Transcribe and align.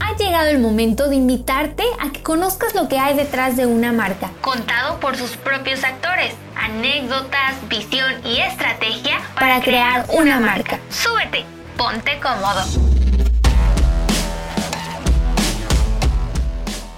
Ha 0.00 0.16
llegado 0.18 0.48
el 0.48 0.58
momento 0.58 1.08
de 1.08 1.16
invitarte 1.16 1.82
a 2.00 2.12
que 2.12 2.22
conozcas 2.22 2.74
lo 2.74 2.88
que 2.88 2.98
hay 2.98 3.16
detrás 3.16 3.56
de 3.56 3.64
una 3.66 3.92
marca, 3.92 4.30
contado 4.40 5.00
por 5.00 5.16
sus 5.16 5.30
propios 5.36 5.82
actores, 5.82 6.34
anécdotas, 6.54 7.54
visión 7.68 8.12
y 8.24 8.40
estrategia 8.40 9.20
para, 9.34 9.60
crear 9.62 10.06
una 10.10 10.40
marca. 10.40 10.78
Súbete, 10.90 11.44
ponte 11.76 12.18
cómodo. 12.20 12.62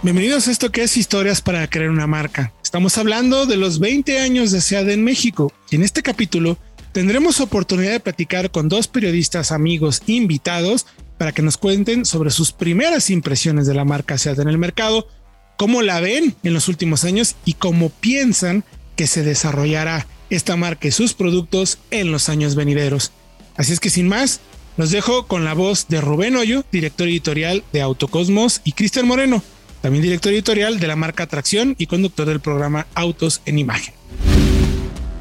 Bienvenidos 0.02 0.48
a 0.48 0.50
esto 0.50 0.70
que 0.70 0.82
es 0.82 0.96
Historias 0.96 1.42
para 1.42 1.68
crear 1.68 1.90
una 1.90 2.06
marca. 2.06 2.52
Estamos 2.62 2.98
hablando 2.98 3.46
de 3.46 3.56
los 3.56 3.78
20 3.78 4.18
años 4.20 4.50
de 4.50 4.60
SEAD 4.60 4.90
en 4.90 5.04
México 5.04 5.52
y 5.70 5.76
en 5.76 5.82
este 5.82 6.02
capítulo 6.02 6.56
tendremos 6.92 7.40
oportunidad 7.40 7.92
de 7.92 8.00
platicar 8.00 8.50
con 8.50 8.68
dos 8.68 8.88
periodistas 8.88 9.52
amigos 9.52 10.02
invitados 10.06 10.86
para 11.18 11.32
que 11.32 11.42
nos 11.42 11.58
cuenten 11.58 12.04
sobre 12.04 12.30
sus 12.30 12.52
primeras 12.52 13.10
impresiones 13.10 13.66
de 13.66 13.74
la 13.74 13.84
marca 13.84 14.16
SEAT 14.16 14.38
en 14.38 14.48
el 14.48 14.58
mercado, 14.58 15.08
cómo 15.56 15.82
la 15.82 16.00
ven 16.00 16.36
en 16.44 16.54
los 16.54 16.68
últimos 16.68 17.04
años 17.04 17.34
y 17.44 17.54
cómo 17.54 17.90
piensan 17.90 18.64
que 18.96 19.06
se 19.06 19.22
desarrollará 19.22 20.06
esta 20.30 20.56
marca 20.56 20.88
y 20.88 20.92
sus 20.92 21.14
productos 21.14 21.78
en 21.90 22.12
los 22.12 22.28
años 22.28 22.54
venideros. 22.54 23.12
Así 23.56 23.72
es 23.72 23.80
que 23.80 23.90
sin 23.90 24.08
más, 24.08 24.40
los 24.76 24.92
dejo 24.92 25.26
con 25.26 25.44
la 25.44 25.54
voz 25.54 25.88
de 25.88 26.00
Rubén 26.00 26.36
Hoyo, 26.36 26.64
director 26.70 27.08
editorial 27.08 27.64
de 27.72 27.82
Autocosmos, 27.82 28.60
y 28.62 28.72
Cristian 28.72 29.08
Moreno, 29.08 29.42
también 29.82 30.02
director 30.02 30.32
editorial 30.32 30.78
de 30.78 30.86
la 30.86 30.96
marca 30.96 31.24
Atracción 31.24 31.74
y 31.78 31.86
conductor 31.86 32.26
del 32.26 32.40
programa 32.40 32.86
Autos 32.94 33.42
en 33.44 33.58
Imagen. 33.58 33.97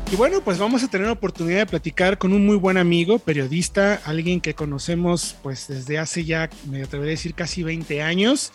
Y 0.09 0.15
bueno, 0.15 0.39
pues 0.39 0.57
vamos 0.57 0.83
a 0.83 0.87
tener 0.87 1.07
la 1.07 1.13
oportunidad 1.13 1.59
de 1.59 1.65
platicar 1.65 2.17
con 2.17 2.31
un 2.31 2.45
muy 2.45 2.55
buen 2.55 2.77
amigo, 2.77 3.19
periodista, 3.19 3.99
alguien 4.05 4.39
que 4.39 4.53
conocemos 4.53 5.35
pues 5.43 5.67
desde 5.67 5.99
hace 5.99 6.23
ya, 6.23 6.49
me 6.69 6.81
atrevería 6.81 7.11
a 7.11 7.17
decir, 7.17 7.33
casi 7.33 7.61
20 7.61 8.01
años, 8.01 8.53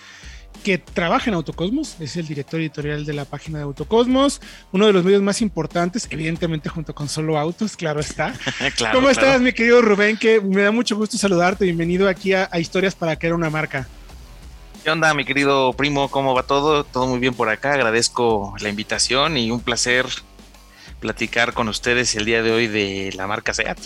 que 0.64 0.78
trabaja 0.78 1.28
en 1.28 1.34
Autocosmos, 1.34 1.96
es 2.00 2.16
el 2.16 2.26
director 2.26 2.58
editorial 2.58 3.04
de 3.04 3.12
la 3.12 3.26
página 3.26 3.58
de 3.58 3.64
Autocosmos, 3.64 4.40
uno 4.72 4.86
de 4.86 4.94
los 4.94 5.04
medios 5.04 5.20
más 5.20 5.42
importantes, 5.42 6.08
evidentemente 6.08 6.70
junto 6.70 6.94
con 6.94 7.10
Solo 7.10 7.38
Autos, 7.38 7.76
claro 7.76 8.00
está. 8.00 8.32
¿Cómo 8.92 9.10
estás, 9.10 9.38
mi 9.42 9.52
querido 9.52 9.82
Rubén? 9.82 10.16
Que 10.16 10.40
me 10.40 10.62
da 10.62 10.70
mucho 10.70 10.96
gusto 10.96 11.18
saludarte, 11.18 11.66
bienvenido 11.66 12.08
aquí 12.08 12.32
a, 12.32 12.48
a 12.50 12.60
Historias 12.60 12.94
para 12.94 13.16
crear 13.16 13.34
una 13.34 13.50
marca. 13.50 13.86
¿Qué 14.82 14.90
onda, 14.90 15.12
mi 15.12 15.26
querido 15.26 15.74
primo? 15.74 16.10
¿Cómo 16.10 16.34
va 16.34 16.44
todo? 16.44 16.82
Todo 16.82 17.06
muy 17.06 17.20
bien 17.20 17.34
por 17.34 17.48
acá. 17.48 17.74
Agradezco 17.74 18.54
la 18.58 18.68
invitación 18.68 19.36
y 19.36 19.50
un 19.50 19.60
placer 19.60 20.06
platicar 21.02 21.52
con 21.52 21.68
ustedes 21.68 22.14
el 22.14 22.24
día 22.24 22.42
de 22.42 22.52
hoy 22.52 22.68
de 22.68 23.12
la 23.16 23.26
marca 23.26 23.52
SEAT. 23.52 23.78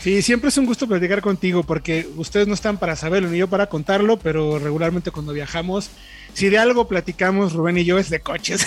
Sí, 0.00 0.22
siempre 0.22 0.48
es 0.48 0.56
un 0.56 0.66
gusto 0.66 0.86
platicar 0.86 1.20
contigo 1.20 1.62
porque 1.62 2.06
ustedes 2.16 2.46
no 2.46 2.54
están 2.54 2.78
para 2.78 2.96
saberlo 2.96 3.28
ni 3.28 3.38
yo 3.38 3.48
para 3.48 3.66
contarlo, 3.66 4.18
pero 4.18 4.58
regularmente 4.58 5.10
cuando 5.10 5.32
viajamos, 5.32 5.90
si 6.32 6.48
de 6.48 6.58
algo 6.58 6.86
platicamos 6.86 7.52
Rubén 7.52 7.78
y 7.78 7.84
yo 7.84 7.98
es 7.98 8.08
de 8.08 8.20
coches. 8.20 8.66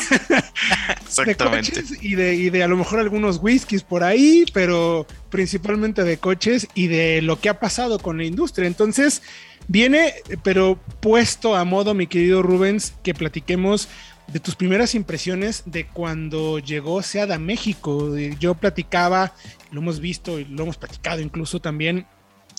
Exactamente. 1.05 1.71
de 1.71 1.81
coches 1.81 2.03
y 2.03 2.15
de, 2.15 2.35
y 2.35 2.49
de 2.49 2.63
a 2.63 2.67
lo 2.67 2.77
mejor 2.77 2.99
algunos 2.99 3.39
whiskies 3.41 3.83
por 3.83 4.03
ahí, 4.03 4.45
pero 4.53 5.07
principalmente 5.29 6.03
de 6.03 6.17
coches 6.17 6.67
y 6.75 6.87
de 6.87 7.21
lo 7.21 7.39
que 7.39 7.49
ha 7.49 7.59
pasado 7.59 7.97
con 7.99 8.17
la 8.17 8.25
industria. 8.25 8.67
Entonces, 8.67 9.21
Viene, 9.67 10.13
pero 10.43 10.77
puesto 10.99 11.55
a 11.55 11.63
modo, 11.63 11.93
mi 11.93 12.07
querido 12.07 12.43
Rubens, 12.43 12.93
que 13.01 13.13
platiquemos 13.13 13.87
de 14.27 14.39
tus 14.39 14.55
primeras 14.55 14.95
impresiones 14.95 15.63
de 15.65 15.85
cuando 15.85 16.59
llegó 16.59 17.01
SEAD 17.01 17.31
a 17.31 17.39
México. 17.39 18.15
Yo 18.39 18.55
platicaba, 18.55 19.33
lo 19.71 19.81
hemos 19.81 19.99
visto 19.99 20.39
y 20.39 20.45
lo 20.45 20.63
hemos 20.63 20.77
platicado 20.77 21.21
incluso 21.21 21.59
también. 21.59 22.05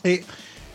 Eh, 0.04 0.24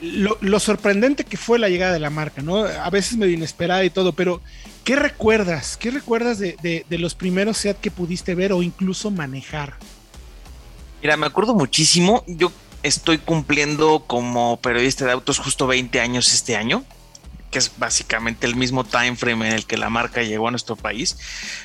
lo, 0.02 0.60
sorprendente 0.60 1.26
que 1.26 1.38
fue 1.38 1.60
la 1.60 1.70
llegada 1.70 1.94
de 1.94 2.00
la 2.00 2.10
marca, 2.10 2.42
¿no? 2.42 2.64
A 2.64 2.90
veces 2.90 3.18
medio 3.18 3.34
inesperada 3.34 3.84
y 3.84 3.90
todo, 3.90 4.14
pero 4.14 4.42
¿qué 4.84 4.96
recuerdas? 4.96 5.78
¿Qué 5.78 5.92
recuerdas 5.92 6.40
de, 6.40 6.86
de 6.88 6.98
los 6.98 7.16
primeros 7.16 7.58
SEAD 7.58 7.76
que 7.78 7.92
pudiste 7.92 8.34
ver 8.34 8.54
o 8.54 8.64
incluso 8.64 9.12
manejar? 9.12 9.76
Mira, 11.02 11.18
me 11.18 11.28
acuerdo 11.28 11.54
muchísimo. 11.54 12.24
Yo 12.28 12.52
estoy 12.84 13.18
cumpliendo 13.18 14.04
como 14.08 14.58
periodista 14.58 15.06
de 15.06 15.12
autos 15.12 15.38
justo 15.40 15.68
20 15.68 16.00
años 16.00 16.34
este 16.34 16.56
año 16.56 16.86
que 17.50 17.60
es 17.60 17.72
básicamente 17.78 18.46
el 18.46 18.56
mismo 18.56 18.84
time 18.84 19.16
frame 19.16 19.48
en 19.48 19.54
el 19.54 19.66
que 19.66 19.78
la 19.78 19.90
marca 19.90 20.22
llegó 20.22 20.48
a 20.48 20.52
nuestro 20.52 20.76
país. 20.76 21.18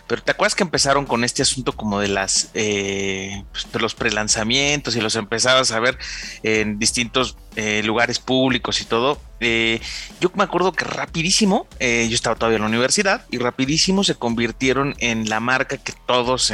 Pero 0.06 0.22
te 0.22 0.32
acuerdas 0.32 0.54
que 0.54 0.62
empezaron 0.62 1.06
con 1.06 1.24
este 1.24 1.42
asunto 1.42 1.72
como 1.72 2.00
de 2.00 2.08
las 2.08 2.50
eh, 2.54 3.44
pues, 3.52 3.70
de 3.72 3.78
los 3.80 3.94
prelanzamientos 3.94 4.96
y 4.96 5.00
los 5.00 5.16
empezabas 5.16 5.72
a 5.72 5.80
ver 5.80 5.98
en 6.42 6.78
distintos 6.78 7.36
eh, 7.56 7.82
lugares 7.84 8.18
públicos 8.18 8.80
y 8.80 8.84
todo. 8.84 9.20
Eh, 9.40 9.80
yo 10.20 10.30
me 10.34 10.44
acuerdo 10.44 10.72
que 10.72 10.84
rapidísimo, 10.84 11.66
yo 11.78 12.14
estaba 12.14 12.36
todavía 12.36 12.56
en 12.56 12.62
la 12.62 12.68
universidad 12.68 13.26
y 13.30 13.38
rapidísimo 13.38 14.02
se 14.02 14.14
convirtieron 14.14 14.94
en 15.00 15.28
la 15.28 15.40
marca 15.40 15.76
que 15.76 15.92
todos, 16.06 16.52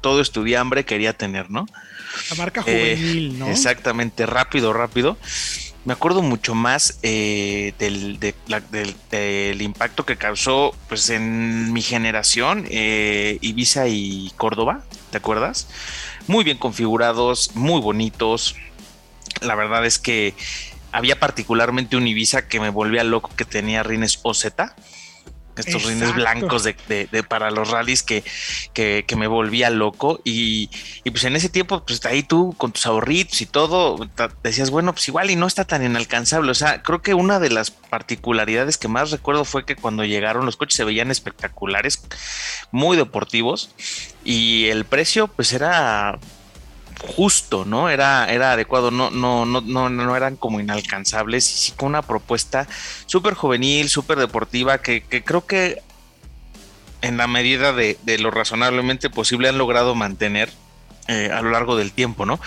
todo 0.00 0.22
estudiambre 0.22 0.84
quería 0.84 1.12
tener, 1.12 1.50
¿no? 1.50 1.66
La 2.30 2.36
marca 2.36 2.62
juvenil, 2.62 3.38
¿no? 3.38 3.48
Exactamente, 3.48 4.24
rápido, 4.24 4.72
rápido 4.72 5.18
me 5.84 5.92
acuerdo 5.92 6.22
mucho 6.22 6.54
más 6.54 6.98
eh, 7.02 7.74
del, 7.78 8.18
del, 8.20 9.62
impacto 9.62 10.06
que 10.06 10.16
causó 10.16 10.74
pues 10.88 11.10
en 11.10 11.72
mi 11.72 11.82
generación 11.82 12.66
eh, 12.70 13.38
Ibiza 13.40 13.88
y 13.88 14.32
Córdoba, 14.36 14.84
¿te 15.10 15.18
acuerdas? 15.18 15.68
Muy 16.28 16.44
bien 16.44 16.58
configurados, 16.58 17.50
muy 17.54 17.80
bonitos. 17.80 18.54
La 19.40 19.56
verdad 19.56 19.84
es 19.84 19.98
que 19.98 20.34
había 20.92 21.18
particularmente 21.18 21.96
un 21.96 22.06
Ibiza 22.06 22.46
que 22.46 22.60
me 22.60 22.68
volvía 22.68 23.02
loco 23.02 23.30
que 23.36 23.44
tenía 23.44 23.82
rines 23.82 24.20
OZ 24.22 24.46
estos 25.56 25.84
rines 25.84 26.14
blancos 26.14 26.64
de, 26.64 27.24
para 27.28 27.50
los 27.50 27.70
rallies 27.70 28.02
que, 28.02 28.24
que, 28.72 29.16
me 29.16 29.26
volvía 29.26 29.70
loco. 29.70 30.20
Y, 30.24 30.70
pues 31.04 31.24
en 31.24 31.36
ese 31.36 31.48
tiempo 31.48 31.84
pues 31.84 32.04
ahí 32.06 32.22
tú 32.22 32.54
con 32.56 32.72
tus 32.72 32.86
ahorritos 32.86 33.40
y 33.40 33.46
todo 33.46 34.08
decías 34.42 34.70
bueno 34.70 34.92
pues 34.92 35.06
igual 35.08 35.30
y 35.30 35.36
no 35.36 35.46
está 35.46 35.64
tan 35.64 35.84
inalcanzable. 35.84 36.50
O 36.50 36.54
sea 36.54 36.82
creo 36.82 37.02
que 37.02 37.14
una 37.14 37.38
de 37.38 37.50
las 37.50 37.70
particularidades 37.70 38.78
que 38.78 38.88
más 38.88 39.10
recuerdo 39.10 39.44
fue 39.44 39.64
que 39.64 39.76
cuando 39.76 40.04
llegaron 40.04 40.46
los 40.46 40.56
coches 40.56 40.76
se 40.76 40.84
veían 40.84 41.10
espectaculares 41.10 42.02
muy 42.70 42.96
deportivos 42.96 43.70
y 44.24 44.66
el 44.68 44.84
precio 44.84 45.28
pues 45.28 45.52
era 45.52 46.18
justo, 47.02 47.64
¿no? 47.64 47.88
Era, 47.88 48.26
era 48.32 48.52
adecuado, 48.52 48.90
no, 48.90 49.10
no, 49.10 49.44
no, 49.44 49.60
no, 49.60 50.16
eran 50.16 50.36
como 50.36 50.60
inalcanzables 50.60 51.50
y 51.50 51.54
sí 51.54 51.72
con 51.72 51.88
una 51.88 52.02
propuesta 52.02 52.68
súper 53.06 53.34
juvenil, 53.34 53.88
súper 53.88 54.18
deportiva, 54.18 54.78
que, 54.78 55.02
creo 55.24 55.46
que 55.46 55.82
en 57.02 57.16
la 57.16 57.26
medida 57.26 57.72
de, 57.72 57.98
lo 58.18 58.30
razonablemente 58.30 59.10
posible 59.10 59.48
han 59.48 59.58
logrado 59.58 59.94
mantener 59.94 60.50
eh, 61.08 61.30
a 61.32 61.42
lo 61.42 61.50
largo 61.50 61.76
del 61.76 61.92
tiempo, 61.92 62.24
¿no? 62.24 62.40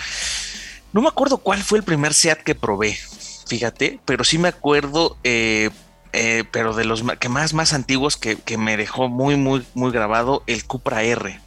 No 0.92 1.02
me 1.02 1.08
acuerdo 1.08 1.38
cuál 1.38 1.62
fue 1.62 1.78
el 1.78 1.84
primer 1.84 2.14
SEAT 2.14 2.42
que 2.42 2.54
probé, 2.54 2.98
fíjate, 3.46 4.00
pero 4.06 4.24
sí 4.24 4.38
me 4.38 4.48
acuerdo, 4.48 5.18
eh, 5.24 5.68
eh, 6.14 6.44
pero 6.50 6.74
de 6.74 6.84
los 6.86 7.04
que 7.20 7.28
más, 7.28 7.52
más 7.52 7.74
antiguos 7.74 8.16
que, 8.16 8.36
que 8.36 8.56
me 8.56 8.78
dejó 8.78 9.08
muy, 9.08 9.36
muy, 9.36 9.66
muy 9.74 9.92
grabado, 9.92 10.42
el 10.46 10.64
Cupra 10.64 11.02
R. 11.02 11.38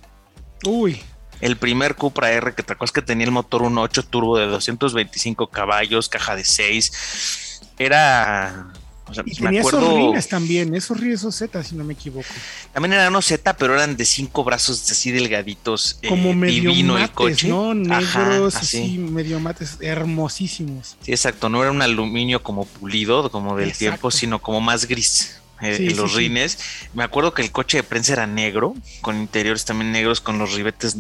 Uy, 0.66 1.02
el 1.42 1.58
primer 1.58 1.96
Cupra 1.96 2.32
R 2.32 2.54
que 2.54 2.64
te 2.64 2.74
acuerdas 2.74 2.92
que 2.92 3.02
tenía 3.02 3.26
el 3.26 3.32
motor 3.32 3.62
1.8 3.62 4.06
turbo 4.10 4.38
de 4.38 4.48
225 4.48 5.48
caballos, 5.48 6.10
caja 6.10 6.36
de 6.36 6.44
6. 6.44 7.62
Era. 7.78 8.68
O 9.08 9.14
sea, 9.14 9.24
y 9.26 9.34
tenía 9.34 9.62
esos 9.62 9.82
rines 9.82 10.28
también, 10.28 10.76
esos 10.76 11.00
rines, 11.00 11.22
esos 11.22 11.36
Z, 11.36 11.64
si 11.64 11.76
no 11.76 11.84
me 11.84 11.94
equivoco. 11.94 12.28
También 12.74 12.94
eran 12.94 13.08
unos 13.08 13.26
Z, 13.26 13.58
pero 13.58 13.74
eran 13.74 13.98
de 13.98 14.06
cinco 14.06 14.44
brazos 14.44 14.92
así 14.92 15.10
delgaditos. 15.10 15.98
Eh, 16.04 16.10
Como 16.10 16.34
medio 16.36 16.72
mates, 16.86 17.10
coche. 17.10 17.48
¿no? 17.48 17.74
Negros, 17.74 18.56
así, 18.56 19.00
medio 19.00 19.40
mates, 19.40 19.78
hermosísimos. 19.82 20.96
Sí, 21.02 21.12
exacto. 21.12 21.50
No 21.50 21.62
era 21.64 21.72
un 21.72 21.82
aluminio 21.82 22.44
como 22.44 22.66
pulido, 22.66 23.32
como 23.32 23.58
del 23.58 23.74
tiempo, 23.74 24.12
sino 24.12 24.40
como 24.40 24.62
más 24.62 24.86
gris. 24.86 25.40
Eh, 25.62 25.94
los 25.96 26.14
rines. 26.14 26.58
Me 26.94 27.04
acuerdo 27.04 27.34
que 27.34 27.42
el 27.42 27.52
coche 27.52 27.78
de 27.78 27.84
prensa 27.84 28.14
era 28.14 28.28
negro, 28.28 28.76
con 29.02 29.18
interiores 29.18 29.66
también 29.66 29.92
negros, 29.92 30.22
con 30.22 30.38
los 30.40 30.54
ribetes 30.54 30.98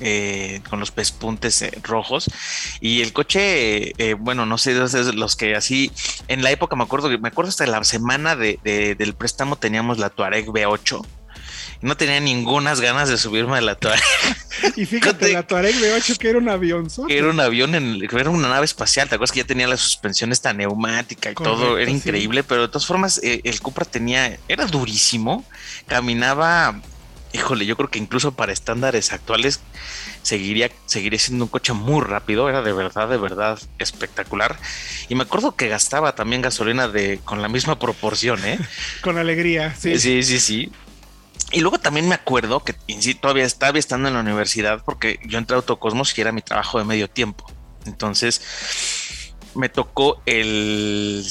eh, 0.00 0.60
con 0.68 0.80
los 0.80 0.90
pespuntes 0.90 1.62
eh, 1.62 1.72
rojos 1.82 2.30
y 2.80 3.02
el 3.02 3.12
coche 3.12 3.92
bueno 4.18 4.46
no 4.46 4.58
sé 4.58 4.74
los 5.14 5.36
que 5.36 5.54
así 5.54 5.90
en 6.28 6.42
la 6.42 6.50
época 6.50 6.76
me 6.76 6.84
acuerdo 6.84 7.08
me 7.18 7.28
acuerdo 7.28 7.48
hasta 7.48 7.66
la 7.66 7.82
semana 7.84 8.36
de, 8.36 8.58
del 8.98 9.14
préstamo 9.14 9.56
teníamos 9.56 9.98
la 9.98 10.10
Tuareg 10.10 10.46
V8 10.46 11.04
no 11.82 11.96
tenía 11.96 12.20
ninguna 12.20 12.74
ganas 12.74 13.08
de 13.08 13.16
subirme 13.16 13.58
a 13.58 13.60
la 13.60 13.74
Tuareg. 13.74 14.02
Y 14.74 14.86
fíjate, 14.86 15.32
la 15.32 15.46
Tuareg 15.46 15.74
V8 15.74 16.16
que 16.16 16.30
era 16.30 16.38
un 16.38 16.48
avión. 16.48 16.88
Era 17.08 17.28
un 17.28 17.38
avión, 17.40 17.74
en, 17.74 18.02
era 18.02 18.30
una 18.30 18.48
nave 18.48 18.64
espacial. 18.64 19.08
¿Te 19.08 19.14
acuerdas 19.14 19.32
que 19.32 19.40
ya 19.40 19.46
tenía 19.46 19.68
la 19.68 19.76
suspensión 19.76 20.32
esta 20.32 20.54
neumática 20.54 21.30
y 21.30 21.34
todo? 21.34 21.78
Era 21.78 21.90
increíble, 21.90 22.42
pero 22.42 22.62
de 22.62 22.68
todas 22.68 22.86
formas 22.86 23.20
eh, 23.22 23.42
el 23.44 23.60
Cupra 23.60 23.84
tenía, 23.84 24.38
era 24.48 24.64
durísimo, 24.64 25.44
caminaba 25.86 26.80
híjole, 27.36 27.66
yo 27.66 27.76
creo 27.76 27.90
que 27.90 27.98
incluso 27.98 28.32
para 28.32 28.52
estándares 28.52 29.12
actuales 29.12 29.60
seguiría, 30.22 30.70
seguiría 30.86 31.18
siendo 31.18 31.44
un 31.44 31.50
coche 31.50 31.72
muy 31.72 32.02
rápido, 32.02 32.48
era 32.48 32.62
de 32.62 32.72
verdad, 32.72 33.08
de 33.08 33.18
verdad 33.18 33.58
espectacular. 33.78 34.58
Y 35.08 35.14
me 35.14 35.22
acuerdo 35.22 35.54
que 35.54 35.68
gastaba 35.68 36.14
también 36.14 36.42
gasolina 36.42 36.88
de 36.88 37.20
con 37.24 37.42
la 37.42 37.48
misma 37.48 37.78
proporción, 37.78 38.44
¿eh? 38.44 38.58
con 39.02 39.18
alegría, 39.18 39.74
sí. 39.74 39.98
Sí, 39.98 40.22
sí, 40.22 40.40
sí. 40.40 40.72
Y 41.52 41.60
luego 41.60 41.78
también 41.78 42.08
me 42.08 42.14
acuerdo 42.14 42.64
que 42.64 42.74
todavía 43.20 43.44
estaba 43.44 43.78
estando 43.78 44.08
en 44.08 44.14
la 44.14 44.20
universidad 44.20 44.82
porque 44.84 45.20
yo 45.24 45.38
entré 45.38 45.54
a 45.54 45.58
Autocosmos 45.58 46.16
y 46.16 46.20
era 46.20 46.32
mi 46.32 46.42
trabajo 46.42 46.78
de 46.78 46.84
medio 46.84 47.08
tiempo. 47.08 47.46
Entonces 47.84 48.42
me 49.56 49.68
tocó 49.68 50.20
el 50.26 51.24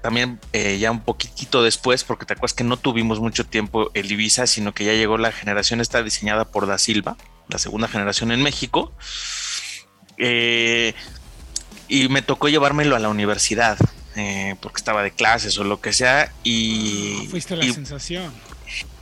también 0.00 0.40
eh, 0.52 0.78
ya 0.78 0.90
un 0.90 1.00
poquitito 1.00 1.62
después, 1.62 2.04
porque 2.04 2.24
te 2.24 2.34
acuerdas 2.34 2.54
que 2.54 2.64
no 2.64 2.76
tuvimos 2.76 3.20
mucho 3.20 3.44
tiempo 3.44 3.90
el 3.94 4.10
Ibiza, 4.10 4.46
sino 4.46 4.72
que 4.72 4.84
ya 4.84 4.92
llegó 4.92 5.18
la 5.18 5.32
generación 5.32 5.80
esta 5.80 6.02
diseñada 6.02 6.46
por 6.46 6.66
Da 6.66 6.78
Silva, 6.78 7.16
la 7.48 7.58
segunda 7.58 7.88
generación 7.88 8.32
en 8.32 8.42
México. 8.42 8.92
Eh, 10.18 10.94
y 11.88 12.08
me 12.08 12.22
tocó 12.22 12.48
llevármelo 12.48 12.96
a 12.96 12.98
la 12.98 13.08
universidad, 13.08 13.78
eh, 14.16 14.56
porque 14.60 14.78
estaba 14.78 15.02
de 15.02 15.10
clases 15.10 15.58
o 15.58 15.64
lo 15.64 15.80
que 15.80 15.92
sea. 15.92 16.32
Y. 16.42 17.24
Ah, 17.26 17.30
fuiste 17.30 17.56
la 17.56 17.64
sensación 17.72 18.32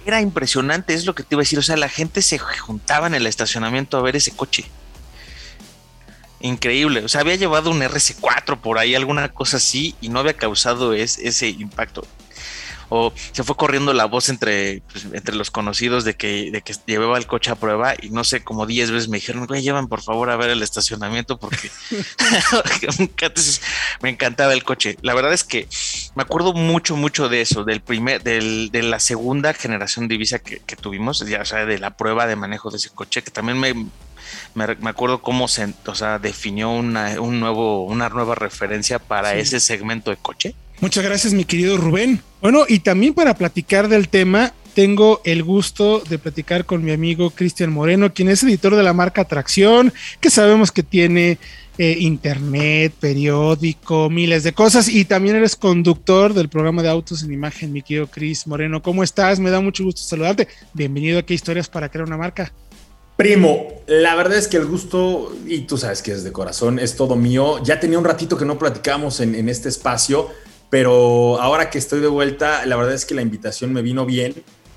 era 0.07 0.21
impresionante, 0.21 0.95
es 0.95 1.07
lo 1.07 1.15
que 1.15 1.23
te 1.23 1.35
iba 1.35 1.41
a 1.41 1.45
decir. 1.45 1.59
O 1.59 1.63
sea, 1.63 1.77
la 1.77 1.89
gente 1.89 2.23
se 2.23 2.39
juntaba 2.39 3.07
en 3.07 3.15
el 3.15 3.27
estacionamiento 3.27 3.97
a 3.97 4.03
ver 4.03 4.17
ese 4.17 4.33
coche. 4.33 4.67
Increíble. 6.45 7.01
O 7.05 7.09
sea, 7.09 7.23
había 7.23 7.37
llevado 7.37 7.71
un 7.71 7.81
RC4 7.81 8.61
por 8.61 8.79
ahí, 8.79 8.95
alguna 8.95 9.31
cosa 9.31 9.57
así, 9.57 9.95
y 10.01 10.11
no 10.11 10.19
había 10.19 10.35
causado 10.35 10.93
ese 10.93 11.49
impacto 11.49 12.07
o 12.89 13.13
se 13.33 13.43
fue 13.43 13.57
corriendo 13.57 13.93
la 13.93 14.05
voz 14.05 14.29
entre, 14.29 14.83
pues, 14.93 15.07
entre 15.13 15.35
los 15.35 15.51
conocidos 15.51 16.05
de 16.05 16.15
que, 16.15 16.51
de 16.51 16.63
que 16.63 16.75
llevaba 16.87 17.19
el 17.19 17.27
coche 17.27 17.51
a 17.51 17.57
prueba 17.57 17.95
y 18.01 18.11
no 18.11 18.25
sé, 18.25 18.43
como 18.43 18.67
10 18.67 18.91
veces 18.91 19.09
me 19.09 19.19
dijeron, 19.19 19.47
güey, 19.47 19.63
llevan 19.63 19.89
por 19.89 20.03
favor 20.03 20.31
a 20.31 20.37
ver 20.37 20.51
el 20.51 20.63
estacionamiento 20.63 21.39
porque 21.39 21.71
me 24.03 24.11
encantaba 24.11 24.53
el 24.53 24.65
coche. 24.65 24.97
La 25.03 25.15
verdad 25.15 25.33
es 25.33 25.45
que 25.45 25.69
me 26.15 26.23
acuerdo 26.23 26.53
mucho, 26.53 26.97
mucho 26.97 27.29
de 27.29 27.41
eso, 27.41 27.65
del 27.65 27.81
primer, 27.81 28.23
del, 28.23 28.71
de 28.71 28.83
la 28.83 29.01
segunda 29.01 29.55
generación 29.55 30.09
de 30.09 30.15
Ibiza 30.15 30.39
que, 30.39 30.61
tuvimos, 30.77 31.21
ya, 31.27 31.43
o 31.43 31.45
sea, 31.45 31.65
de 31.65 31.79
la 31.79 31.97
prueba 31.97 32.27
de 32.27 32.37
manejo 32.37 32.71
de 32.71 32.77
ese 32.77 32.91
coche, 32.91 33.23
que 33.23 33.31
también 33.31 33.59
me, 33.59 33.87
me, 34.55 34.89
acuerdo 34.89 35.21
cómo 35.21 35.49
se 35.49 35.73
o 35.87 35.95
sea, 35.95 36.19
definió 36.19 36.71
una, 36.71 37.21
un 37.21 37.41
nuevo, 37.41 37.85
una 37.85 38.09
nueva 38.09 38.35
referencia 38.35 38.99
para 38.99 39.35
ese 39.35 39.61
segmento 39.61 40.11
de 40.11 40.17
coche. 40.17 40.55
Muchas 40.81 41.05
gracias, 41.05 41.33
mi 41.33 41.45
querido 41.45 41.77
Rubén. 41.77 42.23
Bueno, 42.41 42.65
y 42.69 42.81
también 42.81 43.15
para 43.15 43.35
platicar 43.35 43.89
del 43.89 44.09
tema, 44.09 44.53
tengo 44.75 45.21
el 45.25 45.43
gusto 45.43 46.03
de 46.09 46.19
platicar 46.19 46.65
con 46.65 46.85
mi 46.85 46.93
amigo 46.93 47.31
Cristian 47.31 47.73
Moreno, 47.73 48.13
quien 48.13 48.29
es 48.29 48.43
editor 48.43 48.75
de 48.75 48.83
la 48.83 48.93
marca 48.93 49.23
Atracción, 49.23 49.93
que 50.21 50.31
sabemos 50.31 50.73
que 50.73 50.83
tiene 50.83 51.39
eh, 51.79 51.97
internet, 52.01 52.93
periódico, 53.01 54.11
miles 54.11 54.43
de 54.43 54.53
cosas, 54.53 54.89
y 54.89 55.05
también 55.05 55.37
eres 55.37 55.57
conductor 55.57 56.35
del 56.35 56.49
programa 56.49 56.83
de 56.83 56.91
Autos 56.91 57.23
en 57.23 57.33
Imagen, 57.33 57.73
mi 57.73 57.83
querido 57.83 58.09
Cris 58.09 58.47
Moreno. 58.47 58.83
¿Cómo 58.83 59.03
estás? 59.03 59.41
Me 59.41 59.51
da 59.51 59.61
mucho 59.61 59.85
gusto 59.85 60.03
saludarte. 60.03 60.49
Bienvenido 60.73 61.21
a 61.21 61.23
¿Qué 61.23 61.35
historias 61.35 61.69
para 61.69 61.89
crear 61.89 62.07
una 62.07 62.17
marca? 62.17 62.53
Primo, 63.17 63.69
la 63.87 64.17
verdad 64.17 64.37
es 64.37 64.49
que 64.49 64.57
el 64.57 64.67
gusto, 64.67 65.33
y 65.47 65.61
tú 65.61 65.79
sabes 65.79 66.03
que 66.03 66.11
es 66.11 66.25
de 66.25 66.33
corazón, 66.33 66.81
es 66.81 66.97
todo 66.97 67.15
mío. 67.15 67.63
Ya 67.63 67.79
tenía 67.79 67.97
un 67.97 68.05
ratito 68.05 68.37
que 68.37 68.45
no 68.45 68.59
platicábamos 68.59 69.21
en, 69.21 69.49
este 69.49 69.69
espacio 69.69 70.31
pero 70.69 71.41
ahora 71.41 71.71
que 71.71 71.79
estoy 71.79 72.01
de 72.01 72.09
vuelta, 72.09 72.67
la 72.67 72.75
verdad 72.75 72.95
es 72.95 73.05
que 73.05 73.15
la 73.15 73.23
invitación 73.23 73.73
me 73.73 73.81
vino 73.81 74.05
bien 74.07 74.35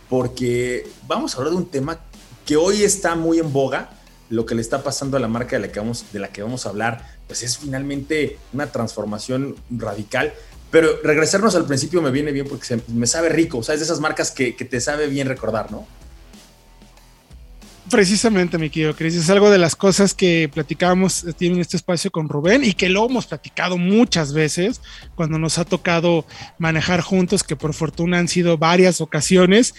porque 0.09 0.87
vamos 1.07 1.33
a 1.33 1.37
hablar 1.37 1.53
de 1.53 1.57
un 1.57 1.71
tema 1.71 1.99
que 2.45 2.55
hoy 2.55 2.83
está 2.83 3.15
muy 3.15 3.39
en 3.39 3.51
boga. 3.51 3.89
Lo 4.29 4.45
que 4.45 4.53
le 4.53 4.61
está 4.61 4.83
pasando 4.83 5.17
a 5.17 5.19
la 5.19 5.27
marca 5.27 5.55
de 5.55 5.61
la 5.61 5.71
que 5.71 5.79
vamos, 5.79 6.05
de 6.13 6.19
la 6.19 6.27
que 6.27 6.43
vamos 6.43 6.67
a 6.67 6.69
hablar, 6.69 7.03
pues 7.25 7.41
es 7.41 7.57
finalmente 7.57 8.37
una 8.53 8.71
transformación 8.71 9.55
radical. 9.71 10.33
Pero 10.69 10.99
regresarnos 11.01 11.55
al 11.55 11.65
principio 11.65 12.03
me 12.03 12.11
viene 12.11 12.31
bien 12.31 12.47
porque 12.47 12.79
me 12.89 13.07
sabe 13.07 13.29
rico. 13.29 13.57
O 13.57 13.63
sea, 13.63 13.73
es 13.73 13.79
de 13.79 13.85
esas 13.85 13.99
marcas 13.99 14.29
que 14.29 14.53
te 14.53 14.79
sabe 14.79 15.07
bien 15.07 15.27
recordar, 15.27 15.71
¿no? 15.71 15.87
Precisamente, 17.89 18.57
mi 18.57 18.69
querido 18.69 18.95
Cris, 18.95 19.15
es 19.15 19.29
algo 19.29 19.49
de 19.49 19.57
las 19.57 19.75
cosas 19.77 20.13
que 20.13 20.49
platicábamos 20.53 21.23
eh, 21.23 21.33
en 21.39 21.59
este 21.59 21.77
espacio 21.77 22.11
con 22.11 22.27
Rubén 22.27 22.65
y 22.65 22.73
que 22.73 22.89
lo 22.89 23.05
hemos 23.05 23.27
platicado 23.27 23.77
muchas 23.77 24.33
veces 24.33 24.81
cuando 25.15 25.39
nos 25.39 25.57
ha 25.57 25.63
tocado 25.63 26.25
manejar 26.57 26.99
juntos, 26.99 27.43
que 27.43 27.55
por 27.55 27.73
fortuna 27.73 28.19
han 28.19 28.27
sido 28.27 28.57
varias 28.57 28.99
ocasiones, 28.99 29.73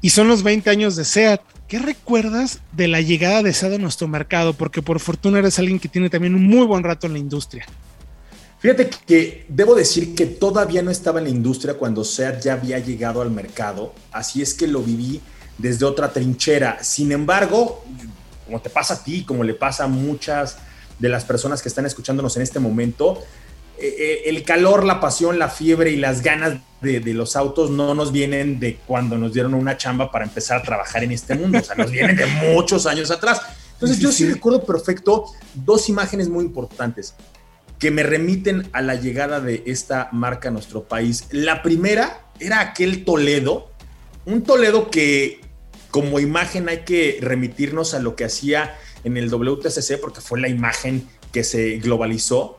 y 0.00 0.10
son 0.10 0.26
los 0.26 0.42
20 0.42 0.70
años 0.70 0.96
de 0.96 1.04
SEAT. 1.04 1.40
¿Qué 1.68 1.78
recuerdas 1.78 2.58
de 2.72 2.88
la 2.88 3.00
llegada 3.00 3.44
de 3.44 3.52
SEAT 3.52 3.74
a 3.74 3.78
nuestro 3.78 4.08
mercado? 4.08 4.54
Porque 4.54 4.82
por 4.82 4.98
fortuna 4.98 5.38
eres 5.38 5.60
alguien 5.60 5.78
que 5.78 5.88
tiene 5.88 6.10
también 6.10 6.34
un 6.34 6.44
muy 6.44 6.66
buen 6.66 6.82
rato 6.82 7.06
en 7.06 7.12
la 7.12 7.20
industria. 7.20 7.64
Fíjate 8.58 8.90
que 9.06 9.46
debo 9.48 9.76
decir 9.76 10.16
que 10.16 10.26
todavía 10.26 10.82
no 10.82 10.90
estaba 10.90 11.20
en 11.20 11.24
la 11.24 11.30
industria 11.30 11.74
cuando 11.74 12.04
SEAT 12.04 12.42
ya 12.42 12.54
había 12.54 12.80
llegado 12.80 13.22
al 13.22 13.30
mercado, 13.30 13.94
así 14.10 14.42
es 14.42 14.54
que 14.54 14.66
lo 14.66 14.82
viví 14.82 15.20
desde 15.58 15.84
otra 15.84 16.12
trinchera. 16.12 16.82
Sin 16.82 17.12
embargo, 17.12 17.84
como 18.46 18.60
te 18.60 18.70
pasa 18.70 18.94
a 18.94 19.04
ti, 19.04 19.24
como 19.24 19.44
le 19.44 19.54
pasa 19.54 19.84
a 19.84 19.88
muchas 19.88 20.58
de 20.98 21.08
las 21.08 21.24
personas 21.24 21.62
que 21.62 21.68
están 21.68 21.86
escuchándonos 21.86 22.36
en 22.36 22.42
este 22.42 22.60
momento, 22.60 23.22
eh, 23.78 23.96
eh, 23.98 24.22
el 24.26 24.44
calor, 24.44 24.84
la 24.84 25.00
pasión, 25.00 25.38
la 25.38 25.48
fiebre 25.48 25.90
y 25.90 25.96
las 25.96 26.22
ganas 26.22 26.60
de, 26.80 27.00
los 27.14 27.34
autos 27.34 27.70
no 27.70 27.94
nos 27.94 28.12
vienen 28.12 28.60
de 28.60 28.76
cuando 28.86 29.16
nos 29.16 29.32
dieron 29.32 29.54
una 29.54 29.76
chamba 29.76 30.10
para 30.12 30.24
empezar 30.24 30.58
a 30.58 30.62
trabajar 30.62 31.02
en 31.02 31.12
este 31.12 31.34
mundo, 31.34 31.58
o 31.58 31.62
sea, 31.62 31.74
nos 31.74 31.90
vienen 31.90 32.16
de 32.16 32.26
muchos 32.26 32.86
años 32.86 33.10
atrás. 33.10 33.40
Entonces 33.72 33.98
yo 33.98 34.12
sí 34.12 34.30
recuerdo 34.30 34.64
perfecto 34.64 35.26
dos 35.54 35.88
imágenes 35.88 36.28
muy 36.28 36.44
importantes 36.44 37.14
que 37.80 37.90
me 37.90 38.04
remiten 38.04 38.68
a 38.72 38.80
la 38.80 38.94
llegada 38.94 39.40
de 39.40 39.64
esta 39.66 40.08
marca 40.12 40.50
a 40.50 40.52
nuestro 40.52 40.84
país. 40.84 41.26
La 41.32 41.62
primera 41.62 42.26
era 42.38 42.60
aquel 42.60 43.04
Toledo, 43.04 43.71
un 44.24 44.42
Toledo 44.42 44.90
que 44.90 45.40
como 45.90 46.20
imagen 46.20 46.68
hay 46.68 46.84
que 46.84 47.18
remitirnos 47.20 47.94
a 47.94 47.98
lo 47.98 48.16
que 48.16 48.24
hacía 48.24 48.76
en 49.04 49.16
el 49.16 49.28
WTCC 49.28 50.00
porque 50.00 50.20
fue 50.20 50.40
la 50.40 50.48
imagen 50.48 51.06
que 51.32 51.44
se 51.44 51.78
globalizó, 51.78 52.58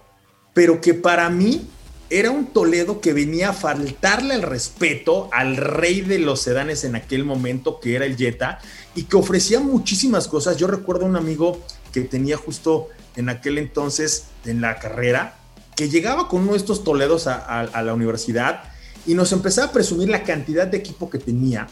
pero 0.54 0.82
que 0.82 0.94
para 0.94 1.30
mí 1.30 1.68
era 2.10 2.30
un 2.30 2.48
Toledo 2.48 3.02
que 3.02 3.14
venía 3.14 3.50
a 3.50 3.54
faltarle 3.54 4.36
el 4.36 4.44
respeto 4.44 5.30
al 5.32 5.58
rey 5.58 6.02
de 6.02 6.20
los 6.20 6.42
sedanes 6.42 6.84
en 6.84 6.96
aquel 6.96 7.26
momento, 7.26 7.80
que 7.80 7.96
era 7.96 8.06
el 8.06 8.18
Jetta, 8.18 8.60
y 8.94 9.06
que 9.06 9.18
ofrecía 9.18 9.60
muchísimas 9.60 10.28
cosas. 10.28 10.58
Yo 10.58 10.68
recuerdo 10.68 11.06
un 11.06 11.16
amigo 11.16 11.60
que 11.92 12.02
tenía 12.02 12.38
justo 12.38 12.90
en 13.16 13.30
aquel 13.30 13.58
entonces 13.58 14.26
en 14.46 14.62
la 14.62 14.78
carrera, 14.78 15.40
que 15.76 15.90
llegaba 15.90 16.28
con 16.28 16.42
uno 16.42 16.52
de 16.52 16.60
estos 16.60 16.84
Toledos 16.84 17.26
a, 17.26 17.62
a 17.62 17.82
la 17.82 17.94
universidad 17.96 18.73
y 19.06 19.14
nos 19.14 19.32
empezaba 19.32 19.68
a 19.68 19.72
presumir 19.72 20.10
la 20.10 20.24
cantidad 20.24 20.68
de 20.68 20.78
equipo 20.78 21.10
que 21.10 21.20
tenía 21.20 21.68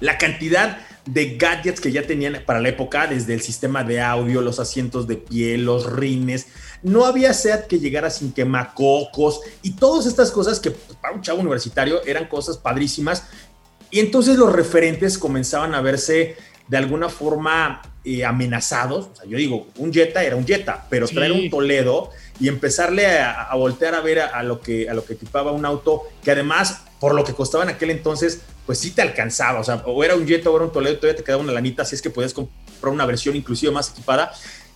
la 0.00 0.18
cantidad 0.18 0.78
de 1.06 1.36
gadgets 1.36 1.80
que 1.80 1.90
ya 1.90 2.06
tenían 2.06 2.42
para 2.44 2.60
la 2.60 2.68
época, 2.68 3.06
desde 3.06 3.34
el 3.34 3.40
sistema 3.40 3.82
de 3.82 4.00
audio, 4.00 4.42
los 4.42 4.60
asientos 4.60 5.06
de 5.06 5.16
piel, 5.16 5.64
los 5.64 5.90
rines. 5.90 6.48
No 6.82 7.06
había 7.06 7.32
SEAT 7.32 7.66
que 7.66 7.78
llegara 7.78 8.10
sin 8.10 8.32
quemacocos 8.32 9.40
y 9.62 9.72
todas 9.72 10.06
estas 10.06 10.30
cosas 10.30 10.60
que 10.60 10.70
pues, 10.70 10.98
para 10.98 11.14
un 11.14 11.22
chavo 11.22 11.40
universitario 11.40 12.04
eran 12.04 12.26
cosas 12.26 12.58
padrísimas. 12.58 13.24
Y 13.90 14.00
entonces 14.00 14.36
los 14.36 14.52
referentes 14.52 15.18
comenzaban 15.18 15.74
a 15.74 15.80
verse 15.80 16.36
de 16.68 16.76
alguna 16.76 17.08
forma 17.08 17.80
eh, 18.04 18.24
amenazados. 18.24 19.06
O 19.12 19.16
sea, 19.16 19.24
yo 19.24 19.38
digo, 19.38 19.68
un 19.78 19.92
Jetta 19.92 20.22
era 20.22 20.36
un 20.36 20.46
Jetta, 20.46 20.86
pero 20.90 21.08
traer 21.08 21.32
un 21.32 21.48
Toledo 21.48 22.10
y 22.40 22.48
empezarle 22.48 23.06
a, 23.20 23.54
voltear 23.54 23.94
a 23.94 24.00
ver 24.00 24.20
a, 24.20 24.42
lo 24.42 24.60
que, 24.60 24.88
a 24.88 24.94
lo 24.94 25.04
que 25.04 25.14
equipaba 25.14 25.52
un 25.52 25.64
auto 25.64 26.02
que 26.22 26.30
además, 26.30 26.82
por 27.00 27.14
lo 27.14 27.24
que 27.24 27.34
costaba 27.34 27.64
en 27.64 27.70
aquel 27.70 27.90
entonces, 27.90 28.40
pues 28.66 28.78
sí 28.78 28.90
te 28.90 29.02
alcanzaba. 29.02 29.60
O 29.60 29.64
sea, 29.64 29.82
o 29.86 30.04
era 30.04 30.14
un 30.14 30.26
Jetta 30.26 30.50
o 30.50 30.56
era 30.56 30.66
un 30.66 30.72
Toledo, 30.72 30.96
todavía 30.96 31.16
te 31.16 31.24
quedaba 31.24 31.42
una 31.42 31.52
lanita, 31.52 31.82
así 31.82 31.94
es 31.94 32.02
que 32.02 32.10
podías 32.10 32.32
comprar 32.32 32.92
una 32.92 33.06
versión 33.06 33.34
inclusive 33.34 33.72
más 33.72 33.90
equipada. 33.90 34.32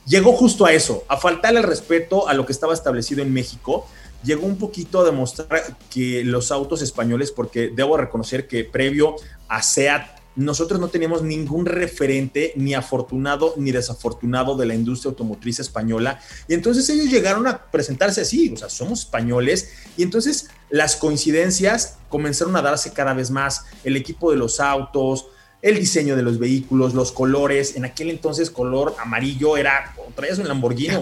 Llegó 0.07 0.33
justo 0.33 0.66
a 0.66 0.73
eso, 0.73 1.04
a 1.09 1.16
faltarle 1.16 1.61
el 1.61 1.66
respeto 1.66 2.28
a 2.28 2.35
lo 2.35 2.45
que 2.45 2.52
estaba 2.52 2.75
establecido 2.75 3.23
en 3.23 3.33
México. 3.33 3.87
Llegó 4.25 4.47
un 4.47 4.57
poquito 4.57 5.00
a 5.00 5.04
demostrar 5.04 5.76
que 5.90 6.25
los 6.25 6.50
autos 6.50 6.83
españoles, 6.83 7.31
porque 7.31 7.71
debo 7.73 7.97
reconocer 7.97 8.49
que 8.49 8.64
previo 8.64 9.16
a 9.49 9.62
SEAT 9.62 10.22
nosotros 10.35 10.81
no 10.81 10.89
teníamos 10.89 11.23
ningún 11.23 11.67
referente 11.67 12.53
ni 12.57 12.75
afortunado 12.75 13.55
ni 13.57 13.71
desafortunado 13.71 14.57
de 14.57 14.67
la 14.67 14.75
industria 14.75 15.11
automotriz 15.11 15.61
española. 15.61 16.21
Y 16.49 16.55
entonces 16.55 16.89
ellos 16.89 17.11
llegaron 17.11 17.47
a 17.47 17.71
presentarse 17.71 18.23
así, 18.23 18.51
o 18.53 18.57
sea, 18.57 18.69
somos 18.69 19.01
españoles. 19.01 19.71
Y 19.97 20.03
entonces 20.03 20.49
las 20.71 20.97
coincidencias 20.97 21.99
comenzaron 22.09 22.57
a 22.57 22.62
darse 22.62 22.93
cada 22.93 23.12
vez 23.12 23.31
más. 23.31 23.65
El 23.85 23.97
equipo 23.97 24.31
de 24.31 24.39
los 24.39 24.59
autos, 24.59 25.27
el 25.61 25.79
diseño 25.79 26.17
de 26.17 26.23
los 26.23 26.39
vehículos, 26.39 26.95
los 26.95 27.12
colores. 27.12 27.77
En 27.77 27.85
aquel 27.85 28.11
entonces 28.11 28.51
color 28.51 28.97
amarillo 28.99 29.57
era, 29.57 29.95
traías 30.15 30.39
un 30.39 30.49
Lamborghini, 30.49 30.89
¿Te 30.89 30.97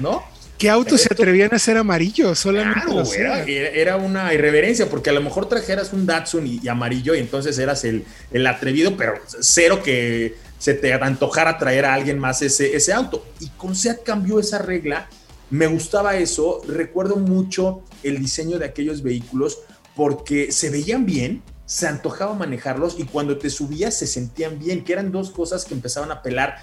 ¿no? 0.00 0.22
¿Qué 0.58 0.70
autos 0.70 1.00
se 1.00 1.12
atrevían 1.12 1.52
a 1.52 1.58
ser 1.58 1.76
amarillos? 1.76 2.38
Solamente 2.38 3.80
era, 3.80 3.96
una 3.96 4.32
irreverencia, 4.32 4.88
porque 4.88 5.10
a 5.10 5.12
lo 5.12 5.20
mejor 5.20 5.48
trajeras 5.48 5.92
un 5.92 6.06
Datsun 6.06 6.46
y, 6.46 6.68
amarillo 6.68 7.14
y 7.14 7.18
entonces 7.18 7.58
eras 7.58 7.84
el, 7.84 8.04
el, 8.30 8.46
atrevido, 8.46 8.96
pero 8.96 9.14
cero 9.40 9.82
que 9.82 10.36
se 10.58 10.74
te 10.74 10.92
antojara 10.94 11.58
traer 11.58 11.84
a 11.84 11.94
alguien 11.94 12.18
más 12.18 12.40
ese, 12.42 12.74
ese 12.76 12.92
auto. 12.92 13.26
Y 13.40 13.48
con 13.50 13.74
SEAT 13.74 14.04
cambió 14.04 14.38
esa 14.38 14.58
regla, 14.58 15.08
me 15.50 15.66
gustaba 15.66 16.16
eso, 16.16 16.62
recuerdo 16.66 17.16
mucho 17.16 17.82
el 18.02 18.18
diseño 18.18 18.58
de 18.58 18.66
aquellos 18.66 19.02
vehículos 19.02 19.58
porque 19.94 20.52
se 20.52 20.70
veían 20.70 21.06
bien, 21.06 21.42
se 21.66 21.86
antojaba 21.86 22.34
manejarlos 22.34 22.96
y 22.98 23.04
cuando 23.04 23.38
te 23.38 23.50
subías 23.50 23.94
se 23.94 24.06
sentían 24.06 24.58
bien, 24.58 24.84
que 24.84 24.92
eran 24.92 25.12
dos 25.12 25.30
cosas 25.30 25.64
que 25.64 25.74
empezaban 25.74 26.10
a 26.10 26.14
apelar 26.14 26.56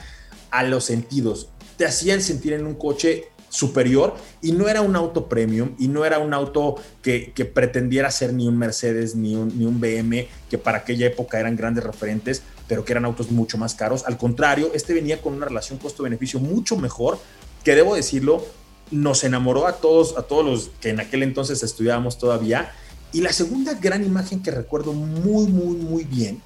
a 0.50 0.64
los 0.64 0.86
sentidos. 0.86 1.50
Te 1.78 1.86
hacían 1.86 2.22
sentir 2.22 2.54
en 2.54 2.66
un 2.66 2.76
coche 2.76 3.30
superior 3.52 4.16
y 4.42 4.54
no 4.54 4.68
era 4.70 4.82
un 4.82 4.96
auto 4.96 5.28
premium 5.28 5.76
y 5.78 5.90
no 5.90 6.06
era 6.06 6.18
un 6.20 6.34
auto 6.34 6.76
que, 7.04 7.52
pretendiera 7.54 8.10
ser 8.10 8.34
ni 8.34 8.48
un 8.48 8.58
Mercedes 8.58 9.14
ni 9.14 9.36
un, 9.36 9.60
ni 9.60 9.66
un 9.66 9.80
BM, 9.80 10.28
que 10.50 10.58
para 10.58 10.80
aquella 10.80 11.06
época 11.06 11.40
eran 11.40 11.56
grandes 11.56 11.84
referentes, 11.84 12.42
pero 12.68 12.86
que 12.86 12.94
eran 12.94 13.06
autos 13.06 13.30
mucho 13.30 13.58
más 13.58 13.76
caros. 13.76 14.06
Al 14.08 14.18
contrario, 14.18 14.72
este 14.74 14.94
venía 14.94 15.22
con 15.22 15.34
una 15.34 15.46
relación 15.46 15.78
costo-beneficio 15.78 16.40
mucho 16.40 16.78
mejor, 16.78 17.20
que 17.64 17.76
debo 17.76 17.96
decirlo, 17.96 18.44
nos 18.90 19.24
enamoró 19.24 19.68
a 19.68 19.74
todos, 19.74 20.18
a 20.18 20.24
todos 20.24 20.46
los 20.46 20.72
que 20.80 20.90
en 20.90 21.02
aquel 21.02 21.22
entonces 21.22 21.62
estudiábamos 21.62 22.18
todavía. 22.18 22.72
Y 23.12 23.22
la 23.22 23.34
segunda 23.34 23.74
gran 23.74 24.06
imagen 24.06 24.42
que 24.42 24.52
recuerdo 24.52 24.94
muy, 24.94 25.48
muy, 25.48 25.76
muy 25.76 26.04
bien 26.06 26.42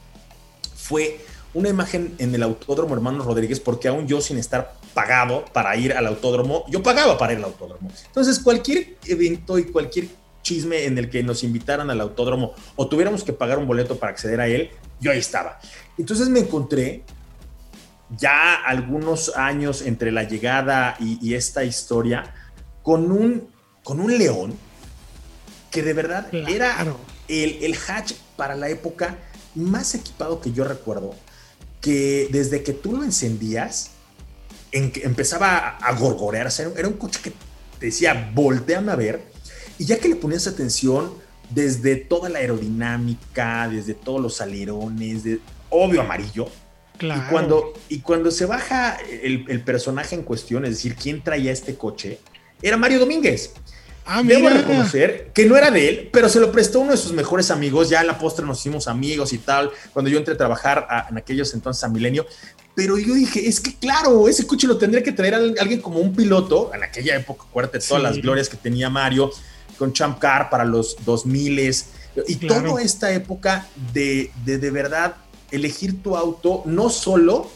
fue 0.76 1.20
una 1.54 1.70
imagen 1.70 2.16
en 2.18 2.34
el 2.36 2.44
Autódromo 2.44 2.96
Hermanos 2.96 3.26
Rodríguez, 3.26 3.60
porque 3.60 3.88
aún 3.88 4.08
yo 4.08 4.20
sin 4.20 4.38
estar 4.38 4.74
pagado 4.96 5.46
para 5.54 5.76
ir 5.76 5.94
al 5.94 6.08
autódromo, 6.08 6.66
yo 6.70 6.82
pagaba 6.82 7.20
para 7.20 7.34
ir 7.34 7.40
al 7.40 7.46
autódromo. 7.46 7.92
Entonces, 8.08 8.40
cualquier 8.40 8.96
evento 9.06 9.60
y 9.60 9.66
cualquier 9.66 10.08
chisme 10.42 10.86
en 10.86 10.98
el 10.98 11.10
que 11.10 11.22
nos 11.22 11.44
invitaran 11.44 11.90
al 11.90 12.00
autódromo 12.02 12.54
o 12.76 12.88
tuviéramos 12.88 13.24
que 13.24 13.34
pagar 13.34 13.58
un 13.58 13.68
boleto 13.68 13.98
para 14.00 14.12
acceder 14.12 14.40
a 14.40 14.48
él, 14.48 14.70
yo 15.02 15.12
ahí 15.12 15.20
estaba. 15.20 15.60
Entonces 15.98 16.30
me 16.30 16.40
encontré 16.40 17.04
ya 18.18 18.54
algunos 18.54 19.36
años 19.36 19.82
entre 19.82 20.12
la 20.12 20.24
llegada 20.24 20.96
y, 21.00 21.34
esta 21.34 21.64
historia 21.64 22.34
con 22.84 23.12
un, 23.12 23.50
con 23.84 24.00
un 24.00 24.16
león 24.18 24.54
que 25.72 25.82
de 25.82 25.94
verdad 25.94 26.34
era 26.34 26.86
el, 27.28 27.64
el 27.64 27.76
hatch 27.76 28.14
para 28.38 28.56
la 28.56 28.70
época 28.70 29.18
más 29.56 29.96
equipado 29.96 30.40
que 30.40 30.52
yo 30.52 30.64
recuerdo 30.64 31.16
que 31.82 32.30
desde 32.32 32.64
que 32.64 32.74
tú 32.74 32.94
lo 32.96 33.04
encendías, 33.04 33.95
en 34.76 34.92
que 34.92 35.04
empezaba 35.04 35.78
a 35.78 35.94
gorgorearse, 35.94 36.70
era 36.76 36.90
un 36.90 36.96
coche 36.96 37.22
que 37.24 37.32
te 37.80 37.86
decía, 37.86 38.30
volteame 38.34 38.92
a 38.92 38.96
ver, 38.98 39.22
y 39.78 39.86
ya 39.86 39.98
que 40.00 40.10
le 40.10 40.18
ponías 40.18 40.48
atención 40.48 41.14
desde 41.50 41.96
toda 41.96 42.28
la 42.28 42.40
aerodinámica, 42.40 43.70
desde 43.70 43.94
todos 43.94 44.22
los 44.22 44.42
alerones, 44.42 45.24
de, 45.24 45.40
obvio 45.70 46.02
amarillo, 46.02 46.48
Claro. 46.98 47.24
Y 47.26 47.30
cuando, 47.30 47.74
y 47.90 48.00
cuando 48.00 48.32
se 48.32 48.46
baja 48.46 48.98
el, 49.22 49.44
el, 49.50 49.62
personaje 49.66 50.16
en 50.16 50.24
cuestión, 50.24 50.64
es 50.64 50.72
decir, 50.72 50.96
quién 50.96 51.22
traía 51.22 51.52
este 51.52 51.76
coche, 51.76 52.20
era 52.62 52.78
Mario 52.78 53.00
Domínguez. 53.00 53.52
Ah, 54.08 54.22
Debo 54.24 54.50
reconocer 54.50 55.32
que 55.34 55.48
no 55.48 55.58
era 55.58 55.72
de 55.72 55.90
él, 55.90 56.10
pero 56.14 56.30
se 56.30 56.40
lo 56.40 56.52
prestó 56.52 56.80
uno 56.80 56.92
de 56.92 56.98
sus 56.98 57.12
mejores 57.12 57.50
amigos. 57.50 57.90
Ya 57.90 58.02
en 58.02 58.08
la 58.08 58.20
postre 58.20 58.46
nos 58.46 58.60
hicimos 58.60 58.88
amigos 58.88 59.34
y 59.34 59.40
tal. 59.40 59.72
Cuando 59.94 60.12
yo 60.12 60.20
entré 60.20 60.36
a 60.36 60.38
trabajar 60.38 60.88
en 61.10 61.18
aquellos 61.18 61.52
entonces 61.56 61.84
a 61.84 61.88
Milenio. 61.88 62.28
Pero 62.76 62.98
yo 62.98 63.14
dije, 63.14 63.48
es 63.48 63.60
que 63.60 63.74
claro, 63.76 64.28
ese 64.28 64.46
coche 64.46 64.68
lo 64.68 64.78
tendría 64.78 65.02
que 65.02 65.14
traer 65.14 65.36
alguien 65.36 65.82
como 65.82 66.00
un 66.00 66.14
piloto. 66.14 66.72
En 66.74 66.84
aquella 66.84 67.16
época, 67.16 67.46
acuérdate 67.50 67.80
todas 67.80 68.04
las 68.04 68.18
glorias 68.18 68.50
que 68.50 68.58
tenía 68.58 68.90
Mario 68.90 69.32
con 69.78 69.94
Champ 69.94 70.20
Car 70.20 70.50
para 70.50 70.66
los 70.66 70.98
2000 71.06 71.74
y 72.28 72.36
toda 72.36 72.82
esta 72.82 73.12
época 73.12 73.68
de, 73.94 74.32
de 74.46 74.58
de 74.58 74.72
verdad 74.72 75.16
elegir 75.52 76.02
tu 76.02 76.16
auto 76.16 76.64
no 76.66 76.90
solo 76.90 77.50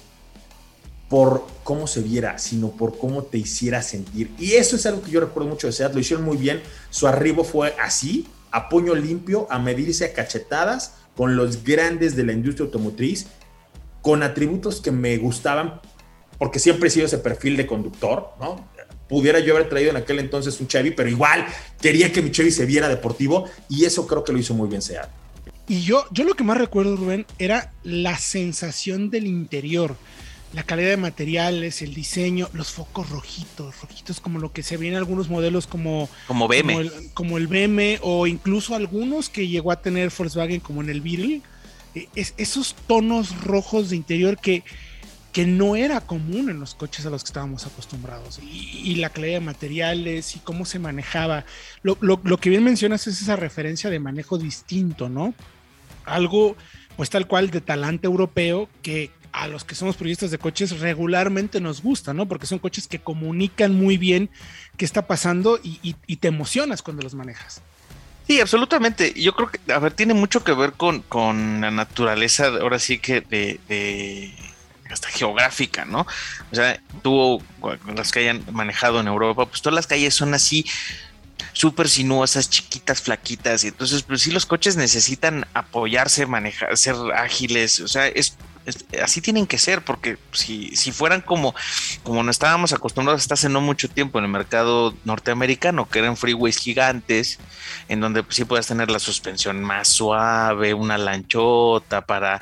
por 1.09 1.45
cómo 1.63 1.87
se 1.87 2.01
viera, 2.01 2.37
sino 2.37 2.69
por 2.69 2.97
cómo 2.97 3.23
te 3.23 3.39
hiciera 3.39 3.81
sentir. 3.81 4.31
Y 4.37 4.53
eso 4.53 4.75
es 4.75 4.85
algo 4.85 5.01
que 5.01 5.11
yo 5.11 5.19
recuerdo 5.19 5.49
mucho 5.49 5.67
de 5.67 5.73
Seat, 5.73 5.93
lo 5.93 5.99
hicieron 5.99 6.23
muy 6.23 6.37
bien. 6.37 6.61
Su 6.91 7.07
arribo 7.07 7.43
fue 7.43 7.75
así, 7.81 8.27
a 8.51 8.69
puño 8.69 8.93
limpio, 8.93 9.47
a 9.49 9.57
medirse 9.57 10.05
a 10.05 10.13
cachetadas 10.13 10.93
con 11.17 11.35
los 11.35 11.63
grandes 11.63 12.15
de 12.15 12.25
la 12.25 12.33
industria 12.33 12.65
automotriz, 12.65 13.25
con 14.01 14.23
atributos 14.23 14.81
que 14.81 14.91
me 14.91 15.17
gustaban, 15.17 15.81
porque 16.37 16.59
siempre 16.59 16.87
he 16.87 16.91
sido 16.91 17.05
ese 17.05 17.17
perfil 17.17 17.57
de 17.57 17.67
conductor, 17.67 18.31
¿no? 18.39 18.69
Pudiera 19.07 19.39
yo 19.39 19.55
haber 19.55 19.69
traído 19.69 19.89
en 19.89 19.97
aquel 19.97 20.19
entonces 20.19 20.59
un 20.61 20.67
Chevy, 20.67 20.91
pero 20.91 21.09
igual 21.09 21.45
quería 21.81 22.11
que 22.11 22.21
mi 22.21 22.31
Chevy 22.31 22.51
se 22.51 22.65
viera 22.65 22.87
deportivo 22.87 23.45
y 23.67 23.85
eso 23.85 24.05
creo 24.05 24.23
que 24.23 24.31
lo 24.31 24.37
hizo 24.37 24.53
muy 24.53 24.69
bien 24.69 24.81
Seat. 24.81 25.09
Y 25.67 25.81
yo, 25.81 26.05
yo 26.11 26.23
lo 26.23 26.35
que 26.35 26.43
más 26.43 26.57
recuerdo, 26.57 26.95
Rubén, 26.95 27.25
era 27.37 27.73
la 27.83 28.17
sensación 28.17 29.09
del 29.09 29.27
interior 29.27 29.95
la 30.53 30.63
calidad 30.63 30.89
de 30.89 30.97
materiales, 30.97 31.81
el 31.81 31.93
diseño, 31.93 32.49
los 32.53 32.71
focos 32.71 33.09
rojitos, 33.09 33.81
rojitos 33.81 34.19
como 34.19 34.39
lo 34.39 34.51
que 34.51 34.63
se 34.63 34.77
ve 34.77 34.87
en 34.87 34.95
algunos 34.95 35.29
modelos 35.29 35.67
como, 35.67 36.09
como 36.27 36.47
BM. 36.47 36.89
Como 37.13 37.37
el, 37.37 37.47
BM 37.47 37.99
o 38.01 38.25
incluso 38.25 38.73
algunos 38.73 39.29
que 39.29 39.47
llegó 39.47 39.71
a 39.71 39.81
tener 39.81 40.11
Volkswagen 40.15 40.59
como 40.59 40.81
en 40.81 40.89
el 40.89 41.01
Beetle. 41.01 41.41
Eh, 41.95 42.07
es, 42.15 42.33
esos 42.37 42.75
tonos 42.87 43.41
rojos 43.43 43.89
de 43.89 43.95
interior 43.95 44.37
que, 44.37 44.63
que 45.31 45.45
no 45.45 45.75
era 45.75 46.01
común 46.01 46.49
en 46.49 46.59
los 46.59 46.75
coches 46.75 47.05
a 47.05 47.09
los 47.09 47.23
que 47.23 47.29
estábamos 47.29 47.65
acostumbrados. 47.65 48.39
Y, 48.39 48.95
la 48.95 49.09
calidad 49.09 49.33
de 49.35 49.45
materiales 49.45 50.35
y 50.35 50.39
cómo 50.39 50.65
se 50.65 50.79
manejaba. 50.79 51.45
Lo, 51.83 51.97
lo 52.01 52.37
que 52.37 52.49
bien 52.49 52.63
mencionas 52.63 53.07
es 53.07 53.21
esa 53.21 53.35
referencia 53.35 53.89
de 53.89 53.99
manejo 53.99 54.37
distinto, 54.37 55.09
¿no? 55.09 55.33
Algo 56.05 56.55
pues 56.99 57.09
tal 57.09 57.27
cual 57.27 57.49
de 57.49 57.61
talante 57.61 58.07
europeo 58.07 58.67
que, 58.81 59.09
a 59.31 59.47
los 59.47 59.63
que 59.63 59.75
somos 59.75 59.95
periodistas 59.95 60.31
de 60.31 60.37
coches 60.37 60.79
regularmente 60.79 61.61
nos 61.61 61.81
gusta, 61.81 62.13
¿no? 62.13 62.27
Porque 62.27 62.45
son 62.45 62.59
coches 62.59 62.87
que 62.87 62.99
comunican 62.99 63.73
muy 63.73 63.97
bien 63.97 64.29
qué 64.77 64.85
está 64.85 65.07
pasando 65.07 65.59
y, 65.63 65.93
te 66.15 66.27
emocionas 66.27 66.81
cuando 66.81 67.03
los 67.03 67.15
manejas. 67.15 67.61
Sí, 68.29 68.39
absolutamente. 68.39 69.11
Yo 69.19 69.33
creo 69.33 69.49
que, 69.49 69.73
a 69.73 69.79
ver, 69.79 69.91
tiene 69.93 70.13
mucho 70.13 70.43
que 70.43 70.53
ver 70.53 70.73
con, 70.73 71.01
con 71.01 71.61
la 71.61 71.71
naturaleza, 71.71 72.45
ahora 72.61 72.77
sí 72.77 72.99
que 72.99 73.21
de, 73.21 74.35
hasta 74.87 75.09
geográfica, 75.09 75.85
¿no? 75.85 76.01
O 76.51 76.55
sea, 76.55 76.79
tú, 77.01 77.41
las 77.95 78.11
que 78.11 78.19
hayan 78.19 78.45
manejado 78.51 78.99
en 78.99 79.07
Europa, 79.07 79.47
pues 79.47 79.63
todas 79.63 79.73
las 79.73 79.87
calles 79.87 80.13
son 80.13 80.35
así 80.35 80.63
súper 81.53 81.89
sinuosas, 81.89 82.51
chiquitas, 82.51 83.01
flaquitas, 83.01 83.63
y 83.63 83.69
entonces, 83.69 84.03
pues 84.03 84.21
sí, 84.21 84.29
los 84.29 84.45
coches 84.45 84.77
necesitan 84.77 85.47
apoyarse, 85.55 86.27
manejar, 86.27 86.77
ser 86.77 86.95
ágiles, 87.15 87.79
o 87.79 87.87
sea, 87.87 88.07
es 88.09 88.37
así 89.01 89.21
tienen 89.21 89.47
que 89.47 89.57
ser, 89.57 89.83
porque 89.83 90.17
si, 90.31 90.75
si 90.75 90.91
fueran 90.91 91.21
como, 91.21 91.55
como 92.03 92.23
no 92.23 92.31
estábamos 92.31 92.73
acostumbrados 92.73 93.21
hasta 93.21 93.33
hace 93.35 93.49
no 93.49 93.61
mucho 93.61 93.89
tiempo 93.89 94.19
en 94.19 94.25
el 94.25 94.31
mercado 94.31 94.95
norteamericano, 95.03 95.87
que 95.89 95.99
eran 95.99 96.17
freeways 96.17 96.57
gigantes, 96.57 97.39
en 97.87 97.99
donde 97.99 98.23
pues, 98.23 98.35
sí 98.35 98.45
puedes 98.45 98.67
tener 98.67 98.89
la 98.89 98.99
suspensión 98.99 99.63
más 99.63 99.87
suave, 99.87 100.73
una 100.73 100.97
lanchota 100.97 102.05
para, 102.05 102.39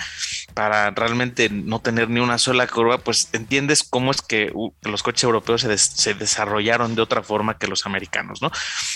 para 0.53 0.89
realmente 0.91 1.49
no 1.49 1.79
tener 1.79 2.09
ni 2.09 2.19
una 2.19 2.37
sola 2.37 2.67
curva, 2.67 2.97
pues 2.97 3.29
entiendes 3.33 3.83
cómo 3.83 4.11
es 4.11 4.21
que 4.21 4.51
los 4.81 5.03
coches 5.03 5.23
europeos 5.23 5.61
se, 5.61 5.77
se, 5.77 6.13
desarrollaron 6.13 6.95
de 6.95 7.01
otra 7.01 7.23
forma 7.23 7.57
que 7.57 7.67
los 7.67 7.85
americanos, 7.85 8.41
¿no? 8.41 8.51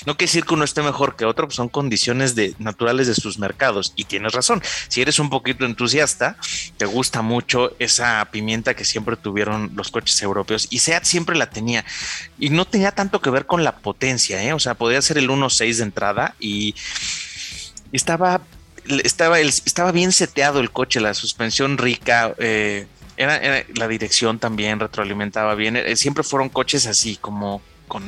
No 0.06 0.18
quiere 0.18 0.30
decir 0.30 0.46
que 0.46 0.54
uno 0.54 0.64
esté 0.64 0.82
mejor 0.82 1.16
que 1.16 1.26
otro, 1.26 1.48
pues 1.48 1.56
son 1.56 1.70
condiciones 1.70 2.36
naturales 2.60 3.08
de 3.08 3.16
sus 3.16 3.38
mercados. 3.38 3.94
Y 3.96 4.06
tienes 4.06 4.34
razón, 4.34 4.62
si 4.88 5.02
eres 5.02 5.20
un 5.20 5.30
poquito 5.30 5.66
entusiasta, 5.66 6.38
te 6.78 6.86
gusta 6.86 7.21
mucho 7.22 7.75
esa 7.80 8.28
pimienta 8.32 8.75
que 8.75 8.86
siempre 8.86 9.16
tuvieron 9.16 9.72
los 9.75 9.92
coches 9.92 10.22
europeos 10.22 10.68
y 10.70 10.80
SEAT 10.80 11.04
siempre 11.04 11.38
la 11.38 11.50
tenía 11.50 11.86
y 12.40 12.50
no 12.50 12.66
tenía 12.66 12.92
tanto 12.92 13.22
que 13.22 13.30
ver 13.30 13.46
con 13.46 13.63
la 13.63 13.78
potencia, 13.78 14.44
¿eh? 14.44 14.54
o 14.54 14.60
sea, 14.60 14.74
podía 14.74 15.01
ser 15.01 15.18
el 15.18 15.30
1.6 15.30 15.78
de 15.78 15.84
entrada 15.84 16.36
y 16.40 16.75
estaba, 17.92 18.42
estaba, 19.04 19.40
estaba 19.40 19.92
bien 19.92 20.12
seteado 20.12 20.60
el 20.60 20.72
coche, 20.72 21.00
la 21.00 21.13
suspensión 21.13 21.78
rica. 21.78 22.34
Eh, 22.38 22.88
era, 23.18 23.66
la 23.75 23.88
dirección 23.88 24.40
también 24.40 24.80
retroalimentaba 24.80 25.56
bien. 25.56 25.75
Eh, 25.75 25.96
siempre 25.96 26.24
fueron 26.24 26.50
coches 26.50 26.88
así, 26.88 27.18
como 27.18 27.62
con 27.88 28.04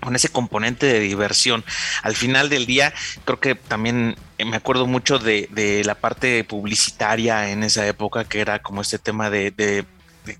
con 0.00 0.16
ese 0.16 0.28
componente 0.28 0.86
de 0.86 1.00
diversión. 1.00 1.64
Al 2.02 2.16
final 2.16 2.48
del 2.48 2.66
día, 2.66 2.92
creo 3.24 3.40
que 3.40 3.54
también 3.54 4.16
me 4.38 4.56
acuerdo 4.56 4.86
mucho 4.86 5.18
de, 5.18 5.82
la 5.84 5.94
parte 5.94 6.44
publicitaria 6.44 7.50
en 7.50 7.62
esa 7.62 7.86
época, 7.86 8.24
que 8.24 8.40
era 8.40 8.60
como 8.60 8.82
este 8.82 8.98
tema 8.98 9.30
de, 9.30 9.84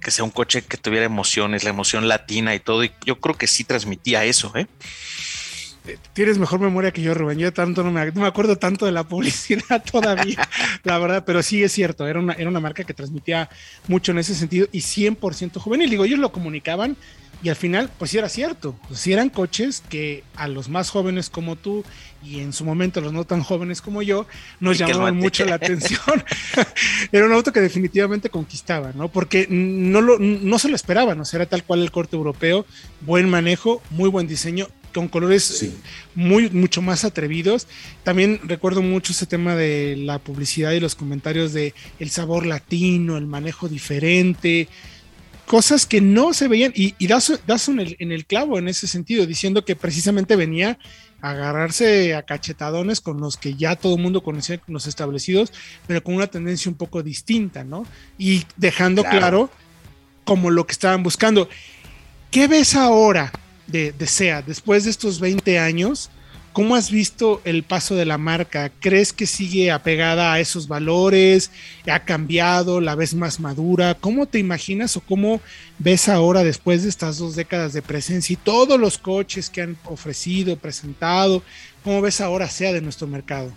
que 0.01 0.11
sea 0.11 0.25
un 0.25 0.31
coche 0.31 0.63
que 0.63 0.77
tuviera 0.77 1.07
emociones, 1.07 1.65
la 1.65 1.71
emoción 1.71 2.09
latina 2.09 2.55
y 2.55 2.61
todo. 2.61 2.85
Y 2.85 2.93
yo 3.05 3.21
creo 3.21 3.37
que 3.37 3.47
sí 3.47 3.65
transmitía 3.65 4.25
eso, 4.25 4.53
¿eh? 4.55 4.67
Tienes 6.13 6.39
mejor 6.39 6.61
memoria 6.61 6.91
que 6.91 7.03
yo, 7.03 7.15
Rubén. 7.15 7.39
Yo 7.39 7.53
tanto 7.53 7.83
no 7.83 7.91
me, 7.91 8.01
acuerdo 8.27 8.57
tanto 8.57 8.87
de 8.87 8.93
la 8.93 9.05
publicidad 9.05 9.83
todavía, 9.91 10.49
la 10.85 10.99
verdad, 10.99 11.25
pero 11.27 11.43
sí 11.43 11.63
es 11.63 11.73
cierto. 11.73 12.07
Era 12.07 12.21
una, 12.21 12.33
era 12.35 12.49
una 12.49 12.61
marca 12.61 12.85
que 12.85 12.95
transmitía 12.95 13.49
mucho 13.89 14.13
en 14.13 14.19
ese 14.19 14.35
sentido 14.35 14.67
y 14.73 14.81
100% 14.81 15.59
juvenil. 15.59 15.91
Digo, 15.91 16.05
ellos 16.05 16.19
lo 16.19 16.33
comunicaban 16.33 16.97
y 17.43 17.49
al 17.51 17.57
final, 17.57 17.91
pues 17.99 18.11
sí 18.11 18.19
era 18.19 18.29
cierto. 18.29 18.77
Pues 18.89 19.01
sí 19.01 19.13
eran 19.13 19.29
coches 19.29 19.83
que 19.89 20.25
a 20.35 20.49
los 20.49 20.69
más 20.69 20.91
jóvenes 20.91 21.31
como 21.31 21.57
tú 21.57 21.85
y 22.23 22.41
en 22.41 22.53
su 22.53 22.65
momento 22.65 23.01
los 23.01 23.13
no 23.13 23.25
tan 23.25 23.43
jóvenes 23.43 23.81
como 23.83 24.03
yo, 24.03 24.27
nos 24.59 24.79
llamaban 24.79 25.17
mucho 25.17 25.45
la 25.45 25.55
atención. 25.57 26.25
era 27.13 27.27
un 27.27 27.33
auto 27.33 27.53
que 27.53 27.61
definitivamente 27.61 28.31
conquistaba, 28.31 28.93
¿no? 28.95 29.09
Porque 29.09 29.47
no, 29.49 30.01
lo, 30.01 30.19
no 30.19 30.59
se 30.59 30.69
lo 30.69 30.75
esperaban, 30.75 31.21
o 31.21 31.25
sea, 31.25 31.39
era 31.39 31.47
tal 31.47 31.63
cual 31.63 31.83
el 31.83 31.93
corte 31.93 32.17
europeo, 32.17 32.67
buen 33.03 33.29
manejo, 33.29 33.83
muy 33.91 34.09
buen 34.09 34.27
diseño 34.27 34.67
con 34.97 35.09
colores 35.09 35.75
muy, 36.15 36.49
mucho 36.49 36.81
más 36.81 37.05
atrevidos. 37.05 37.69
También 38.03 38.41
recuerdo 38.45 38.81
mucho 38.81 39.13
ese 39.13 39.27
tema 39.27 39.55
de 39.55 39.95
la 39.95 40.19
publicidad 40.19 40.73
y 40.73 40.81
los 40.81 40.95
comentarios 40.95 41.53
de 41.53 41.75
el 41.99 42.09
sabor 42.09 42.47
latino, 42.47 43.19
el 43.19 43.27
manejo 43.27 43.69
diferente, 43.69 44.69
cosas 45.45 45.85
que 45.85 46.01
no 46.01 46.33
se 46.33 46.49
veían. 46.49 46.73
Y, 46.75 46.95
das, 47.07 47.29
en, 47.69 47.79
el, 47.79 47.97
en, 47.99 48.11
el, 48.11 48.25
clavo 48.25 48.59
en 48.59 48.69
ese 48.69 48.87
sentido, 48.87 49.27
diciendo 49.27 49.67
que 49.67 49.77
precisamente 49.77 50.35
venía 50.35 50.79
a 51.21 51.33
agarrarse 51.33 52.15
a 52.15 52.23
cachetadones 52.23 53.03
con 53.03 53.21
los 53.21 53.37
que 53.37 53.53
ya 53.53 53.77
todo 53.77 53.97
el 53.97 54.03
mundo 54.03 54.23
conocía, 54.23 54.63
los 54.67 54.87
establecidos, 54.87 55.53
pero 55.87 56.03
con 56.03 56.15
una 56.15 56.27
tendencia 56.27 56.71
un 56.71 56.79
poco 56.79 57.03
distinta, 57.03 57.65
¿no? 57.65 57.85
Y 58.17 58.45
dejando 58.57 59.05
claro 59.05 59.51
como 60.25 60.49
lo 60.49 60.67
que 60.67 60.73
estaban 60.73 61.03
buscando. 61.03 61.51
¿Qué 62.31 62.49
ves 62.49 62.75
ahora? 62.75 63.31
De, 63.67 63.95
SEA, 64.07 64.43
después 64.43 64.85
de 64.85 64.91
estos 64.91 65.21
20 65.21 65.59
años, 65.59 66.11
¿cómo 66.53 66.77
has 66.77 66.91
visto 66.91 67.41
el 67.45 67.63
paso 67.63 67.95
de 67.95 68.05
la 68.05 68.19
marca? 68.19 68.71
¿Crees 68.81 69.13
que 69.13 69.27
sigue 69.27 69.71
apegada 69.71 70.33
a 70.33 70.41
esos 70.41 70.69
valores? 70.69 71.51
¿Ha 71.91 72.01
cambiado? 72.01 72.81
¿La 72.81 72.95
ves 72.95 73.15
más 73.15 73.41
madura? 73.41 73.95
¿Cómo 73.95 74.27
te 74.27 74.39
imaginas 74.39 74.97
o 74.97 75.01
cómo 75.01 75.41
ves 75.79 76.09
ahora 76.09 76.45
después 76.45 76.83
de 76.83 76.89
estas 76.89 77.19
dos 77.19 77.37
décadas 77.37 77.73
de 77.73 77.83
presencia 77.83 78.35
y 78.35 78.37
todos 78.37 78.79
los 78.79 78.99
coches 78.99 79.51
que 79.51 79.63
han 79.63 79.77
ofrecido, 79.85 80.57
presentado? 80.57 81.43
¿Cómo 81.85 82.01
ves 82.01 82.21
ahora 82.21 82.49
SEA 82.49 82.73
de 82.73 82.81
nuestro 82.81 83.07
mercado? 83.07 83.53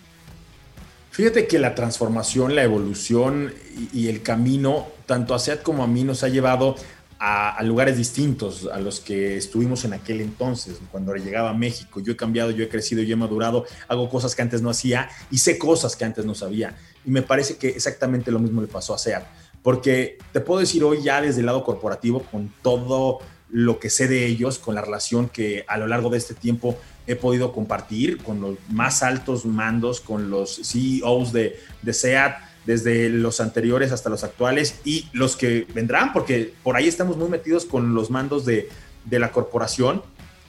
Fíjate 1.11 1.47
que 1.47 1.59
la 1.59 1.75
transformación, 1.75 2.55
la 2.55 2.63
evolución 2.63 3.53
y, 3.93 4.07
el 4.07 4.21
camino, 4.21 4.87
tanto 5.05 5.33
a 5.33 5.39
SEAT 5.39 5.63
como 5.63 5.83
a 5.83 5.87
mí, 5.87 6.03
nos 6.03 6.23
ha 6.23 6.29
llevado 6.29 6.75
a, 7.19 7.61
lugares 7.63 7.97
distintos 7.97 8.69
a 8.71 8.79
los 8.79 9.01
que 9.01 9.35
estuvimos 9.35 9.83
en 9.83 9.93
aquel 9.93 10.21
entonces, 10.21 10.79
cuando 10.89 11.13
llegaba 11.15 11.49
a 11.49 11.53
México. 11.53 11.99
Yo 11.99 12.13
he 12.13 12.15
cambiado, 12.15 12.51
yo 12.51 12.63
he 12.63 12.69
crecido, 12.69 13.03
yo 13.03 13.13
he 13.13 13.17
madurado, 13.17 13.65
hago 13.89 14.09
cosas 14.09 14.35
que 14.35 14.41
antes 14.41 14.61
no 14.61 14.69
hacía 14.69 15.09
y 15.29 15.37
sé 15.39 15.57
cosas 15.57 15.97
que 15.97 16.05
antes 16.05 16.25
no 16.25 16.33
sabía. 16.33 16.77
Y 17.05 17.11
me 17.11 17.21
parece 17.21 17.57
que 17.57 17.67
exactamente 17.69 18.31
lo 18.31 18.39
mismo 18.39 18.61
le 18.61 18.67
pasó 18.67 18.93
a 18.93 18.97
SEAT, 18.97 19.23
porque 19.61 20.17
te 20.31 20.39
puedo 20.39 20.61
decir 20.61 20.83
hoy 20.83 21.03
ya 21.03 21.21
desde 21.21 21.41
el 21.41 21.47
lado 21.47 21.63
corporativo, 21.63 22.23
con 22.23 22.53
todo 22.61 23.19
lo 23.49 23.79
que 23.79 23.89
sé 23.89 24.07
de 24.07 24.25
ellos, 24.25 24.57
con 24.57 24.75
la 24.75 24.81
relación 24.81 25.27
que 25.27 25.65
a 25.67 25.77
lo 25.77 25.87
largo 25.87 26.09
de 26.09 26.19
este 26.19 26.35
tiempo 26.35 26.77
he 27.05 27.15
podido 27.15 27.51
compartir 27.51 28.19
con 28.19 28.39
los 28.39 28.57
más 28.69 29.03
altos 29.03 29.45
mandos, 29.45 29.99
con 29.99 30.29
los 30.29 30.61
CEOs 30.63 31.33
de, 31.33 31.59
de 31.81 31.93
SEAT, 31.93 32.48
desde 32.65 33.09
los 33.09 33.39
anteriores 33.41 33.91
hasta 33.91 34.09
los 34.09 34.23
actuales 34.23 34.75
y 34.85 35.07
los 35.13 35.35
que 35.35 35.65
vendrán, 35.73 36.13
porque 36.13 36.53
por 36.63 36.75
ahí 36.75 36.87
estamos 36.87 37.17
muy 37.17 37.29
metidos 37.29 37.65
con 37.65 37.93
los 37.93 38.09
mandos 38.09 38.45
de, 38.45 38.69
la 39.09 39.31
corporación. 39.31 40.03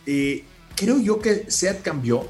Eh, 0.07 0.45
creo 0.77 1.01
yo 1.01 1.21
que 1.21 1.51
SEAT 1.51 1.83
cambió 1.83 2.29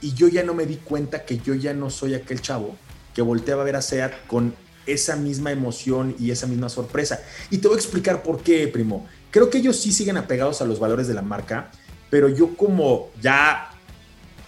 y 0.00 0.14
yo 0.14 0.28
ya 0.28 0.42
no 0.42 0.54
me 0.54 0.64
di 0.64 0.76
cuenta 0.76 1.24
que 1.24 1.38
yo 1.38 1.54
ya 1.54 1.74
no 1.74 1.90
soy 1.90 2.14
aquel 2.14 2.40
chavo 2.40 2.76
que 3.14 3.22
volteaba 3.22 3.62
a 3.62 3.64
ver 3.64 3.76
a 3.76 3.82
SEAT 3.82 4.12
con 4.26 4.54
esa 4.86 5.16
misma 5.16 5.52
emoción 5.52 6.16
y 6.18 6.30
esa 6.30 6.46
misma 6.46 6.68
sorpresa. 6.68 7.20
Y 7.50 7.58
te 7.58 7.68
voy 7.68 7.76
a 7.76 7.80
explicar 7.80 8.22
por 8.22 8.42
qué, 8.42 8.68
primo. 8.68 9.06
Creo 9.30 9.50
que 9.50 9.58
ellos 9.58 9.76
sí 9.76 9.92
siguen 9.92 10.16
apegados 10.16 10.62
a 10.62 10.64
los 10.64 10.80
valores 10.80 11.08
de 11.08 11.14
la 11.14 11.22
marca, 11.22 11.70
pero 12.10 12.28
yo 12.28 12.56
como 12.56 13.10
ya 13.20 13.70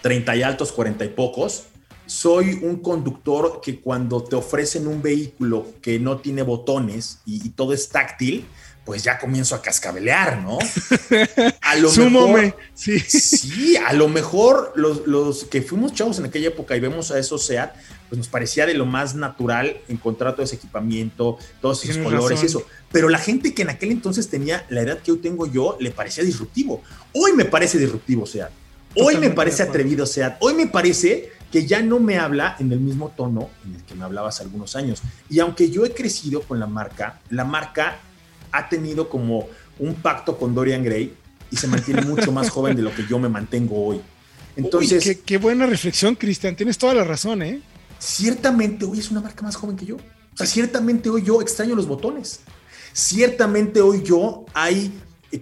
30 0.02 0.36
y 0.36 0.42
altos, 0.42 0.72
40 0.72 1.04
y 1.04 1.08
pocos, 1.08 1.64
soy 2.10 2.58
un 2.62 2.80
conductor 2.80 3.60
que 3.62 3.78
cuando 3.78 4.24
te 4.24 4.34
ofrecen 4.34 4.88
un 4.88 5.00
vehículo 5.00 5.64
que 5.80 6.00
no 6.00 6.18
tiene 6.18 6.42
botones 6.42 7.20
y, 7.24 7.50
todo 7.50 7.72
es 7.72 7.88
táctil, 7.88 8.46
pues 8.84 9.04
ya 9.04 9.20
comienzo 9.20 9.54
a 9.54 9.62
cascabelear, 9.62 10.42
¿no? 10.42 10.58
A 11.60 11.76
lo 11.76 11.92
mejor, 11.92 12.56
sí. 12.74 12.98
sí, 12.98 13.76
a 13.76 13.92
lo 13.92 14.08
mejor 14.08 14.72
los, 14.74 15.44
que 15.44 15.62
fuimos 15.62 15.94
chavos 15.94 16.18
en 16.18 16.24
aquella 16.24 16.48
época 16.48 16.76
y 16.76 16.80
vemos 16.80 17.12
a 17.12 17.18
esos 17.18 17.46
SEAT, 17.46 17.76
pues 18.08 18.18
nos 18.18 18.26
parecía 18.26 18.66
de 18.66 18.74
lo 18.74 18.86
más 18.86 19.14
natural 19.14 19.80
encontrar 19.88 20.34
todo 20.34 20.42
ese 20.42 20.56
equipamiento, 20.56 21.38
todos 21.60 21.84
esos 21.84 21.98
colores 21.98 22.42
y 22.42 22.46
eso. 22.46 22.64
Pero 22.90 23.08
la 23.08 23.18
gente 23.18 23.54
que 23.54 23.62
en 23.62 23.70
aquel 23.70 23.92
entonces 23.92 24.28
tenía 24.28 24.66
la 24.68 24.80
edad 24.80 24.98
que 24.98 25.12
hoy 25.12 25.18
tengo 25.18 25.46
yo, 25.46 25.76
le 25.78 25.92
parecía 25.92 26.24
disruptivo. 26.24 26.82
Hoy 27.12 27.34
me 27.34 27.44
parece 27.44 27.78
disruptivo 27.78 28.26
SEAT. 28.26 28.50
Hoy 28.96 29.16
me 29.18 29.30
parece 29.30 29.62
atrevido 29.62 30.06
SEAT. 30.06 30.38
Hoy 30.40 30.54
me 30.54 30.66
parece 30.66 31.30
que 31.50 31.66
ya 31.66 31.82
no 31.82 31.98
me 31.98 32.18
habla 32.18 32.56
en 32.58 32.72
el 32.72 32.80
mismo 32.80 33.12
tono 33.16 33.50
en 33.64 33.74
el 33.74 33.82
que 33.82 33.94
me 33.94 34.04
hablaba 34.04 34.28
hace 34.28 34.42
algunos 34.42 34.76
años. 34.76 35.02
Y 35.28 35.40
aunque 35.40 35.70
yo 35.70 35.84
he 35.84 35.92
crecido 35.92 36.42
con 36.42 36.60
la 36.60 36.66
marca, 36.66 37.20
la 37.30 37.44
marca 37.44 37.98
ha 38.52 38.68
tenido 38.68 39.08
como 39.08 39.48
un 39.78 39.94
pacto 39.94 40.38
con 40.38 40.54
Dorian 40.54 40.84
Gray 40.84 41.14
y 41.50 41.56
se 41.56 41.66
mantiene 41.66 42.02
mucho 42.02 42.32
más 42.32 42.50
joven 42.50 42.76
de 42.76 42.82
lo 42.82 42.94
que 42.94 43.04
yo 43.06 43.18
me 43.18 43.28
mantengo 43.28 43.84
hoy. 43.84 44.00
Entonces, 44.56 45.18
qué, 45.24 45.38
buena 45.38 45.66
reflexión, 45.66 46.14
Cristian. 46.14 46.54
Tienes 46.54 46.76
toda 46.78 46.94
la 46.94 47.04
razón, 47.04 47.42
¿eh? 47.42 47.60
Ciertamente 47.98 48.84
hoy 48.84 48.98
es 48.98 49.10
una 49.10 49.20
marca 49.20 49.42
más 49.42 49.56
joven 49.56 49.76
que 49.76 49.86
yo. 49.86 49.96
O 49.96 50.36
sea, 50.36 50.46
ciertamente 50.46 51.10
hoy 51.10 51.22
yo 51.22 51.40
extraño 51.40 51.74
los 51.74 51.86
botones. 51.86 52.40
Ciertamente 52.92 53.80
hoy 53.80 54.02
yo 54.02 54.44
hay 54.52 54.92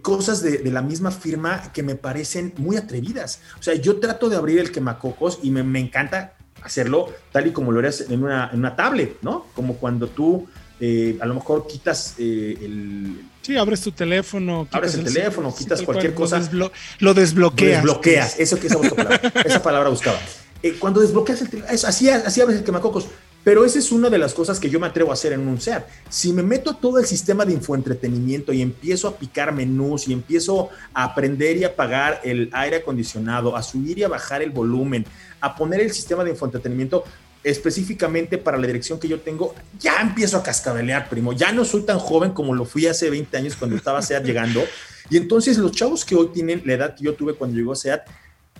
cosas 0.03 0.42
de, 0.42 0.70
la 0.70 0.83
misma 0.83 1.11
firma 1.11 1.72
que 1.72 1.83
me 1.83 1.94
parecen 1.94 2.53
muy 2.59 2.77
atrevidas. 2.77 3.40
O 3.59 3.62
sea, 3.62 3.74
yo 3.74 4.01
trato 4.01 4.29
de 4.29 4.37
abrir 4.37 4.59
el 4.59 4.70
quemacocos 4.70 5.40
y 5.42 5.51
me, 5.51 5.62
me 5.62 5.81
encanta 5.81 6.35
hacerlo 6.62 7.12
tal 7.33 7.46
y 7.46 7.53
como 7.53 7.72
lo 7.72 7.79
harías 7.79 8.03
en 8.03 8.22
una, 8.22 8.51
en 8.53 8.59
una 8.59 8.77
tablet, 8.77 9.16
¿no? 9.22 9.46
Como 9.55 9.77
cuando 9.77 10.09
tú 10.09 10.46
eh, 10.81 11.18
a 11.20 11.27
lo 11.27 11.35
mejor 11.35 11.66
quitas 11.66 12.14
eh, 12.18 12.57
el... 12.61 13.22
Sí, 13.42 13.57
abres 13.57 13.81
tu 13.81 13.92
teléfono. 13.92 14.68
Abres 14.70 14.94
el, 14.94 15.05
teléfono, 15.05 15.55
quitas 15.55 15.83
cualquier 15.83 16.14
cosa. 16.14 16.40
Lo, 16.53 17.14
desbloqueas. 17.14 17.85
Lo 17.85 17.94
desbloqueas, 17.94 18.38
eso 18.38 18.61
que 18.61 18.66
esa 18.66 18.79
palabra, 18.79 19.33
esa 19.44 19.62
palabra 19.62 19.88
buscaba. 19.88 20.18
Eh, 20.62 20.77
cuando 20.79 21.01
desbloqueas 21.01 21.40
el 21.40 21.51
teléfono, 21.51 21.79
así, 21.88 22.11
así 22.11 22.40
abres 22.40 22.59
el 22.59 22.64
quemacocos. 22.64 23.07
Pero 23.48 23.64
esa 23.64 23.78
es 23.78 23.92
una 23.92 24.11
de 24.11 24.18
las 24.18 24.34
cosas 24.34 24.61
que 24.61 24.68
yo 24.68 24.78
me 24.78 24.88
atrevo 24.88 25.11
a 25.11 25.14
hacer 25.14 25.32
en 25.32 25.48
un 25.48 25.58
SEAT. 25.58 25.87
Si 26.11 26.34
me 26.34 26.42
meto 26.42 26.68
a 26.68 26.78
todo 26.78 26.98
el 26.98 27.06
sistema 27.06 27.46
de 27.46 27.54
infoentretenimiento 27.54 28.52
y 28.52 28.61
empiezo 28.61 29.08
a 29.08 29.16
picar 29.16 29.54
menús 29.54 30.06
y 30.06 30.12
empiezo 30.12 30.68
a 30.92 31.04
aprender 31.04 31.56
y 31.56 31.64
apagar 31.64 32.20
el 32.24 32.50
aire 32.52 32.76
acondicionado, 32.76 33.56
a 33.56 33.62
subir 33.62 34.00
y 34.00 34.02
a 34.02 34.08
bajar 34.08 34.42
el 34.42 34.50
volumen, 34.50 35.06
a 35.40 35.56
poner 35.56 35.80
el 35.80 35.94
sistema 35.94 36.24
de 36.24 36.32
infoentretenimiento 36.32 37.04
específicamente 37.42 38.37
para 38.37 38.58
la 38.58 38.66
dirección 38.66 39.00
que 39.00 39.08
yo 39.08 39.18
tengo, 39.20 39.54
ya 39.80 39.98
empiezo 40.02 40.37
a 40.37 40.42
cascabelear, 40.42 41.08
primo. 41.08 41.32
Ya 41.32 41.50
no 41.50 41.64
soy 41.64 41.84
tan 41.84 41.98
joven 41.98 42.32
como 42.32 42.54
lo 42.54 42.66
fui 42.66 42.87
hace 42.87 43.08
20 43.08 43.34
años 43.34 43.56
cuando 43.56 43.76
estaba 43.76 44.02
SEAT 44.02 44.26
llegando. 44.26 44.62
Y 45.08 45.16
entonces 45.16 45.56
los 45.56 45.72
chavos 45.72 46.04
que 46.04 46.14
hoy 46.14 46.28
tienen 46.34 46.61
la 46.66 46.74
edad 46.74 46.94
que 46.94 47.04
yo 47.04 47.14
tuve 47.14 47.32
cuando 47.32 47.56
llegó 47.56 47.74
SEAT, 47.74 48.02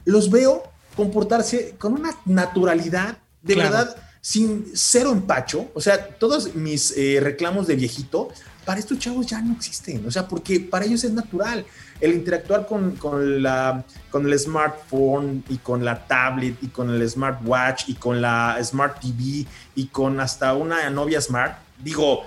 los 0.07 0.31
veo 0.31 0.63
comportarse 0.97 1.75
con 1.77 1.93
una 1.93 2.17
naturalidad 2.25 3.19
de 3.43 3.55
verdad 3.55 4.08
sin 4.29 4.67
cero 4.75 5.11
empacho, 5.11 5.71
o 5.73 5.81
sea, 5.81 6.07
todos 6.07 6.55
mis 6.55 6.95
eh, 6.99 7.19
reclamos 7.19 7.67
de 7.67 7.77
viejito, 7.77 8.29
para 8.67 8.79
estos 8.79 8.99
chavos 8.99 9.27
ya 9.27 9.41
no 9.41 9.55
existen, 9.55 10.07
o 10.07 10.11
sea, 10.11 10.29
porque 10.29 10.61
para 10.61 10.85
ellos 10.85 11.03
es 11.03 11.13
natural 11.13 11.65
el 11.99 12.13
interactuar 12.13 12.67
con, 12.67 12.97
con, 12.97 13.43
la, 13.43 13.83
con 14.11 14.27
el 14.27 14.39
smartphone 14.39 15.43
y 15.49 15.57
con 15.57 15.83
la 15.83 16.07
tablet 16.07 16.57
y 16.61 16.67
con 16.67 16.91
el 16.91 17.09
smartwatch 17.09 17.89
y 17.89 17.95
con 17.95 18.21
la 18.21 18.59
smart 18.63 19.01
TV 19.01 19.47
y 19.75 19.87
con 19.87 20.21
hasta 20.21 20.53
una 20.53 20.91
novia 20.91 21.23
smart, 21.23 21.57
digo, 21.83 22.25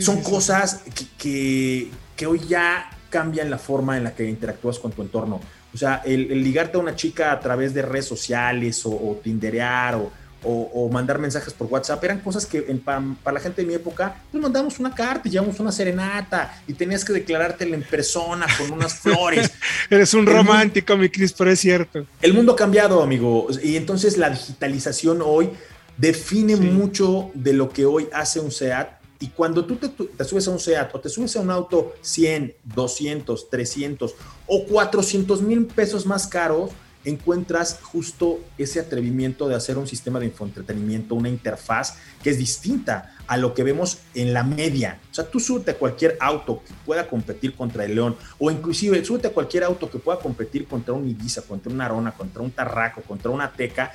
son 0.00 0.20
cosas 0.22 0.82
que, 1.16 1.90
que, 2.14 2.26
hoy 2.26 2.40
ya 2.46 2.90
cambian 3.08 3.48
la 3.48 3.56
forma 3.56 3.96
en 3.96 4.04
la 4.04 4.14
que 4.14 4.28
interactúas 4.28 4.78
con 4.78 4.92
tu 4.92 5.00
entorno. 5.00 5.40
O 5.72 5.78
sea, 5.78 6.02
el, 6.04 6.28
ligarte 6.44 6.76
a 6.76 6.80
una 6.80 6.94
chica 6.94 7.32
a 7.32 7.40
través 7.40 7.72
de 7.72 7.80
redes 7.80 8.04
sociales 8.04 8.84
o, 8.84 8.90
o 8.90 9.18
tinderear 9.24 9.94
o 9.94 10.12
o, 10.44 10.88
mandar 10.92 11.18
mensajes 11.18 11.52
por 11.52 11.66
WhatsApp, 11.68 12.02
eran 12.04 12.20
cosas 12.20 12.46
que 12.46 12.62
para, 12.84 13.02
la 13.32 13.40
gente 13.40 13.62
de 13.62 13.68
mi 13.68 13.74
época, 13.74 14.22
pues 14.30 14.42
mandamos 14.42 14.78
una 14.78 14.94
carta 14.94 15.28
y 15.28 15.30
llevamos 15.30 15.58
una 15.60 15.72
serenata 15.72 16.62
y 16.66 16.74
tenías 16.74 17.04
que 17.04 17.12
declarártela 17.12 17.74
en 17.74 17.82
persona 17.82 18.46
con 18.58 18.70
unas 18.72 18.94
flores. 19.00 19.50
Eres 19.90 20.14
un 20.14 20.26
romántico, 20.26 20.96
mi 20.96 21.08
Cris, 21.08 21.32
pero 21.32 21.50
es 21.50 21.60
cierto. 21.60 22.06
El 22.20 22.34
mundo 22.34 22.52
ha 22.52 22.56
cambiado, 22.56 23.02
amigo, 23.02 23.48
y 23.62 23.76
entonces 23.76 24.18
la 24.18 24.30
digitalización 24.30 25.22
hoy 25.22 25.50
define 25.96 26.56
mucho 26.56 27.30
de 27.34 27.52
lo 27.52 27.68
que 27.68 27.84
hoy 27.84 28.08
hace 28.12 28.40
un 28.40 28.50
SEAT. 28.50 29.00
Y 29.20 29.28
cuando 29.28 29.64
tú 29.64 29.76
te, 29.76 29.88
te, 29.88 30.24
subes 30.24 30.46
a 30.48 30.50
un 30.50 30.58
SEAT 30.58 30.94
o 30.94 31.00
te 31.00 31.08
subes 31.08 31.34
a 31.36 31.40
un 31.40 31.50
auto 31.50 31.94
100, 32.02 32.54
200, 32.64 33.48
300 33.48 34.14
o 34.46 34.64
400 34.66 35.40
mil 35.42 35.66
pesos 35.66 36.04
más 36.04 36.26
caros, 36.26 36.72
encuentras 37.04 37.78
justo 37.82 38.40
ese 38.58 38.80
atrevimiento 38.80 39.48
de 39.48 39.54
hacer 39.54 39.78
un 39.78 39.86
sistema 39.86 40.18
de 40.18 40.26
infoentretenimiento, 40.26 41.14
una 41.14 41.28
interfaz 41.28 41.98
que 42.22 42.30
es 42.30 42.38
distinta 42.38 43.14
a 43.26 43.36
lo 43.36 43.54
que 43.54 43.62
vemos 43.62 43.98
en 44.14 44.32
la 44.32 44.42
media. 44.42 45.00
O 45.10 45.14
sea, 45.14 45.30
tú 45.30 45.40
súbete 45.40 45.72
a 45.72 45.78
cualquier 45.78 46.16
auto 46.20 46.62
que 46.66 46.72
pueda 46.84 47.06
competir 47.06 47.54
contra 47.54 47.84
el 47.84 47.94
León, 47.94 48.16
o 48.38 48.50
inclusive 48.50 49.04
súbete 49.04 49.28
a 49.28 49.32
cualquier 49.32 49.64
auto 49.64 49.90
que 49.90 49.98
pueda 49.98 50.18
competir 50.18 50.66
contra 50.66 50.94
un 50.94 51.08
Ibiza, 51.08 51.42
contra 51.42 51.72
una 51.72 51.86
Arona, 51.86 52.12
contra 52.12 52.42
un 52.42 52.50
Tarraco, 52.50 53.02
contra 53.02 53.30
una 53.30 53.52
Teca, 53.52 53.92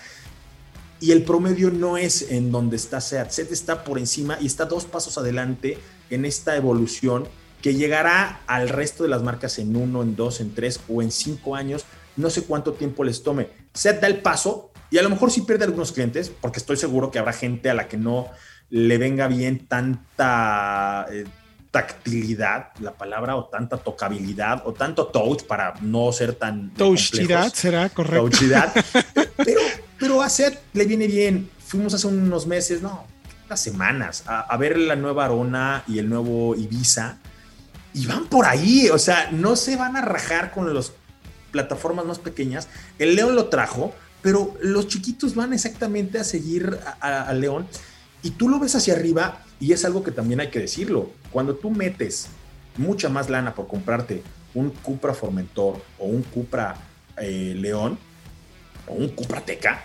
y 1.01 1.11
el 1.11 1.23
promedio 1.23 1.71
no 1.71 1.97
es 1.97 2.29
en 2.29 2.51
donde 2.51 2.75
está 2.75 2.99
SEAT. 2.99 3.31
SEAT 3.31 3.51
está 3.51 3.83
por 3.83 3.97
encima 3.97 4.37
y 4.41 4.47
está 4.47 4.65
dos 4.65 4.85
pasos 4.85 5.17
adelante 5.17 5.77
en 6.09 6.25
esta 6.25 6.57
evolución 6.57 7.25
que 7.61 7.73
llegará 7.73 8.41
al 8.47 8.69
resto 8.69 9.03
de 9.03 9.09
las 9.09 9.21
marcas 9.21 9.59
en 9.59 9.75
uno, 9.75 10.01
en 10.01 10.15
dos, 10.15 10.41
en 10.41 10.53
tres 10.53 10.79
o 10.89 11.01
en 11.01 11.11
cinco 11.11 11.55
años. 11.55 11.85
No 12.19 12.29
sé 12.29 12.43
cuánto 12.43 12.73
tiempo 12.73 13.03
les 13.03 13.23
tome. 13.23 13.49
SEAT 13.73 14.01
da 14.01 14.07
el 14.07 14.21
paso 14.21 14.71
y 14.91 14.97
a 14.97 15.03
lo 15.03 15.09
mejor 15.09 15.31
sí 15.31 15.41
pierde 15.41 15.63
algunos 15.63 15.91
clientes, 15.91 16.29
porque 16.29 16.59
estoy 16.59 16.75
seguro 16.75 17.11
que 17.11 17.19
habrá 17.19 17.31
gente 17.31 17.69
a 17.69 17.73
la 17.73 17.87
que 17.87 17.97
no 17.97 18.27
le 18.69 18.97
venga 18.97 19.27
bien 19.27 19.67
tanta 19.67 21.05
eh, 21.11 21.25
tactilidad, 21.71 22.71
la 22.81 22.91
palabra, 22.91 23.37
o 23.37 23.45
tanta 23.45 23.77
tocabilidad, 23.77 24.63
o 24.65 24.73
tanto 24.73 25.07
touch 25.07 25.43
para 25.43 25.75
no 25.81 26.11
ser 26.11 26.33
tan. 26.33 26.73
Touchidad 26.73 27.53
será 27.53 27.87
correcto. 27.89 28.29
Touchidad. 28.29 28.73
pero, 29.37 29.61
pero 29.97 30.21
a 30.21 30.29
SEAT 30.29 30.59
le 30.73 30.85
viene 30.85 31.07
bien. 31.07 31.49
Fuimos 31.65 31.93
hace 31.93 32.07
unos 32.07 32.45
meses, 32.47 32.81
no, 32.81 33.05
unas 33.45 33.61
semanas, 33.61 34.23
a, 34.27 34.41
a 34.41 34.57
ver 34.57 34.77
la 34.77 34.97
nueva 34.97 35.25
Arona 35.25 35.83
y 35.87 35.99
el 35.99 36.09
nuevo 36.09 36.55
Ibiza 36.55 37.19
y 37.93 38.05
van 38.05 38.25
por 38.25 38.45
ahí, 38.45 38.89
o 38.89 38.97
sea, 38.99 39.29
no 39.31 39.55
se 39.55 39.75
van 39.75 39.95
a 39.95 40.01
rajar 40.01 40.51
con 40.51 40.73
las 40.73 40.91
plataformas 41.51 42.05
más 42.05 42.19
pequeñas. 42.19 42.67
El 42.97 43.15
León 43.15 43.35
lo 43.35 43.47
trajo, 43.47 43.93
pero 44.21 44.55
los 44.61 44.87
chiquitos 44.87 45.35
van 45.35 45.53
exactamente 45.53 46.19
a 46.19 46.23
seguir 46.23 46.79
al 46.99 47.41
León 47.41 47.67
y 48.21 48.31
tú 48.31 48.49
lo 48.49 48.59
ves 48.59 48.75
hacia 48.75 48.93
arriba 48.93 49.43
y 49.59 49.73
es 49.73 49.85
algo 49.85 50.03
que 50.03 50.11
también 50.11 50.39
hay 50.39 50.49
que 50.49 50.59
decirlo. 50.59 51.11
Cuando 51.31 51.55
tú 51.55 51.69
metes 51.69 52.27
mucha 52.77 53.09
más 53.09 53.29
lana 53.29 53.55
por 53.55 53.67
comprarte 53.67 54.23
un 54.53 54.71
Cupra 54.71 55.13
Formentor 55.13 55.81
o 55.97 56.05
un 56.05 56.23
Cupra 56.23 56.75
eh, 57.17 57.53
León 57.57 57.97
o 58.87 58.93
un 58.93 59.09
Cupra 59.09 59.41
Teca, 59.41 59.83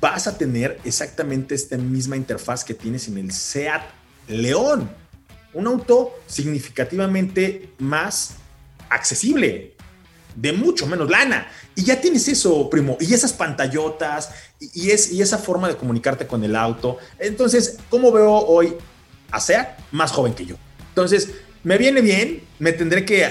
vas 0.00 0.26
a 0.26 0.36
tener 0.36 0.78
exactamente 0.84 1.54
esta 1.54 1.76
misma 1.76 2.16
interfaz 2.16 2.64
que 2.64 2.74
tienes 2.74 3.08
en 3.08 3.18
el 3.18 3.32
SEAT 3.32 3.82
León 4.28 4.90
un 5.56 5.66
auto 5.66 6.12
significativamente 6.26 7.70
más 7.78 8.34
accesible, 8.90 9.74
de 10.36 10.52
mucho 10.52 10.86
menos 10.86 11.10
lana. 11.10 11.48
Y 11.74 11.84
ya 11.84 12.00
tienes 12.00 12.28
eso, 12.28 12.70
primo, 12.70 12.96
y 13.00 13.12
esas 13.12 13.32
pantallotas, 13.32 14.30
y, 14.60 14.90
es, 14.90 15.12
y 15.12 15.20
esa 15.20 15.38
forma 15.38 15.68
de 15.68 15.76
comunicarte 15.76 16.26
con 16.26 16.44
el 16.44 16.54
auto. 16.54 16.98
Entonces, 17.18 17.78
¿cómo 17.90 18.12
veo 18.12 18.32
hoy 18.32 18.74
a 19.30 19.40
SEAT 19.40 19.78
más 19.90 20.12
joven 20.12 20.34
que 20.34 20.46
yo? 20.46 20.56
Entonces, 20.90 21.30
me 21.64 21.78
viene 21.78 22.00
bien, 22.00 22.42
me 22.58 22.72
tendré 22.72 23.04
que, 23.04 23.28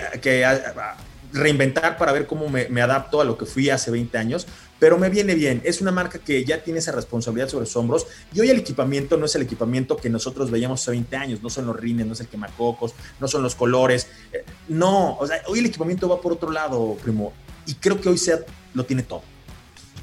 reinventar 1.32 1.98
para 1.98 2.12
ver 2.12 2.28
cómo 2.28 2.50
me, 2.50 2.70
me, 2.70 2.82
adapto 2.82 3.20
a 3.20 3.26
lo 3.26 3.38
que 3.38 3.46
fui 3.46 3.70
hace 3.70 3.92
20 3.92 4.18
años, 4.18 4.48
pero 4.80 4.98
me 4.98 5.10
viene 5.10 5.36
bien. 5.36 5.62
Es 5.64 5.82
una 5.82 5.92
marca 5.92 6.20
que 6.20 6.44
ya 6.44 6.64
tiene 6.64 6.80
esa 6.80 6.92
responsabilidad 6.92 7.50
sobre 7.50 7.66
sus 7.66 7.76
hombros 7.78 8.08
y 8.34 8.40
hoy 8.40 8.50
el 8.50 8.60
equipamiento 8.60 9.18
no 9.18 9.26
es 9.26 9.36
el 9.36 9.44
equipamiento 9.44 9.98
que 9.98 10.10
nosotros 10.10 10.52
veíamos 10.52 10.82
hace 10.82 10.92
20 10.92 11.16
años, 11.16 11.44
no 11.44 11.50
son 11.50 11.68
los 11.68 11.76
rines, 11.80 12.06
no 12.06 12.14
es 12.14 12.20
el 12.20 12.28
quemacocos, 12.28 12.94
no 13.20 13.28
son 13.28 13.44
los 13.44 13.56
colores, 13.56 14.08
eh, 14.32 14.44
no, 14.68 15.18
o 15.18 15.28
sea, 15.28 15.42
hoy 15.48 15.60
el 15.60 15.66
equipamiento 15.66 16.10
va 16.10 16.20
por 16.20 16.34
otro 16.34 16.52
lado, 16.52 16.98
primo, 17.02 17.34
y 17.66 17.76
creo 17.76 18.00
que 18.00 18.10
hoy 18.10 18.18
SEAT 18.18 18.48
lo 18.74 18.86
tiene 18.86 19.04
todo. 19.04 19.24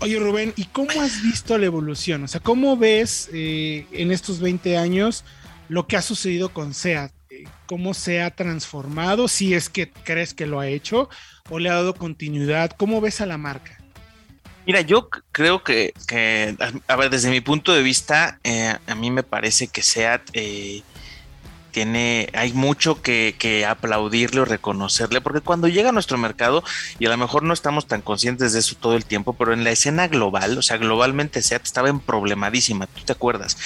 Oye 0.00 0.18
Rubén, 0.18 0.52
¿y 0.56 0.64
cómo 0.64 0.90
has 1.00 1.22
visto 1.22 1.56
la 1.58 1.66
evolución? 1.66 2.24
O 2.24 2.28
sea, 2.28 2.40
¿cómo 2.40 2.76
ves 2.76 3.28
eh, 3.32 3.86
en 3.92 4.10
estos 4.10 4.40
20 4.40 4.76
años 4.76 5.24
lo 5.68 5.86
que 5.86 5.96
ha 5.96 6.02
sucedido 6.02 6.48
con 6.48 6.74
SEAT? 6.74 7.12
Eh, 7.30 7.44
¿Cómo 7.66 7.94
se 7.94 8.20
ha 8.20 8.34
transformado? 8.34 9.28
Si 9.28 9.54
es 9.54 9.68
que 9.68 9.92
crees 9.92 10.34
que 10.34 10.46
lo 10.46 10.58
ha 10.58 10.66
hecho 10.66 11.08
o 11.50 11.60
le 11.60 11.70
ha 11.70 11.74
dado 11.74 11.94
continuidad. 11.94 12.72
¿Cómo 12.76 13.00
ves 13.00 13.20
a 13.20 13.26
la 13.26 13.38
marca? 13.38 13.81
Mira, 14.64 14.80
yo 14.80 15.08
creo 15.32 15.64
que, 15.64 15.92
a 16.86 16.96
ver, 16.96 17.10
desde 17.10 17.30
mi 17.30 17.40
punto 17.40 17.72
de 17.72 17.82
vista, 17.82 18.38
eh, 18.44 18.76
a 18.86 18.94
mí 18.94 19.10
me 19.10 19.24
parece 19.24 19.66
que 19.66 19.82
SEAT 19.82 20.22
eh, 20.34 20.82
tiene, 21.72 22.28
hay 22.34 22.52
mucho 22.52 23.02
que, 23.02 23.66
aplaudirle 23.68 24.42
o 24.42 24.44
reconocerle, 24.44 25.20
porque 25.20 25.40
cuando 25.40 25.68
llega 25.68 25.88
a 25.88 25.92
nuestro 25.92 26.18
mercado, 26.18 26.62
y 26.98 27.06
a 27.06 27.10
lo 27.10 27.16
mejor 27.16 27.42
no 27.42 27.52
estamos 27.54 27.86
tan 27.86 28.02
conscientes 28.02 28.52
de 28.52 28.60
eso 28.60 28.76
todo 28.78 28.94
el 28.94 29.04
tiempo, 29.04 29.32
pero 29.32 29.52
en 29.52 29.64
la 29.64 29.70
escena 29.70 30.08
global, 30.08 30.56
o 30.58 30.62
sea, 30.62 30.76
globalmente 30.76 31.42
SEAT 31.42 31.64
estaba 31.64 31.88
en 31.88 32.00
problemadísima, 32.00 32.86
¿tú 32.86 33.02
te 33.04 33.12
acuerdas? 33.12 33.56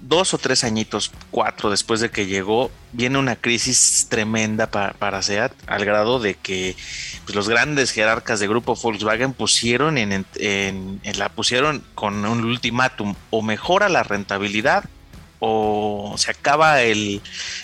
dos 0.00 0.34
o 0.34 0.38
tres 0.38 0.64
añitos, 0.64 1.12
cuatro 1.30 1.70
después 1.70 2.00
de 2.00 2.10
que 2.10 2.26
llegó, 2.26 2.70
viene 2.92 3.18
una 3.18 3.36
crisis 3.36 4.06
tremenda 4.08 4.70
para, 4.70 4.92
para 4.94 5.22
SEAT, 5.22 5.52
al 5.66 5.84
grado 5.84 6.18
de 6.18 6.34
que 6.34 6.74
pues, 7.24 7.34
los 7.34 7.48
grandes 7.48 7.90
jerarcas 7.90 8.40
de 8.40 8.48
grupo 8.48 8.74
Volkswagen 8.74 9.32
pusieron 9.32 9.98
en, 9.98 10.26
la 11.16 11.28
pusieron 11.28 11.84
con 11.94 12.24
un 12.24 12.44
ultimátum 12.44 13.14
o 13.30 13.42
mejora 13.42 13.88
la 13.88 14.02
rentabilidad 14.02 14.84
o 15.40 16.14
se 16.16 16.30
acaba 16.30 16.82
el, 16.82 17.20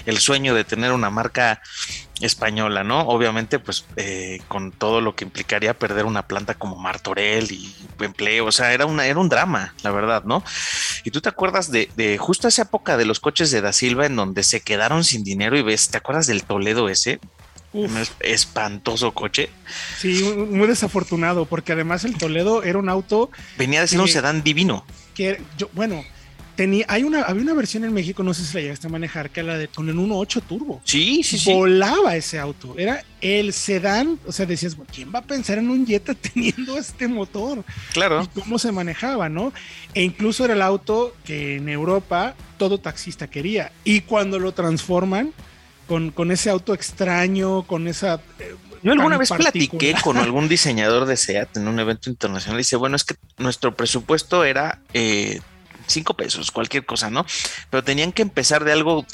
el 0.07 0.19
sueño 0.19 0.55
de 0.55 0.65
tener 0.65 0.93
una 0.93 1.11
marca 1.11 1.63
española, 2.21 2.83
¿no? 2.83 3.01
Obviamente, 3.01 3.59
pues 3.59 3.85
eh, 3.97 4.41
con 4.49 4.73
todo 4.73 5.01
lo 5.01 5.15
que 5.15 5.25
implicaría 5.25 5.79
perder 5.79 6.07
una 6.07 6.27
planta 6.27 6.55
como 6.55 6.77
Martorell 6.77 7.51
y 7.53 7.75
empleo, 8.01 8.47
o 8.47 8.53
sea, 8.53 8.73
era, 8.73 8.87
una, 8.87 9.07
era 9.07 9.19
un 9.19 9.29
drama, 9.29 9.75
la 9.83 9.91
verdad, 9.91 10.25
¿no? 10.25 10.43
Y 11.05 11.11
tú 11.11 11.21
te 11.21 11.29
acuerdas 11.29 11.71
de, 11.71 11.91
de, 11.97 12.17
justo 12.19 12.49
esa 12.49 12.63
época 12.63 12.97
de 12.97 13.05
los 13.05 13.21
coches 13.21 13.51
de 13.51 13.61
Da 13.61 13.73
Silva 13.73 14.07
en 14.07 14.17
donde 14.17 14.43
se 14.43 14.61
quedaron 14.61 15.05
sin 15.05 15.25
dinero 15.25 15.59
y 15.59 15.63
ves, 15.63 15.91
¿te 15.91 15.99
acuerdas 15.99 16.27
del 16.27 16.45
Toledo 16.45 16.89
ese? 16.89 17.21
Un 17.73 17.95
espantoso 18.21 19.13
coche. 19.13 19.51
Sí, 19.99 20.23
muy 20.23 20.67
desafortunado, 20.67 21.45
porque 21.45 21.73
además 21.73 22.05
el 22.05 22.17
Toledo 22.17 22.63
era 22.63 22.79
un 22.79 22.89
auto. 22.89 23.31
Venía 23.59 23.83
de 23.83 23.89
ser 23.89 24.01
un 24.01 24.09
sedán 24.09 24.43
divino. 24.43 24.87
Que 25.15 25.43
yo, 25.59 25.69
bueno, 25.75 26.03
tenía, 26.57 26.87
hay 26.89 27.05
una, 27.05 27.23
había 27.23 27.43
una 27.43 27.55
versión 27.55 27.85
en 27.85 27.93
México, 27.93 28.23
no 28.23 28.35
sé 28.35 28.45
si 28.45 28.55
la 28.55 28.63
llegaste 28.63 28.87
a 28.87 28.91
manejar, 28.91 29.31
que 29.31 29.41
era 29.41 29.53
la 29.53 29.59
de 29.59 29.69
con 29.69 29.89
el 29.89 29.97
1.8 29.97 30.43
turbo. 30.43 30.81
Sí, 30.85 31.23
sí, 31.23 31.39
sí. 31.39 31.53
Volaba 31.53 32.17
ese 32.17 32.39
auto. 32.39 32.75
Era 32.77 33.05
el 33.21 33.53
sedán. 33.53 34.19
O 34.27 34.33
sea, 34.33 34.47
decías, 34.47 34.77
¿quién 34.93 35.13
va 35.15 35.21
a 35.21 35.23
pensar 35.23 35.59
en 35.59 35.71
un 35.71 35.87
Jetta 35.87 36.15
teniendo 36.33 36.77
este 36.79 37.07
motor? 37.07 37.65
Claro. 37.93 38.23
Y 38.23 38.41
cómo 38.41 38.59
se 38.59 38.73
manejaba, 38.73 39.29
¿no? 39.29 39.53
E 39.95 40.03
incluso 40.03 40.45
era 40.45 40.55
el 40.55 40.63
auto 40.63 41.15
que 41.25 41.57
en 41.57 41.69
Europa 41.69 42.35
todo 42.59 42.79
taxista 42.79 43.29
quería. 43.29 43.71
Y 43.85 44.01
cuando 44.01 44.39
lo 44.39 44.53
transforman 44.53 45.33
con, 45.87 46.11
con 46.11 46.31
ese 46.31 46.51
auto 46.51 46.75
extraño, 46.75 47.63
con 47.63 47.87
esa. 47.87 48.21
Eh, 48.39 48.55
yo 48.83 48.93
alguna 48.93 49.19
vez 49.19 49.31
platiqué 49.31 49.95
con 50.03 50.17
algún 50.17 50.49
diseñador 50.49 51.07
de 51.07 51.17
SEAT 51.17 51.57
en 51.57 51.69
un 51.69 51.81
evento 51.81 52.09
internacional 52.09 52.59
y 52.59 52.63
dice, 52.63 52.77
bueno, 52.77 52.97
es 52.97 53.05
que 53.05 53.15
nuestro 53.37 53.75
presupuesto 53.75 54.45
era 54.45 54.81
eh, 54.95 55.41
cinco 55.87 56.15
pesos, 56.15 56.51
cualquier 56.51 56.85
cosa, 56.85 57.11
¿no? 57.11 57.27
Pero 57.71 57.85
tenían 57.85 58.13
que 58.13 58.23
empezar 58.23 58.65
de 58.65 58.73
algo 58.73 59.07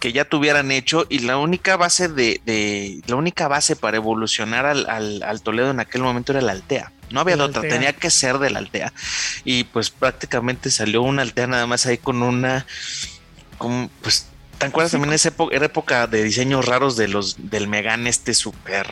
que 0.00 0.12
ya 0.12 0.24
tuvieran 0.24 0.72
hecho 0.72 1.06
y 1.10 1.20
la 1.20 1.36
única 1.36 1.76
base 1.76 2.08
de, 2.08 3.02
la 3.06 3.16
única 3.16 3.48
base 3.48 3.76
para 3.76 3.98
evolucionar 3.98 4.64
al, 4.64 4.88
al, 5.22 5.42
Toledo 5.42 5.70
en 5.70 5.78
aquel 5.78 6.02
momento 6.02 6.32
era 6.32 6.40
la 6.40 6.52
Altea. 6.52 6.90
No 7.10 7.20
había 7.20 7.36
otra, 7.36 7.60
tenía 7.62 7.92
que 7.92 8.10
ser 8.10 8.38
de 8.38 8.50
la 8.50 8.60
Altea. 8.60 8.92
Y 9.44 9.64
pues 9.64 9.90
prácticamente 9.90 10.70
salió 10.70 11.02
una 11.02 11.22
Altea 11.22 11.46
nada 11.46 11.66
más 11.66 11.84
ahí 11.84 11.98
con 11.98 12.22
una, 12.22 12.66
con, 13.58 13.90
pues, 14.00 14.26
¿te 14.58 14.66
acuerdas 14.66 14.92
también? 14.92 15.12
Esa 15.12 15.28
época, 15.28 15.54
era 15.54 15.66
época 15.66 16.06
de 16.06 16.24
diseños 16.24 16.64
raros 16.64 16.96
de 16.96 17.08
los, 17.08 17.50
del 17.50 17.68
Megan 17.68 18.06
este 18.06 18.32
súper, 18.32 18.88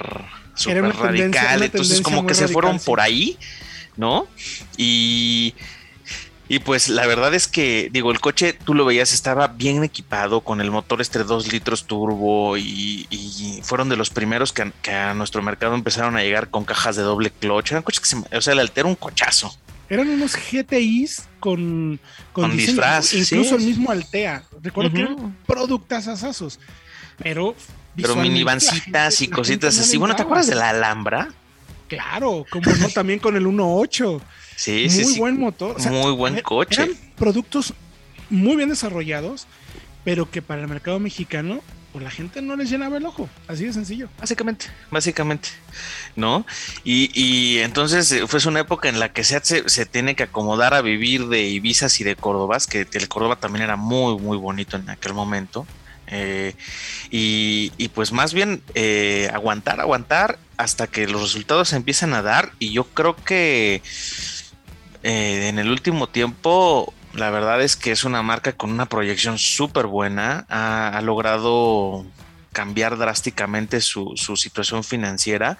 súper 0.54 0.94
radical. 0.94 1.62
Entonces 1.62 2.02
como 2.02 2.26
que 2.26 2.34
se 2.34 2.48
fueron 2.48 2.78
por 2.80 3.00
ahí, 3.00 3.38
¿no? 3.96 4.28
Y 4.76 5.54
y 6.48 6.60
pues 6.60 6.88
la 6.88 7.06
verdad 7.06 7.34
es 7.34 7.46
que, 7.46 7.90
digo, 7.92 8.10
el 8.10 8.20
coche, 8.20 8.52
tú 8.52 8.74
lo 8.74 8.84
veías, 8.84 9.12
estaba 9.12 9.48
bien 9.48 9.84
equipado 9.84 10.40
con 10.40 10.60
el 10.60 10.70
motor 10.70 11.00
este 11.00 11.22
2 11.22 11.52
litros 11.52 11.84
turbo 11.84 12.56
y, 12.56 13.06
fueron 13.62 13.88
de 13.88 13.96
los 13.96 14.08
primeros 14.08 14.52
que, 14.52 14.72
a 14.90 15.14
nuestro 15.14 15.42
mercado 15.42 15.74
empezaron 15.74 16.16
a 16.16 16.22
llegar 16.22 16.48
con 16.48 16.64
cajas 16.64 16.96
de 16.96 17.02
doble 17.02 17.30
clutch. 17.30 17.72
Eran 17.72 17.82
coches 17.82 18.00
que 18.00 18.06
se, 18.06 18.36
o 18.36 18.40
sea, 18.40 18.54
el 18.54 18.60
altera 18.60 18.88
un 18.88 18.94
cochazo. 18.94 19.54
Eran 19.90 20.08
unos 20.08 20.36
GTIs 20.36 21.28
con, 21.40 21.98
con, 22.32 22.56
disfraz. 22.56 23.14
Incluso 23.14 23.56
el 23.56 23.64
mismo 23.64 23.90
Altea. 23.90 24.44
Recuerdo 24.62 24.92
que 24.92 25.00
eran 25.00 25.36
productas 25.46 26.08
asazos. 26.08 26.60
Pero. 27.22 27.54
Pero 27.96 28.14
minivancitas 28.16 29.22
y 29.22 29.28
cositas 29.28 29.78
así. 29.78 29.96
Bueno, 29.96 30.14
¿te 30.14 30.22
acuerdas 30.22 30.46
de 30.46 30.54
la 30.54 30.68
Alhambra? 30.70 31.28
Claro, 31.88 32.44
como 32.50 32.70
no, 32.76 32.88
también 32.90 33.18
con 33.18 33.34
el 33.36 33.46
1.8. 33.46 34.20
Sí, 34.58 34.88
muy 34.90 35.04
sí, 35.04 35.18
buen 35.20 35.38
motor. 35.38 35.80
muy 35.88 36.10
buen 36.10 36.40
coche. 36.40 36.82
Eran 36.82 36.96
productos 37.16 37.74
muy 38.28 38.56
bien 38.56 38.68
desarrollados, 38.68 39.46
pero 40.02 40.28
que 40.28 40.42
para 40.42 40.60
el 40.60 40.66
mercado 40.66 40.98
mexicano 40.98 41.60
pues 41.92 42.02
la 42.02 42.10
gente 42.10 42.42
no 42.42 42.56
les 42.56 42.68
llenaba 42.68 42.96
el 42.96 43.06
ojo, 43.06 43.30
así 43.46 43.66
de 43.66 43.72
sencillo. 43.72 44.08
Básicamente, 44.18 44.66
básicamente, 44.90 45.50
¿no? 46.16 46.44
Y, 46.82 47.08
y 47.14 47.58
entonces 47.58 48.10
eh, 48.10 48.26
fue 48.26 48.40
una 48.46 48.58
época 48.60 48.88
en 48.88 48.98
la 48.98 49.12
que 49.12 49.22
se, 49.22 49.40
se, 49.40 49.86
tiene 49.86 50.16
que 50.16 50.24
acomodar 50.24 50.74
a 50.74 50.82
vivir 50.82 51.28
de 51.28 51.42
Ibiza 51.48 51.86
y 51.96 52.02
de 52.02 52.16
Córdoba, 52.16 52.58
que 52.68 52.84
el 52.90 53.08
Córdoba 53.08 53.36
también 53.36 53.62
era 53.62 53.76
muy, 53.76 54.18
muy 54.18 54.36
bonito 54.38 54.76
en 54.76 54.90
aquel 54.90 55.14
momento. 55.14 55.68
Eh, 56.08 56.54
y, 57.10 57.70
y, 57.78 57.88
pues 57.90 58.10
más 58.12 58.34
bien 58.34 58.60
eh, 58.74 59.30
aguantar, 59.32 59.80
aguantar 59.80 60.38
hasta 60.56 60.88
que 60.88 61.06
los 61.06 61.22
resultados 61.22 61.68
se 61.68 61.76
empiezan 61.76 62.12
a 62.12 62.22
dar. 62.22 62.52
Y 62.58 62.72
yo 62.72 62.84
creo 62.84 63.14
que 63.14 63.82
en 65.02 65.58
el 65.58 65.70
último 65.70 66.08
tiempo 66.08 66.92
la 67.14 67.30
verdad 67.30 67.62
es 67.62 67.76
que 67.76 67.90
es 67.90 68.04
una 68.04 68.22
marca 68.22 68.52
con 68.52 68.70
una 68.70 68.86
proyección 68.86 69.38
súper 69.38 69.86
buena. 69.86 70.46
Ha, 70.48 71.00
logrado 71.02 72.06
cambiar 72.52 72.96
drásticamente 72.96 73.80
su, 73.80 74.14
situación 74.16 74.84
financiera. 74.84 75.58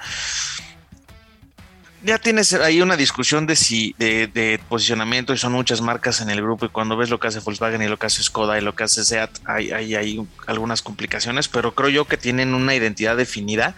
Ya 2.04 2.18
tienes 2.18 2.52
ahí 2.52 2.80
una 2.80 2.96
discusión 2.96 3.46
de 3.46 3.56
si 3.56 3.94
de, 3.98 4.60
posicionamiento 4.68 5.32
y 5.32 5.38
son 5.38 5.52
muchas 5.52 5.80
marcas 5.80 6.20
en 6.20 6.30
el 6.30 6.40
grupo 6.40 6.66
y 6.66 6.68
cuando 6.68 6.96
ves 6.96 7.10
lo 7.10 7.18
que 7.18 7.26
hace 7.26 7.40
Volkswagen 7.40 7.82
y 7.82 7.88
lo 7.88 7.98
que 7.98 8.06
hace 8.06 8.22
Skoda 8.22 8.56
y 8.56 8.60
lo 8.60 8.76
que 8.76 8.84
hace 8.84 9.04
Seat 9.04 9.30
hay, 9.44 9.72
hay, 9.72 9.96
hay 9.96 10.28
algunas 10.46 10.82
complicaciones, 10.82 11.48
pero 11.48 11.74
creo 11.74 11.88
yo 11.88 12.04
que 12.04 12.16
tienen 12.16 12.54
una 12.54 12.74
identidad 12.74 13.16
definida. 13.16 13.74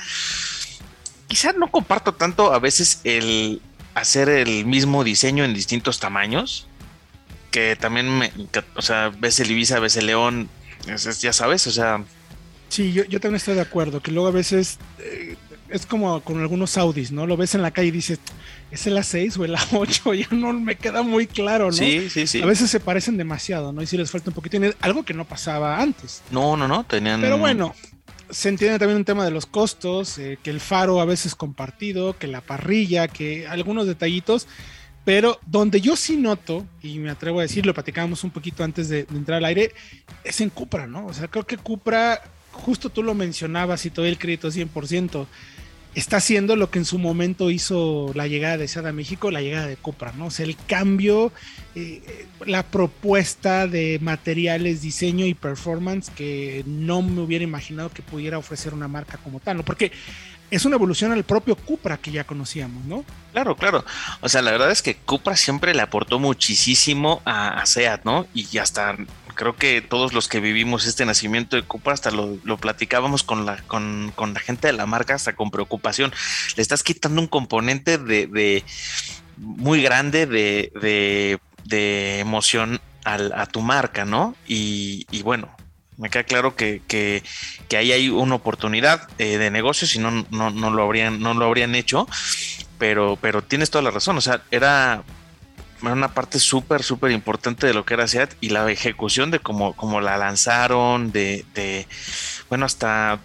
Quizás 1.28 1.56
no 1.56 1.70
comparto 1.70 2.12
tanto 2.12 2.52
a 2.52 2.58
veces 2.58 3.00
el 3.04 3.62
hacer 3.94 4.28
el 4.28 4.64
mismo 4.64 5.04
diseño 5.04 5.44
en 5.44 5.54
distintos 5.54 6.00
tamaños 6.00 6.66
que 7.50 7.76
también 7.76 8.08
me, 8.08 8.32
o 8.76 8.82
sea, 8.82 9.10
ves 9.18 9.40
el 9.40 9.50
Ibiza, 9.50 9.80
ves 9.80 9.96
el 9.96 10.06
León, 10.06 10.48
ya 10.86 11.32
sabes, 11.32 11.66
o 11.66 11.70
sea. 11.70 12.02
Sí, 12.68 12.92
yo, 12.92 13.04
yo 13.04 13.20
también 13.20 13.36
estoy 13.36 13.54
de 13.54 13.60
acuerdo, 13.60 14.00
que 14.00 14.12
luego 14.12 14.28
a 14.28 14.32
veces 14.32 14.78
eh, 14.98 15.36
es 15.68 15.86
como 15.86 16.20
con 16.20 16.40
algunos 16.40 16.76
Audis, 16.78 17.10
¿no? 17.10 17.26
Lo 17.26 17.36
ves 17.36 17.54
en 17.54 17.62
la 17.62 17.72
calle 17.72 17.88
y 17.88 17.92
dices, 17.92 18.20
¿es 18.70 18.86
el 18.86 18.96
A6 18.96 19.36
o 19.38 19.44
el 19.44 19.56
A8? 19.56 20.14
Ya 20.30 20.36
no 20.36 20.52
me 20.52 20.76
queda 20.76 21.02
muy 21.02 21.26
claro, 21.26 21.66
¿no? 21.66 21.72
Sí, 21.72 22.08
sí, 22.08 22.26
sí. 22.26 22.42
A 22.42 22.46
veces 22.46 22.70
se 22.70 22.78
parecen 22.78 23.16
demasiado, 23.16 23.72
¿no? 23.72 23.82
Y 23.82 23.86
si 23.86 23.96
les 23.96 24.10
falta 24.10 24.30
un 24.30 24.34
poquito, 24.34 24.58
algo 24.80 25.04
que 25.04 25.14
no 25.14 25.24
pasaba 25.24 25.80
antes. 25.80 26.22
No, 26.30 26.56
no, 26.56 26.68
no, 26.68 26.84
tenían... 26.84 27.20
Pero 27.20 27.38
bueno, 27.38 27.74
se 28.30 28.48
entiende 28.48 28.78
también 28.78 28.98
un 28.98 29.04
tema 29.04 29.24
de 29.24 29.30
los 29.30 29.46
costos, 29.46 30.18
eh, 30.18 30.38
que 30.42 30.50
el 30.50 30.60
faro 30.60 31.00
a 31.00 31.04
veces 31.04 31.34
compartido, 31.34 32.16
que 32.16 32.26
la 32.26 32.40
parrilla, 32.40 33.08
que 33.08 33.46
algunos 33.46 33.86
detallitos 33.86 34.46
pero 35.04 35.40
donde 35.46 35.80
yo 35.80 35.96
sí 35.96 36.16
noto, 36.16 36.66
y 36.82 36.98
me 36.98 37.10
atrevo 37.10 37.40
a 37.40 37.42
decirlo, 37.42 37.74
platicábamos 37.74 38.22
un 38.22 38.30
poquito 38.30 38.64
antes 38.64 38.88
de, 38.88 39.06
entrar 39.10 39.38
al 39.38 39.44
aire, 39.46 39.72
es 40.24 40.40
en 40.40 40.50
Cupra, 40.50 40.86
¿no? 40.86 41.06
O 41.06 41.12
sea, 41.12 41.28
creo 41.28 41.46
que 41.46 41.56
Cupra, 41.56 42.22
justo 42.52 42.90
tú 42.90 43.02
lo 43.02 43.14
mencionabas 43.14 43.86
y 43.86 43.90
todo 43.90 44.06
el 44.06 44.18
crédito 44.18 44.48
100%, 44.48 45.26
está 45.94 46.18
haciendo 46.18 46.56
lo 46.56 46.70
que 46.70 46.78
en 46.78 46.84
su 46.84 46.98
momento 46.98 47.50
hizo 47.50 48.12
la 48.14 48.26
llegada 48.26 48.56
de 48.56 48.68
SEAT 48.68 48.86
a 48.86 48.92
México, 48.92 49.30
la 49.30 49.40
llegada 49.40 49.66
de 49.66 49.76
Cupra, 49.76 50.12
¿no? 50.12 50.26
O 50.26 50.30
sea, 50.30 50.46
el 50.46 50.56
cambio, 50.56 51.32
eh, 51.74 52.26
la 52.46 52.62
propuesta 52.62 53.66
de 53.66 53.98
materiales, 54.00 54.82
diseño 54.82 55.26
y 55.26 55.34
performance 55.34 56.10
que 56.10 56.62
no 56.66 57.02
me 57.02 57.20
hubiera 57.22 57.44
imaginado 57.44 57.90
que 57.90 58.02
pudiera 58.02 58.38
ofrecer 58.38 58.72
una 58.72 58.88
marca 58.88 59.18
como 59.18 59.40
tal, 59.40 59.58
¿no? 59.58 59.64
Porque 59.64 59.90
es 60.50 60.64
una 60.64 60.76
evolución 60.76 61.12
al 61.12 61.24
propio 61.24 61.54
Cupra 61.54 61.96
que 61.96 62.10
ya 62.10 62.24
conocíamos, 62.24 62.84
¿no? 62.84 63.04
Claro, 63.32 63.56
claro. 63.56 63.84
O 64.20 64.28
sea, 64.28 64.42
la 64.42 64.50
verdad 64.50 64.70
es 64.70 64.82
que 64.82 64.96
Cupra 64.96 65.36
siempre 65.36 65.74
le 65.74 65.82
aportó 65.82 66.18
muchísimo 66.18 67.22
a, 67.24 67.64
SEAT, 67.64 68.04
¿no? 68.04 68.26
Y 68.34 68.58
hasta 68.58 68.96
creo 69.40 69.56
que 69.56 69.80
todos 69.80 70.12
los 70.12 70.28
que 70.28 70.38
vivimos 70.38 70.86
este 70.86 71.06
nacimiento 71.06 71.56
de 71.56 71.62
Cupra 71.62 71.94
hasta 71.94 72.10
lo, 72.10 72.36
platicábamos 72.58 73.22
con 73.22 73.46
la, 73.46 73.56
con, 73.62 74.12
la 74.14 74.38
gente 74.40 74.66
de 74.66 74.74
la 74.74 74.84
marca 74.84 75.14
hasta 75.14 75.34
con 75.34 75.50
preocupación. 75.50 76.12
Le 76.56 76.62
estás 76.62 76.82
quitando 76.82 77.22
un 77.22 77.26
componente 77.26 77.96
de, 77.96 78.64
muy 79.38 79.82
grande 79.82 80.26
de, 80.26 81.40
emoción 82.20 82.82
a 83.06 83.46
tu 83.46 83.62
marca, 83.62 84.04
¿no? 84.04 84.36
Y, 84.46 85.06
y 85.10 85.22
bueno, 85.22 85.48
me 85.96 86.10
queda 86.10 86.24
claro 86.24 86.54
que, 86.54 86.82
que, 86.86 87.22
ahí 87.74 87.92
hay 87.92 88.10
una 88.10 88.34
oportunidad 88.34 89.08
eh, 89.16 89.38
de 89.38 89.50
negocio, 89.50 89.88
si 89.88 89.98
no, 89.98 90.26
no, 90.30 90.50
no, 90.50 90.70
lo 90.70 90.82
habrían, 90.82 91.18
no 91.18 91.32
lo 91.32 91.46
habrían 91.46 91.74
hecho, 91.74 92.06
pero, 92.76 93.16
pero 93.18 93.40
tienes 93.40 93.70
toda 93.70 93.80
la 93.80 93.90
razón, 93.90 94.18
o 94.18 94.20
sea, 94.20 94.42
era 94.50 95.02
una 95.82 96.14
parte 96.14 96.38
súper, 96.38 96.82
súper 96.82 97.10
importante 97.10 97.66
de 97.66 97.74
lo 97.74 97.84
que 97.84 97.94
era 97.94 98.08
SEAT 98.08 98.34
y 98.40 98.50
la 98.50 98.70
ejecución 98.70 99.30
de 99.30 99.38
cómo, 99.38 100.00
la 100.00 100.16
lanzaron, 100.18 101.12
de, 101.12 101.44
de, 101.54 101.86
bueno, 102.48 102.66
hasta 102.66 103.20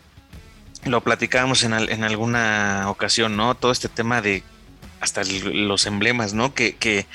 lo 0.86 1.02
platicábamos 1.02 1.64
en, 1.64 1.74
en 1.74 2.04
alguna 2.04 2.86
ocasión, 2.90 3.36
¿no? 3.36 3.56
Todo 3.56 3.72
este 3.72 3.90
tema 3.90 4.22
de 4.22 4.44
hasta 5.00 5.24
los 5.24 5.86
emblemas, 5.86 6.34
¿no? 6.34 6.54
Que, 6.54 6.76
que 6.76 7.06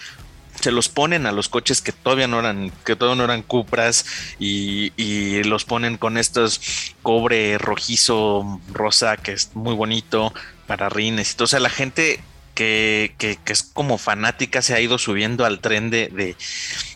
se 0.60 0.70
los 0.70 0.88
ponen 0.88 1.26
a 1.26 1.32
los 1.32 1.48
coches 1.48 1.80
que 1.80 1.92
todavía 1.92 2.28
no 2.28 2.38
eran, 2.38 2.70
que 2.84 2.96
todavía 2.96 3.18
no 3.18 3.24
eran 3.24 3.42
Cupras 3.42 4.04
y, 4.38 5.42
los 5.44 5.64
ponen 5.64 5.96
con 5.96 6.18
estos 6.18 6.60
cobre 7.02 7.56
rojizo 7.58 8.60
rosa 8.72 9.16
que 9.16 9.32
es 9.32 9.54
muy 9.54 9.74
bonito 9.74 10.32
para 10.66 10.88
rines 10.88 11.34
y. 11.38 11.42
O 11.42 11.46
sea, 11.46 11.60
la 11.60 11.70
gente 11.70 12.20
que, 12.54 13.38
es 13.46 13.62
como 13.62 13.98
fanática 13.98 14.62
se 14.62 14.74
ha 14.74 14.80
ido 14.80 14.98
subiendo 14.98 15.44
al 15.44 15.60
tren 15.60 15.90
de, 15.90 16.36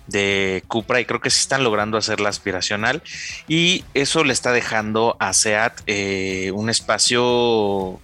de, 0.06 0.62
Cupra 0.68 1.00
y 1.00 1.04
creo 1.04 1.20
que 1.20 1.30
se 1.30 1.40
están 1.40 1.64
logrando 1.64 1.96
hacerla 1.96 2.28
aspiracional 2.28 3.02
y 3.48 3.84
eso 3.94 4.24
le 4.24 4.32
está 4.32 4.52
dejando 4.52 5.16
a 5.20 5.32
SEAT 5.32 5.80
eh, 5.86 6.50
un 6.52 6.70
espacio 6.70 8.00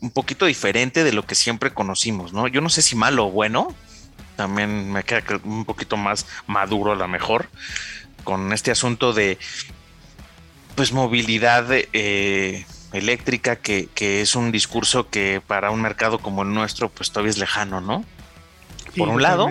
un 0.00 0.10
poquito 0.12 0.46
diferente 0.46 1.02
de 1.02 1.12
lo 1.12 1.24
que 1.24 1.34
siempre 1.34 1.72
conocimos, 1.72 2.32
¿no? 2.32 2.46
Yo 2.46 2.60
no 2.60 2.68
sé 2.68 2.82
si 2.82 2.94
malo 2.94 3.26
o 3.26 3.30
bueno, 3.30 3.74
también 4.36 4.92
me 4.92 5.02
queda 5.02 5.22
un 5.44 5.64
poquito 5.64 5.96
más 5.96 6.26
maduro 6.46 6.92
a 6.92 6.96
lo 6.96 7.08
mejor 7.08 7.48
con 8.22 8.52
este 8.52 8.70
asunto 8.70 9.12
de 9.12 9.38
pues 10.74 10.92
movilidad 10.92 11.66
eh, 11.70 12.66
eléctrica 12.94 13.56
que, 13.56 13.88
es 13.96 14.34
un 14.34 14.52
discurso 14.52 15.10
que 15.10 15.42
para 15.46 15.70
un 15.70 15.82
mercado 15.82 16.18
como 16.18 16.42
el 16.42 16.54
nuestro 16.54 16.88
pues 16.88 17.10
todavía 17.10 17.30
es 17.30 17.38
lejano, 17.38 17.80
¿no? 17.80 18.04
Por 18.96 19.08
un 19.08 19.20
lado. 19.20 19.50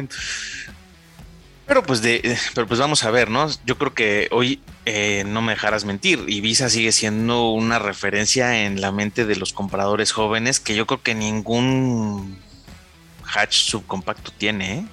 Pero 1.66 1.84
pues 1.84 2.02
de, 2.02 2.38
pero 2.56 2.68
pues 2.68 2.80
vamos 2.80 3.04
a 3.04 3.12
ver, 3.12 3.30
¿no? 3.30 3.48
Yo 3.66 3.78
creo 3.78 3.94
que 3.94 4.28
hoy 4.32 4.62
eh, 4.86 5.24
no 5.26 5.42
me 5.42 5.54
dejarás 5.54 5.86
mentir, 5.86 6.24
Ibiza 6.28 6.70
sigue 6.70 6.92
siendo 6.92 7.52
una 7.52 7.80
referencia 7.80 8.66
en 8.66 8.82
la 8.82 8.92
mente 8.92 9.26
de 9.26 9.36
los 9.36 9.54
compradores 9.54 10.12
jóvenes 10.12 10.60
que 10.60 10.76
yo 10.76 10.86
creo 10.88 11.02
que 11.02 11.16
ningún 11.16 12.38
hatch 13.24 13.70
subcompacto 13.70 14.32
tiene, 14.32 14.80
¿eh? 14.80 14.86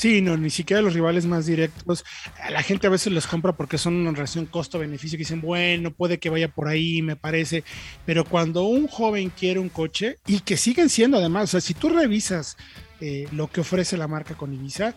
Sí, 0.00 0.22
no, 0.22 0.34
ni 0.38 0.48
siquiera 0.48 0.80
los 0.80 0.94
rivales 0.94 1.26
más 1.26 1.44
directos. 1.44 2.06
La 2.50 2.62
gente 2.62 2.86
a 2.86 2.90
veces 2.90 3.12
los 3.12 3.26
compra 3.26 3.52
porque 3.52 3.76
son 3.76 3.96
una 3.96 4.12
relación 4.12 4.46
costo-beneficio 4.46 5.18
que 5.18 5.24
dicen, 5.24 5.42
bueno, 5.42 5.90
puede 5.90 6.18
que 6.18 6.30
vaya 6.30 6.48
por 6.48 6.68
ahí, 6.68 7.02
me 7.02 7.16
parece. 7.16 7.64
Pero 8.06 8.24
cuando 8.24 8.62
un 8.62 8.86
joven 8.86 9.28
quiere 9.28 9.60
un 9.60 9.68
coche 9.68 10.16
y 10.26 10.40
que 10.40 10.56
siguen 10.56 10.88
siendo 10.88 11.18
además, 11.18 11.44
o 11.44 11.46
sea, 11.48 11.60
si 11.60 11.74
tú 11.74 11.90
revisas 11.90 12.56
eh, 13.02 13.28
lo 13.32 13.48
que 13.48 13.60
ofrece 13.60 13.98
la 13.98 14.08
marca 14.08 14.34
con 14.36 14.54
Ibiza, 14.54 14.88
eh, 14.88 14.94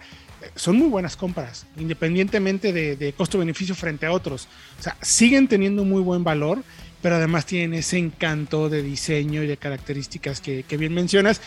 son 0.55 0.77
muy 0.77 0.87
buenas 0.87 1.17
compras, 1.17 1.65
independientemente 1.75 2.71
de, 2.71 3.13
costo-beneficio 3.17 3.75
frente 3.75 4.05
a 4.05 4.13
otros. 4.13 4.47
O 4.79 4.83
sea, 4.83 4.95
siguen 5.01 5.49
teniendo 5.49 5.83
muy 5.83 6.01
buen 6.01 6.23
valor, 6.23 6.63
pero 7.01 7.15
además 7.15 7.45
tienen 7.45 7.73
ese 7.73 7.97
encanto 7.97 8.69
de 8.69 8.81
diseño 8.81 9.43
y 9.43 9.47
de 9.47 9.57
características 9.57 10.39
que, 10.39 10.63
que 10.63 10.77
bien 10.77 10.93
mencionas 10.93 11.41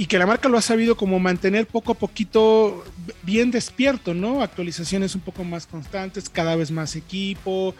y 0.00 0.06
que 0.06 0.18
la 0.18 0.24
marca 0.24 0.48
lo 0.48 0.56
ha 0.56 0.62
sabido 0.62 0.96
como 0.96 1.18
mantener 1.18 1.66
poco 1.66 1.92
a 1.92 1.94
poquito 1.94 2.86
bien 3.22 3.50
despierto, 3.50 4.14
¿no? 4.14 4.42
Actualizaciones 4.42 5.14
un 5.14 5.20
poco 5.20 5.44
más 5.44 5.66
constantes, 5.66 6.30
cada 6.30 6.56
vez 6.56 6.70
más 6.70 6.96
equipo 6.96 7.74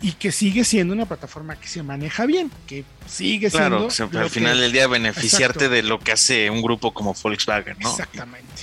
y 0.00 0.12
que 0.12 0.30
sigue 0.30 0.62
siendo 0.62 0.94
una 0.94 1.06
plataforma 1.06 1.56
que 1.56 1.66
se 1.66 1.82
maneja 1.82 2.24
bien, 2.24 2.52
que 2.68 2.84
sigue 3.08 3.50
siendo... 3.50 3.88
Claro, 3.88 4.20
al 4.20 4.30
final 4.30 4.60
del 4.60 4.70
día 4.70 4.86
beneficiarte 4.86 5.68
de 5.68 5.82
lo 5.82 5.98
que 5.98 6.12
hace 6.12 6.50
un 6.50 6.62
grupo 6.62 6.94
como 6.94 7.14
Volkswagen, 7.20 7.76
¿no? 7.80 7.90
Exactamente. 7.90 8.62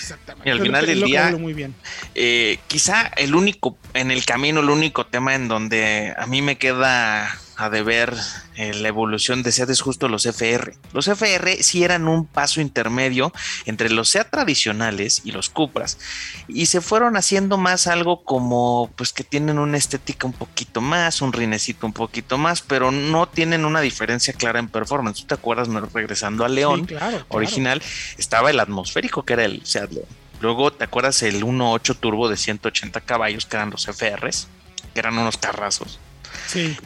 Exactamente. 0.00 0.48
Y 0.48 0.52
al 0.52 0.60
final 0.60 0.86
del 0.86 1.04
día, 1.04 1.36
muy 1.38 1.52
bien. 1.52 1.72
Eh, 2.16 2.58
quizá 2.66 3.12
el 3.16 3.36
único, 3.36 3.78
en 3.94 4.10
el 4.10 4.24
camino, 4.24 4.58
el 4.58 4.70
único 4.70 5.06
tema 5.06 5.36
en 5.36 5.46
donde 5.46 6.12
a 6.18 6.26
mí 6.26 6.42
me 6.42 6.58
queda 6.58 7.32
a 7.58 7.70
deber 7.70 8.14
eh, 8.54 8.72
la 8.72 8.86
evolución 8.86 9.42
de 9.42 9.50
SEAT 9.50 9.70
es 9.70 9.80
justo 9.80 10.08
los 10.08 10.26
FR. 10.26 10.74
Los 10.92 11.08
FR 11.08 11.60
sí 11.60 11.82
eran 11.82 12.06
un 12.06 12.24
paso 12.24 12.60
intermedio 12.60 13.32
entre 13.66 13.90
los 13.90 14.10
SEAT 14.10 14.30
tradicionales 14.30 15.22
y 15.24 15.32
los 15.32 15.50
Cupras 15.50 15.98
y 16.46 16.66
se 16.66 16.80
fueron 16.80 17.16
haciendo 17.16 17.58
más 17.58 17.88
algo 17.88 18.22
como 18.22 18.90
pues 18.94 19.12
que 19.12 19.24
tienen 19.24 19.58
una 19.58 19.76
estética 19.76 20.28
un 20.28 20.34
poquito 20.34 20.80
más, 20.80 21.20
un 21.20 21.32
rinecito 21.32 21.84
un 21.84 21.92
poquito 21.92 22.38
más, 22.38 22.62
pero 22.62 22.92
no 22.92 23.28
tienen 23.28 23.64
una 23.64 23.80
diferencia 23.80 24.32
clara 24.32 24.60
en 24.60 24.68
performance. 24.68 25.22
¿Tú 25.22 25.26
te 25.26 25.34
acuerdas 25.34 25.68
regresando 25.92 26.44
a 26.44 26.48
León 26.48 26.86
original? 27.26 27.82
Estaba 28.18 28.50
el 28.50 28.60
atmosférico 28.60 29.24
que 29.24 29.32
era 29.32 29.44
el 29.44 29.66
SEAT 29.66 29.90
León. 29.90 30.06
Luego, 30.40 30.72
¿te 30.72 30.84
acuerdas 30.84 31.24
el 31.24 31.42
1.8 31.42 31.96
turbo 31.98 32.28
de 32.28 32.36
180 32.36 33.00
caballos 33.00 33.46
que 33.46 33.56
eran 33.56 33.70
los 33.70 33.86
FRs? 33.86 34.46
Que 34.94 35.00
eran 35.00 35.18
unos 35.18 35.36
carrazos. 35.36 35.98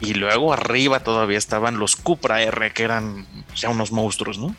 Y 0.01 0.13
luego 0.13 0.53
arriba 0.53 1.01
todavía 1.01 1.37
estaban 1.37 1.79
los 1.79 1.95
Cupra 1.95 2.41
R, 2.41 2.71
que 2.71 2.83
eran 2.83 3.25
ya 3.55 3.69
unos 3.69 3.91
monstruos, 3.91 4.37
¿no? 4.37 4.55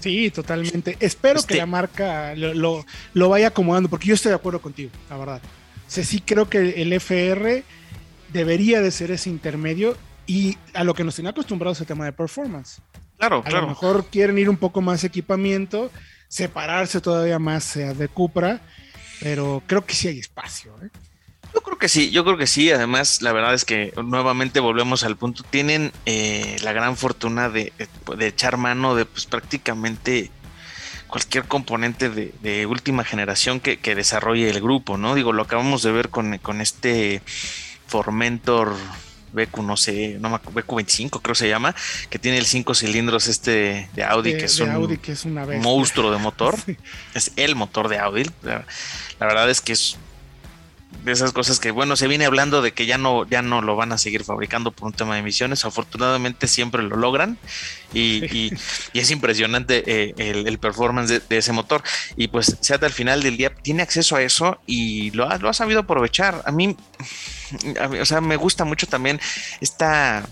Sí, 0.00 0.30
totalmente. 0.30 0.96
Espero 1.00 1.34
que 1.34 1.54
este 1.54 1.56
la 1.56 1.66
marca 1.66 2.34
lo, 2.34 2.84
vaya 3.28 3.48
acomodando, 3.48 3.88
porque 3.88 4.08
yo 4.08 4.14
estoy 4.14 4.30
de 4.30 4.36
acuerdo 4.36 4.60
contigo, 4.60 4.90
la 5.10 5.16
verdad. 5.16 5.40
O 5.44 5.90
sea, 5.90 6.04
sí 6.04 6.20
creo 6.20 6.48
que 6.48 6.82
el 6.82 6.92
FR 6.92 7.64
debería 8.32 8.80
de 8.80 8.90
ser 8.90 9.10
ese 9.10 9.30
intermedio 9.30 9.96
y 10.26 10.56
a 10.74 10.84
lo 10.84 10.94
que 10.94 11.04
nos 11.04 11.14
tiene 11.14 11.30
acostumbrados 11.30 11.80
el 11.80 11.86
tema 11.86 12.04
de 12.04 12.12
performance. 12.12 12.80
Claro, 13.16 13.38
a 13.38 13.44
claro. 13.44 13.62
lo 13.62 13.68
mejor 13.68 14.06
quieren 14.06 14.38
ir 14.38 14.48
un 14.48 14.56
poco 14.56 14.80
más 14.80 15.02
equipamiento, 15.02 15.90
separarse 16.28 17.00
todavía 17.00 17.38
más 17.38 17.74
de 17.74 18.08
Cupra, 18.08 18.60
pero 19.20 19.62
creo 19.66 19.84
que 19.84 19.94
sí 19.94 20.08
hay 20.08 20.18
espacio. 20.18 20.72
¿eh? 20.82 20.88
Yo 21.58 21.62
creo 21.64 21.76
que 21.76 21.88
sí, 21.88 22.10
yo 22.10 22.24
creo 22.24 22.36
que 22.36 22.46
sí. 22.46 22.70
Además, 22.70 23.20
la 23.20 23.32
verdad 23.32 23.52
es 23.52 23.64
que 23.64 23.92
nuevamente 24.04 24.60
volvemos 24.60 25.02
al 25.02 25.16
punto. 25.16 25.42
Tienen 25.42 25.90
eh, 26.06 26.56
la 26.62 26.72
gran 26.72 26.96
fortuna 26.96 27.48
de, 27.48 27.72
echar 28.20 28.58
mano 28.58 28.94
de 28.94 29.04
pues 29.04 29.26
prácticamente 29.26 30.30
cualquier 31.08 31.46
componente 31.46 32.10
de, 32.10 32.66
última 32.66 33.02
generación 33.02 33.58
que, 33.58 33.76
desarrolle 33.96 34.48
el 34.48 34.60
grupo, 34.60 34.98
¿no? 34.98 35.16
Digo, 35.16 35.32
lo 35.32 35.42
acabamos 35.42 35.82
de 35.82 35.90
ver 35.90 36.10
con, 36.10 36.38
con 36.38 36.60
este 36.60 37.22
Formentor 37.88 38.76
BQ, 39.32 39.58
no 39.62 39.76
sé, 39.76 40.16
no 40.20 40.30
BQ25 40.40 41.20
creo 41.20 41.34
se 41.34 41.48
llama, 41.48 41.74
que 42.08 42.20
tiene 42.20 42.38
el 42.38 42.46
cinco 42.46 42.72
cilindros 42.72 43.26
este 43.26 43.90
de 43.94 44.04
Audi, 44.04 44.36
que 44.36 44.44
es 44.44 44.60
un 44.60 44.70
Audi, 44.70 44.98
que 44.98 45.10
es 45.10 45.24
una 45.24 45.44
monstruo 45.44 46.12
de 46.12 46.18
motor. 46.18 46.56
Es 47.14 47.32
el 47.34 47.56
motor 47.56 47.88
de 47.88 47.98
Audi. 47.98 48.26
la 48.42 48.64
verdad 49.18 49.50
es 49.50 49.60
que 49.60 49.72
es 49.72 49.98
de 51.08 51.14
esas 51.14 51.32
cosas 51.32 51.58
que, 51.58 51.70
bueno, 51.70 51.96
se 51.96 52.06
viene 52.06 52.26
hablando 52.26 52.62
de 52.62 52.72
que 52.72 52.86
ya 52.86 52.98
no, 52.98 53.26
ya 53.28 53.42
no 53.42 53.62
lo 53.62 53.76
van 53.76 53.92
a 53.92 53.98
seguir 53.98 54.24
fabricando 54.24 54.70
por 54.70 54.86
un 54.86 54.92
tema 54.92 55.14
de 55.14 55.20
emisiones. 55.20 55.64
Afortunadamente 55.64 56.46
siempre 56.46 56.82
lo 56.82 56.96
logran 56.96 57.38
y, 57.92 58.52
es 58.94 59.10
impresionante 59.10 59.82
eh, 59.86 60.14
el, 60.18 60.58
performance 60.58 61.22
de, 61.28 61.36
ese 61.36 61.52
motor. 61.52 61.82
Y 62.16 62.28
pues 62.28 62.56
Seat 62.60 62.82
al 62.84 62.92
final 62.92 63.22
del 63.22 63.36
día 63.36 63.54
tiene 63.54 63.82
acceso 63.82 64.16
a 64.16 64.22
eso 64.22 64.60
y 64.66 65.10
lo 65.12 65.28
ha, 65.28 65.38
lo 65.38 65.48
ha 65.48 65.54
sabido 65.54 65.80
aprovechar. 65.80 66.42
A 66.44 66.52
mí, 66.52 66.76
o 68.00 68.04
sea, 68.04 68.20
me 68.20 68.36
gusta 68.36 68.64
mucho 68.64 68.86
también 68.86 69.20
esta 69.60 70.28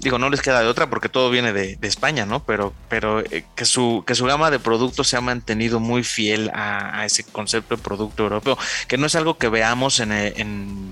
digo, 0.00 0.18
no 0.18 0.30
les 0.30 0.40
queda 0.40 0.60
de 0.60 0.66
otra 0.66 0.88
porque 0.88 1.08
todo 1.08 1.30
viene 1.30 1.52
de, 1.52 1.78
España, 1.82 2.26
¿no? 2.26 2.42
Pero, 2.44 2.72
pero 2.88 3.20
eh, 3.20 3.44
que, 3.54 3.64
su, 3.64 4.04
que 4.06 4.14
su 4.14 4.24
gama 4.24 4.50
de 4.50 4.58
productos 4.58 5.08
se 5.08 5.16
ha 5.16 5.20
mantenido 5.20 5.80
muy 5.80 6.04
fiel 6.04 6.50
a, 6.54 7.04
ese 7.04 7.24
concepto 7.24 7.76
de 7.76 7.82
producto 7.82 8.22
europeo, 8.22 8.58
que 8.88 8.96
no 8.96 9.06
es 9.06 9.14
algo 9.14 9.38
que 9.38 9.48
veamos 9.48 10.00
en, 10.00 10.12
eh, 10.12 10.34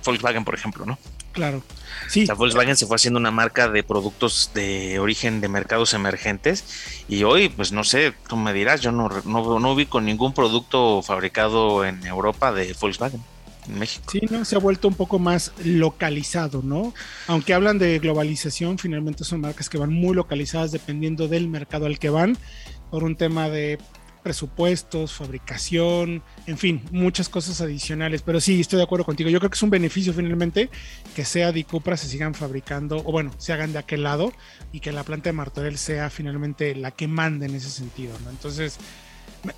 Volkswagen, 0.04 0.44
por 0.44 0.54
ejemplo, 0.54 0.84
¿no? 0.86 0.98
Claro. 1.32 1.62
Sí. 2.08 2.26
O 2.30 2.36
Volkswagen 2.36 2.76
se 2.76 2.86
fue 2.86 2.96
haciendo 2.96 3.18
una 3.18 3.30
marca 3.30 3.68
de 3.68 3.82
productos 3.82 4.50
de 4.54 4.98
origen 4.98 5.40
de 5.40 5.48
mercados 5.48 5.94
emergentes 5.94 6.64
y 7.08 7.22
hoy, 7.24 7.48
pues 7.48 7.72
no 7.72 7.84
sé, 7.84 8.14
tú 8.28 8.36
me 8.36 8.52
dirás, 8.52 8.80
yo 8.80 8.92
no, 8.92 9.08
no, 9.24 9.58
no 9.58 9.72
ubico 9.72 10.00
ningún 10.00 10.32
producto 10.32 11.02
fabricado 11.02 11.84
en 11.84 12.04
Europa 12.06 12.52
de 12.52 12.74
Volkswagen. 12.80 13.22
México. 13.68 14.10
Sí, 14.12 14.20
¿no? 14.30 14.44
Se 14.44 14.56
ha 14.56 14.58
vuelto 14.58 14.88
un 14.88 14.94
poco 14.94 15.18
más 15.18 15.52
localizado, 15.64 16.62
¿no? 16.62 16.94
Aunque 17.26 17.54
hablan 17.54 17.78
de 17.78 17.98
globalización, 17.98 18.78
finalmente 18.78 19.24
son 19.24 19.40
marcas 19.40 19.68
que 19.68 19.78
van 19.78 19.92
muy 19.92 20.14
localizadas 20.14 20.72
dependiendo 20.72 21.28
del 21.28 21.48
mercado 21.48 21.86
al 21.86 21.98
que 21.98 22.10
van, 22.10 22.36
por 22.90 23.04
un 23.04 23.16
tema 23.16 23.48
de 23.48 23.78
presupuestos, 24.22 25.14
fabricación, 25.14 26.22
en 26.46 26.58
fin, 26.58 26.82
muchas 26.90 27.28
cosas 27.28 27.60
adicionales. 27.60 28.22
Pero 28.22 28.40
sí, 28.40 28.60
estoy 28.60 28.76
de 28.76 28.82
acuerdo 28.82 29.04
contigo. 29.04 29.30
Yo 29.30 29.38
creo 29.38 29.50
que 29.50 29.56
es 29.56 29.62
un 29.62 29.70
beneficio 29.70 30.12
finalmente 30.12 30.68
que 31.16 31.24
sea 31.24 31.56
y 31.56 31.64
Cupra 31.64 31.96
se 31.96 32.08
sigan 32.08 32.34
fabricando, 32.34 32.98
o 32.98 33.12
bueno, 33.12 33.30
se 33.38 33.52
hagan 33.52 33.72
de 33.72 33.78
aquel 33.78 34.02
lado 34.02 34.32
y 34.72 34.80
que 34.80 34.92
la 34.92 35.02
planta 35.02 35.30
de 35.30 35.32
Martorell 35.32 35.78
sea 35.78 36.10
finalmente 36.10 36.74
la 36.74 36.90
que 36.90 37.08
mande 37.08 37.46
en 37.46 37.54
ese 37.54 37.70
sentido, 37.70 38.18
¿no? 38.24 38.30
Entonces, 38.30 38.78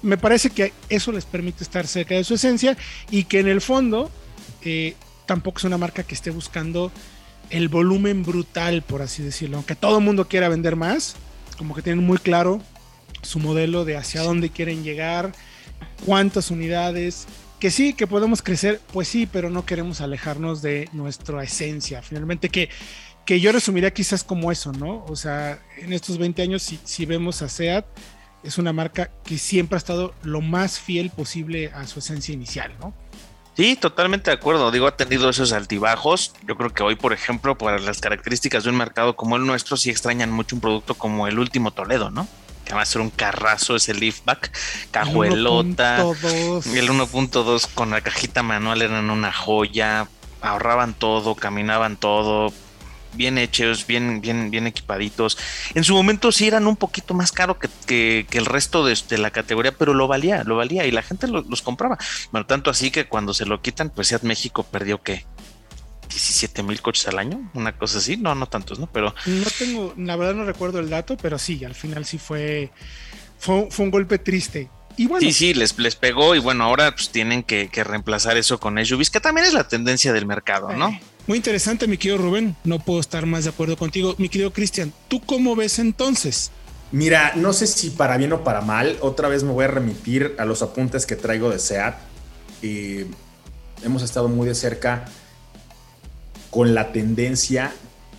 me 0.02 0.18
parece 0.18 0.50
que 0.50 0.72
eso 0.88 1.12
les 1.12 1.24
permite 1.24 1.64
estar 1.64 1.86
cerca 1.86 2.14
de 2.14 2.24
su 2.24 2.34
esencia 2.34 2.76
y 3.10 3.24
que 3.24 3.40
en 3.40 3.48
el 3.48 3.60
fondo 3.60 4.10
eh, 4.62 4.94
tampoco 5.26 5.58
es 5.58 5.64
una 5.64 5.78
marca 5.78 6.02
que 6.02 6.14
esté 6.14 6.30
buscando 6.30 6.92
el 7.50 7.68
volumen 7.68 8.22
brutal, 8.22 8.82
por 8.82 9.02
así 9.02 9.22
decirlo. 9.22 9.56
Aunque 9.56 9.74
todo 9.74 9.98
el 9.98 10.04
mundo 10.04 10.28
quiera 10.28 10.48
vender 10.48 10.76
más, 10.76 11.16
como 11.58 11.74
que 11.74 11.82
tienen 11.82 12.04
muy 12.04 12.18
claro 12.18 12.60
su 13.22 13.38
modelo 13.38 13.84
de 13.84 13.96
hacia 13.96 14.22
dónde 14.22 14.50
quieren 14.50 14.82
llegar, 14.82 15.32
cuántas 16.06 16.50
unidades. 16.50 17.26
Que 17.58 17.70
sí, 17.70 17.92
que 17.92 18.06
podemos 18.06 18.40
crecer, 18.40 18.80
pues 18.92 19.08
sí, 19.08 19.28
pero 19.30 19.50
no 19.50 19.66
queremos 19.66 20.00
alejarnos 20.00 20.62
de 20.62 20.88
nuestra 20.92 21.42
esencia. 21.42 22.00
Finalmente, 22.00 22.48
que, 22.48 22.70
que 23.26 23.38
yo 23.38 23.52
resumiría 23.52 23.92
quizás 23.92 24.24
como 24.24 24.50
eso, 24.50 24.72
¿no? 24.72 25.04
O 25.06 25.14
sea, 25.16 25.62
en 25.76 25.92
estos 25.92 26.16
20 26.16 26.40
años, 26.40 26.62
si, 26.62 26.80
si 26.84 27.04
vemos 27.04 27.42
a 27.42 27.50
SEAT, 27.50 27.84
es 28.42 28.58
una 28.58 28.72
marca 28.72 29.10
que 29.24 29.38
siempre 29.38 29.76
ha 29.76 29.78
estado 29.78 30.14
lo 30.22 30.40
más 30.40 30.78
fiel 30.78 31.10
posible 31.10 31.70
a 31.74 31.86
su 31.86 31.98
esencia 31.98 32.32
inicial, 32.32 32.72
¿no? 32.80 32.94
Sí, 33.56 33.76
totalmente 33.76 34.30
de 34.30 34.36
acuerdo. 34.36 34.70
Digo, 34.70 34.86
ha 34.86 34.96
tenido 34.96 35.28
esos 35.28 35.52
altibajos. 35.52 36.32
Yo 36.46 36.56
creo 36.56 36.72
que 36.72 36.82
hoy, 36.82 36.94
por 36.94 37.12
ejemplo, 37.12 37.58
para 37.58 37.78
las 37.78 38.00
características 38.00 38.64
de 38.64 38.70
un 38.70 38.76
mercado 38.76 39.16
como 39.16 39.36
el 39.36 39.44
nuestro, 39.44 39.76
sí 39.76 39.90
extrañan 39.90 40.30
mucho 40.30 40.56
un 40.56 40.60
producto 40.60 40.94
como 40.94 41.26
el 41.26 41.38
último 41.38 41.70
Toledo, 41.70 42.10
¿no? 42.10 42.26
Que 42.64 42.74
va 42.74 42.82
a 42.82 42.86
ser 42.86 43.02
un 43.02 43.10
carrazo, 43.10 43.76
ese 43.76 43.92
liftback, 43.92 44.56
cajuelota. 44.90 46.00
El 46.00 46.88
1.2 46.88 47.68
con 47.74 47.90
la 47.90 48.00
cajita 48.00 48.42
manual 48.42 48.80
eran 48.80 49.10
una 49.10 49.32
joya. 49.32 50.08
Ahorraban 50.40 50.94
todo, 50.94 51.34
caminaban 51.34 51.98
todo, 51.98 52.54
bien 53.14 53.38
hechos, 53.38 53.86
bien, 53.86 54.20
bien, 54.20 54.50
bien 54.50 54.66
equipaditos. 54.66 55.38
En 55.74 55.84
su 55.84 55.94
momento 55.94 56.32
sí 56.32 56.46
eran 56.46 56.66
un 56.66 56.76
poquito 56.76 57.14
más 57.14 57.32
caro 57.32 57.58
que, 57.58 58.26
el 58.30 58.46
resto 58.46 58.84
de, 58.84 59.18
la 59.18 59.30
categoría, 59.30 59.72
pero 59.72 59.94
lo 59.94 60.08
valía, 60.08 60.44
lo 60.44 60.56
valía 60.56 60.86
y 60.86 60.90
la 60.90 61.02
gente 61.02 61.26
los 61.28 61.62
compraba. 61.62 61.98
Bueno, 62.32 62.46
tanto 62.46 62.70
así 62.70 62.90
que 62.90 63.06
cuando 63.06 63.34
se 63.34 63.46
lo 63.46 63.60
quitan, 63.60 63.90
pues 63.90 64.08
Seat 64.08 64.22
México 64.22 64.62
perdió 64.64 65.02
que 65.02 65.24
17 66.10 66.62
mil 66.62 66.82
coches 66.82 67.06
al 67.08 67.18
año, 67.18 67.50
una 67.54 67.76
cosa 67.76 67.98
así, 67.98 68.16
no, 68.16 68.34
no 68.34 68.46
tantos, 68.46 68.78
¿no? 68.78 68.88
Pero 68.92 69.14
no 69.26 69.46
tengo, 69.58 69.94
la 69.96 70.16
verdad 70.16 70.34
no 70.34 70.44
recuerdo 70.44 70.80
el 70.80 70.90
dato, 70.90 71.16
pero 71.16 71.38
sí, 71.38 71.64
al 71.64 71.74
final 71.74 72.04
sí 72.04 72.18
fue, 72.18 72.70
fue, 73.38 73.68
un 73.78 73.90
golpe 73.90 74.18
triste. 74.18 74.68
Y 74.96 75.06
bueno, 75.06 75.26
sí, 75.26 75.32
sí, 75.32 75.54
les, 75.54 75.78
les 75.78 75.96
pegó 75.96 76.34
y 76.34 76.40
bueno, 76.40 76.64
ahora 76.64 76.92
pues 76.92 77.10
tienen 77.10 77.42
que, 77.42 77.70
reemplazar 77.72 78.36
eso 78.36 78.58
con 78.58 78.84
SUVs, 78.84 79.10
que 79.10 79.20
también 79.20 79.46
es 79.46 79.54
la 79.54 79.68
tendencia 79.68 80.12
del 80.12 80.26
mercado, 80.26 80.72
¿no? 80.72 80.88
Eh, 80.88 81.00
muy 81.26 81.36
interesante, 81.36 81.86
mi 81.86 81.96
querido 81.96 82.18
Rubén. 82.18 82.56
No 82.64 82.78
puedo 82.78 83.00
estar 83.00 83.26
más 83.26 83.44
de 83.44 83.50
acuerdo 83.50 83.76
contigo. 83.76 84.14
Mi 84.18 84.28
querido 84.28 84.52
Cristian, 84.52 84.92
¿tú 85.08 85.20
cómo 85.20 85.56
ves 85.56 85.78
entonces? 85.78 86.50
Mira, 86.92 87.32
no 87.36 87.52
sé 87.52 87.66
si 87.68 87.90
para 87.90 88.16
bien 88.16 88.32
o 88.32 88.42
para 88.42 88.62
mal, 88.62 88.96
otra 89.00 89.28
vez 89.28 89.44
me 89.44 89.52
voy 89.52 89.64
a 89.64 89.68
remitir 89.68 90.34
a 90.38 90.44
los 90.44 90.60
apuntes 90.60 91.06
que 91.06 91.14
traigo 91.14 91.48
de 91.50 91.58
SEAT. 91.60 91.94
hemos 93.82 94.02
estado 94.02 94.28
muy 94.28 94.48
de 94.48 94.54
cerca 94.54 95.04
con 96.50 96.74
la 96.74 96.90
tendencia 96.90 97.72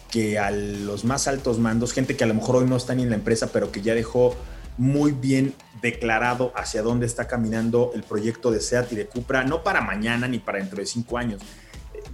que 0.10 0.40
a 0.40 0.52
los 0.52 1.04
más 1.04 1.28
altos 1.28 1.60
mandos, 1.60 1.94
gente 1.94 2.16
que 2.16 2.24
a 2.24 2.28
lo 2.28 2.34
mejor 2.34 2.58
hoy 2.58 2.66
no 2.66 2.78
está 2.78 2.96
ni 2.96 3.04
en 3.04 3.10
la 3.10 3.16
empresa, 3.16 3.48
pero 3.52 3.72
que 3.72 3.82
ya 3.82 3.94
dejó 3.94 4.36
muy 4.78 5.12
bien 5.12 5.54
declarado 5.82 6.54
hacia 6.56 6.82
dónde 6.82 7.06
está 7.06 7.28
caminando 7.28 7.92
el 7.94 8.04
proyecto 8.04 8.52
de 8.52 8.62
SEAT 8.62 8.94
y 8.94 8.96
de 8.96 9.06
Cupra, 9.06 9.44
no 9.44 9.64
para 9.64 9.82
mañana 9.82 10.28
ni 10.28 10.40
para 10.40 10.60
dentro 10.60 10.80
de 10.80 10.86
cinco 10.86 11.18
años, 11.18 11.42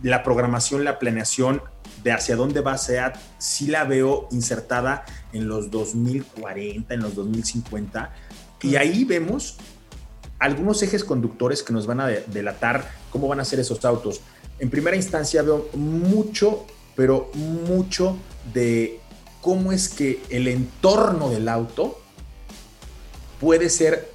la 0.03 0.23
programación, 0.23 0.83
la 0.83 0.99
planeación 0.99 1.61
de 2.03 2.11
hacia 2.11 2.35
dónde 2.35 2.61
va 2.61 2.77
SEAT, 2.77 3.17
sí 3.37 3.67
la 3.67 3.83
veo 3.83 4.27
insertada 4.31 5.05
en 5.33 5.47
los 5.47 5.71
2040, 5.71 6.93
en 6.93 6.99
los 7.01 7.15
2050. 7.15 8.13
Y 8.61 8.75
ahí 8.75 9.03
vemos 9.03 9.57
algunos 10.39 10.81
ejes 10.83 11.03
conductores 11.03 11.63
que 11.63 11.73
nos 11.73 11.87
van 11.87 11.99
a 11.99 12.07
delatar 12.07 12.89
cómo 13.11 13.27
van 13.27 13.39
a 13.39 13.45
ser 13.45 13.59
esos 13.59 13.83
autos. 13.85 14.21
En 14.59 14.69
primera 14.69 14.95
instancia 14.95 15.41
veo 15.41 15.69
mucho, 15.73 16.65
pero 16.95 17.31
mucho 17.33 18.17
de 18.53 18.99
cómo 19.41 19.71
es 19.71 19.89
que 19.89 20.21
el 20.29 20.47
entorno 20.47 21.29
del 21.29 21.47
auto 21.47 21.99
puede 23.39 23.69
ser 23.69 24.11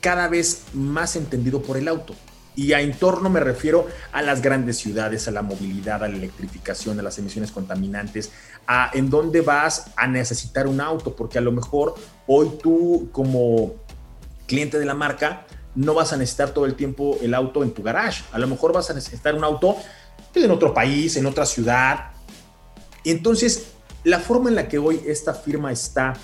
cada 0.00 0.28
vez 0.28 0.64
más 0.72 1.16
entendido 1.16 1.62
por 1.62 1.76
el 1.76 1.88
auto. 1.88 2.14
Y 2.56 2.72
a 2.72 2.80
entorno 2.80 3.30
me 3.30 3.40
refiero 3.40 3.86
a 4.12 4.22
las 4.22 4.40
grandes 4.40 4.78
ciudades, 4.78 5.26
a 5.26 5.30
la 5.30 5.42
movilidad, 5.42 6.04
a 6.04 6.08
la 6.08 6.16
electrificación, 6.16 6.98
a 7.00 7.02
las 7.02 7.18
emisiones 7.18 7.50
contaminantes, 7.50 8.30
a 8.66 8.90
en 8.94 9.10
dónde 9.10 9.40
vas 9.40 9.90
a 9.96 10.06
necesitar 10.06 10.66
un 10.66 10.80
auto, 10.80 11.16
porque 11.16 11.38
a 11.38 11.40
lo 11.40 11.52
mejor 11.52 11.94
hoy 12.26 12.50
tú 12.62 13.08
como 13.12 13.74
cliente 14.46 14.78
de 14.78 14.84
la 14.84 14.94
marca 14.94 15.46
no 15.74 15.94
vas 15.94 16.12
a 16.12 16.16
necesitar 16.16 16.50
todo 16.50 16.66
el 16.66 16.74
tiempo 16.74 17.18
el 17.20 17.34
auto 17.34 17.62
en 17.62 17.72
tu 17.72 17.82
garage, 17.82 18.22
a 18.32 18.38
lo 18.38 18.46
mejor 18.46 18.72
vas 18.72 18.90
a 18.90 18.94
necesitar 18.94 19.34
un 19.34 19.42
auto 19.42 19.76
en 20.34 20.50
otro 20.50 20.74
país, 20.74 21.16
en 21.16 21.26
otra 21.26 21.46
ciudad. 21.46 22.10
Entonces, 23.04 23.72
la 24.02 24.18
forma 24.18 24.48
en 24.48 24.56
la 24.56 24.68
que 24.68 24.78
hoy 24.78 25.00
esta 25.06 25.34
firma 25.34 25.72
está 25.72 26.14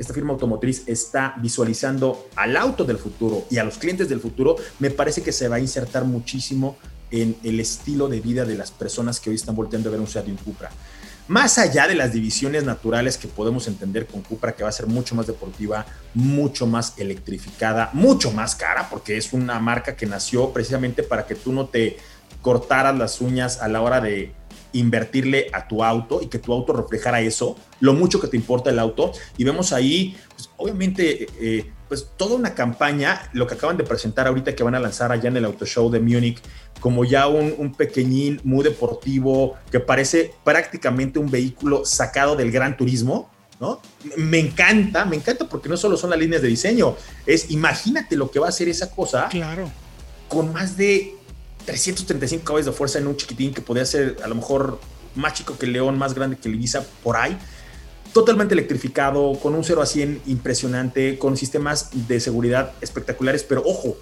esta 0.00 0.14
firma 0.14 0.32
automotriz 0.32 0.82
está 0.86 1.34
visualizando 1.42 2.28
al 2.34 2.56
auto 2.56 2.84
del 2.84 2.96
futuro 2.96 3.44
y 3.50 3.58
a 3.58 3.64
los 3.64 3.76
clientes 3.76 4.08
del 4.08 4.18
futuro, 4.18 4.56
me 4.78 4.90
parece 4.90 5.22
que 5.22 5.30
se 5.30 5.46
va 5.46 5.56
a 5.56 5.60
insertar 5.60 6.04
muchísimo 6.04 6.78
en 7.10 7.36
el 7.44 7.60
estilo 7.60 8.08
de 8.08 8.20
vida 8.20 8.46
de 8.46 8.54
las 8.54 8.70
personas 8.70 9.20
que 9.20 9.28
hoy 9.28 9.36
están 9.36 9.54
volteando 9.54 9.90
a 9.90 9.92
ver 9.92 10.00
un 10.00 10.06
Seat 10.06 10.26
y 10.28 10.30
un 10.30 10.38
Cupra. 10.38 10.70
más 11.28 11.58
allá 11.58 11.86
de 11.86 11.94
las 11.94 12.12
divisiones 12.12 12.64
naturales 12.64 13.18
que 13.18 13.28
podemos 13.28 13.68
entender 13.68 14.06
con 14.06 14.22
Cupra, 14.22 14.56
que 14.56 14.62
va 14.62 14.70
a 14.70 14.72
ser 14.72 14.86
mucho 14.86 15.14
más 15.14 15.26
deportiva, 15.26 15.84
mucho 16.14 16.66
más 16.66 16.94
electrificada, 16.96 17.90
mucho 17.92 18.32
más 18.32 18.56
cara, 18.56 18.88
porque 18.88 19.16
es 19.18 19.32
una 19.32 19.60
marca 19.60 19.94
que 19.94 20.06
nació 20.06 20.50
precisamente 20.50 21.02
para 21.02 21.26
que 21.26 21.34
tú 21.34 21.52
no 21.52 21.66
te 21.66 21.98
cortaras 22.40 22.96
las 22.96 23.20
uñas 23.20 23.60
a 23.60 23.68
la 23.68 23.82
hora 23.82 24.00
de 24.00 24.32
invertirle 24.72 25.48
a 25.52 25.66
tu 25.68 25.82
auto 25.82 26.20
y 26.22 26.26
que 26.26 26.38
tu 26.38 26.52
auto 26.52 26.72
reflejara 26.72 27.20
eso, 27.20 27.56
lo 27.80 27.94
mucho 27.94 28.20
que 28.20 28.28
te 28.28 28.36
importa 28.36 28.70
el 28.70 28.78
auto. 28.78 29.12
Y 29.36 29.44
vemos 29.44 29.72
ahí, 29.72 30.16
pues, 30.34 30.50
obviamente, 30.56 31.26
eh, 31.40 31.70
pues 31.88 32.08
toda 32.16 32.36
una 32.36 32.54
campaña, 32.54 33.28
lo 33.32 33.46
que 33.46 33.54
acaban 33.54 33.76
de 33.76 33.82
presentar 33.82 34.28
ahorita 34.28 34.54
que 34.54 34.62
van 34.62 34.76
a 34.76 34.80
lanzar 34.80 35.10
allá 35.10 35.28
en 35.28 35.36
el 35.36 35.44
Auto 35.44 35.66
Show 35.66 35.90
de 35.90 35.98
Múnich, 35.98 36.40
como 36.78 37.04
ya 37.04 37.26
un, 37.26 37.52
un, 37.58 37.74
pequeñín 37.74 38.40
muy 38.44 38.62
deportivo 38.62 39.56
que 39.72 39.80
parece 39.80 40.32
prácticamente 40.44 41.18
un 41.18 41.30
vehículo 41.30 41.84
sacado 41.84 42.36
del 42.36 42.52
gran 42.52 42.76
turismo, 42.76 43.28
¿no? 43.58 43.80
Me 44.16 44.38
encanta, 44.38 45.04
me 45.04 45.16
encanta 45.16 45.48
porque 45.48 45.68
no 45.68 45.76
solo 45.76 45.96
son 45.96 46.10
las 46.10 46.18
líneas 46.18 46.42
de 46.42 46.48
diseño, 46.48 46.96
es 47.26 47.50
imagínate 47.50 48.16
lo 48.16 48.30
que 48.30 48.38
va 48.38 48.46
a 48.46 48.48
hacer 48.48 48.68
esa 48.68 48.90
cosa. 48.90 49.28
Claro. 49.28 49.70
Con 50.28 50.52
más 50.52 50.76
de 50.76 51.16
335 51.66 52.44
caballos 52.44 52.66
de 52.66 52.72
fuerza 52.72 52.98
en 52.98 53.06
un 53.06 53.16
chiquitín 53.16 53.54
que 53.54 53.60
podía 53.60 53.84
ser 53.84 54.16
a 54.22 54.28
lo 54.28 54.34
mejor 54.34 54.80
más 55.14 55.34
chico 55.34 55.58
que 55.58 55.66
el 55.66 55.72
León, 55.72 55.98
más 55.98 56.14
grande 56.14 56.36
que 56.36 56.48
el 56.48 56.54
Ibiza, 56.54 56.84
por 57.02 57.16
ahí 57.16 57.38
totalmente 58.12 58.54
electrificado, 58.54 59.34
con 59.40 59.54
un 59.54 59.64
0 59.64 59.82
a 59.82 59.86
100 59.86 60.22
impresionante, 60.26 61.18
con 61.18 61.36
sistemas 61.36 61.90
de 62.08 62.20
seguridad 62.20 62.72
espectaculares, 62.80 63.44
pero 63.44 63.62
ojo, 63.64 63.96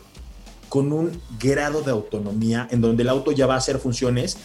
con 0.69 0.93
un 0.93 1.21
grado 1.39 1.83
de 1.83 1.91
autonomía 1.91 2.69
en 2.71 2.81
donde 2.81 3.03
el 3.03 3.09
auto 3.09 3.33
ya 3.33 3.47
va 3.47 3.55
a 3.55 3.59
hacer 3.59 3.79
funciones 3.79 4.39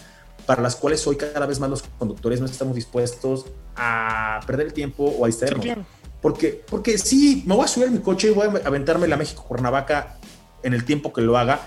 para 0.46 0.62
las 0.62 0.76
cuales 0.76 1.06
hoy 1.08 1.16
cada 1.16 1.46
vez 1.46 1.60
más 1.60 1.70
los 1.70 1.84
conductores 1.98 2.40
no 2.40 2.46
estamos 2.46 2.76
dispuestos 2.76 3.46
a 3.76 4.42
perder 4.46 4.68
el 4.68 4.74
tiempo 4.74 5.06
o 5.06 5.24
a 5.24 5.28
distraernos. 5.28 5.86
porque, 6.22 6.64
porque 6.70 6.98
sí, 6.98 7.44
me 7.46 7.56
voy 7.56 7.66
a 7.66 7.68
subir 7.68 7.92
mi 7.92 8.00
coche 8.00 8.30
y 8.30 8.32
voy 8.32 8.48
a 8.48 8.68
aventarme 8.68 9.08
la 9.08 9.18
México-Cuernavaca 9.18 10.18
en 10.64 10.74
el 10.74 10.86
tiempo 10.86 11.14
que 11.14 11.22
lo 11.22 11.38
haga, 11.38 11.62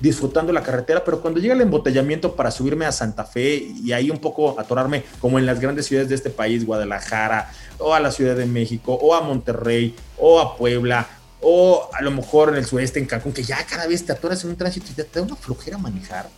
disfrutando 0.00 0.52
la 0.52 0.62
carretera, 0.62 1.04
pero 1.04 1.20
cuando 1.20 1.40
llega 1.40 1.54
el 1.54 1.60
embotellamiento 1.60 2.34
para 2.34 2.50
subirme 2.50 2.84
a 2.84 2.92
Santa 2.92 3.24
Fe 3.24 3.72
y 3.82 3.92
ahí 3.92 4.10
un 4.10 4.18
poco 4.18 4.58
atorarme, 4.58 5.04
como 5.20 5.38
en 5.38 5.46
las 5.46 5.60
grandes 5.60 5.86
ciudades 5.86 6.08
de 6.08 6.16
este 6.16 6.30
país, 6.30 6.66
Guadalajara, 6.66 7.50
o 7.78 7.94
a 7.94 8.00
la 8.00 8.10
Ciudad 8.10 8.36
de 8.36 8.46
México, 8.46 8.94
o 8.94 9.14
a 9.14 9.20
Monterrey, 9.20 9.94
o 10.18 10.40
a 10.40 10.56
Puebla, 10.56 11.06
o 11.40 11.88
a 11.92 12.02
lo 12.02 12.10
mejor 12.10 12.50
en 12.50 12.56
el 12.56 12.64
sureste, 12.64 12.98
en 12.98 13.06
Cancún, 13.06 13.32
que 13.32 13.42
ya 13.42 13.64
cada 13.66 13.86
vez 13.86 14.04
te 14.04 14.12
atoras 14.12 14.42
en 14.44 14.50
un 14.50 14.56
tránsito 14.56 14.86
y 14.90 14.94
te 14.94 15.04
da 15.04 15.22
una 15.22 15.36
flojera 15.36 15.78
manejar, 15.78 16.28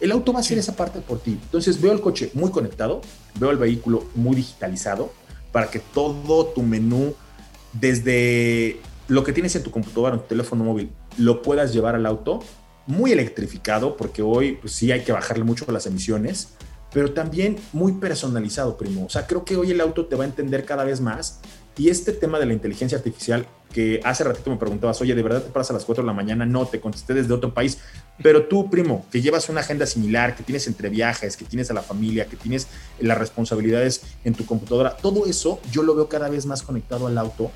el 0.00 0.12
auto 0.12 0.32
va 0.32 0.38
a 0.38 0.40
hacer 0.40 0.58
esa 0.58 0.74
parte 0.74 1.00
por 1.00 1.20
ti. 1.20 1.38
Entonces 1.42 1.80
veo 1.80 1.92
el 1.92 2.00
coche 2.00 2.30
muy 2.34 2.50
conectado, 2.50 3.00
veo 3.34 3.50
el 3.50 3.58
vehículo 3.58 4.04
muy 4.14 4.36
digitalizado, 4.36 5.12
para 5.52 5.70
que 5.70 5.78
todo 5.78 6.46
tu 6.46 6.62
menú, 6.62 7.14
desde 7.72 8.80
lo 9.08 9.24
que 9.24 9.32
tienes 9.32 9.54
en 9.56 9.62
tu 9.62 9.70
computadora, 9.70 10.14
en 10.14 10.22
tu 10.22 10.28
teléfono 10.28 10.64
móvil, 10.64 10.90
lo 11.18 11.42
puedas 11.42 11.72
llevar 11.72 11.94
al 11.94 12.06
auto 12.06 12.40
muy 12.86 13.12
electrificado, 13.12 13.96
porque 13.96 14.22
hoy 14.22 14.58
pues, 14.60 14.72
sí 14.72 14.92
hay 14.92 15.02
que 15.02 15.12
bajarle 15.12 15.44
mucho 15.44 15.70
las 15.70 15.86
emisiones, 15.86 16.54
pero 16.92 17.12
también 17.12 17.56
muy 17.72 17.92
personalizado, 17.92 18.76
primo. 18.76 19.06
O 19.06 19.10
sea, 19.10 19.26
creo 19.26 19.44
que 19.44 19.56
hoy 19.56 19.70
el 19.70 19.80
auto 19.80 20.06
te 20.06 20.16
va 20.16 20.24
a 20.24 20.26
entender 20.26 20.64
cada 20.64 20.84
vez 20.84 21.00
más. 21.00 21.40
Y 21.76 21.88
este 21.88 22.12
tema 22.12 22.38
de 22.38 22.46
la 22.46 22.52
inteligencia 22.52 22.98
artificial, 22.98 23.46
que 23.72 24.00
hace 24.04 24.24
ratito 24.24 24.50
me 24.50 24.56
preguntabas, 24.56 25.00
oye, 25.00 25.14
¿de 25.14 25.22
verdad 25.22 25.42
te 25.42 25.50
paras 25.50 25.70
a 25.70 25.72
las 25.72 25.84
4 25.84 26.02
de 26.02 26.06
la 26.06 26.12
mañana? 26.12 26.44
No, 26.44 26.66
te 26.66 26.80
contesté 26.80 27.14
desde 27.14 27.32
otro 27.32 27.54
país. 27.54 27.78
Pero 28.22 28.46
tú, 28.46 28.68
primo, 28.68 29.06
que 29.10 29.22
llevas 29.22 29.48
una 29.48 29.60
agenda 29.60 29.86
similar, 29.86 30.36
que 30.36 30.42
tienes 30.42 30.66
entre 30.66 30.88
viajes, 30.88 31.36
que 31.36 31.44
tienes 31.44 31.70
a 31.70 31.74
la 31.74 31.82
familia, 31.82 32.26
que 32.26 32.36
tienes 32.36 32.66
las 32.98 33.16
responsabilidades 33.16 34.02
en 34.24 34.34
tu 34.34 34.44
computadora, 34.44 34.96
todo 34.96 35.26
eso 35.26 35.60
yo 35.70 35.82
lo 35.82 35.94
veo 35.94 36.08
cada 36.08 36.28
vez 36.28 36.44
más 36.46 36.62
conectado 36.62 37.06
al 37.06 37.16
auto. 37.16 37.50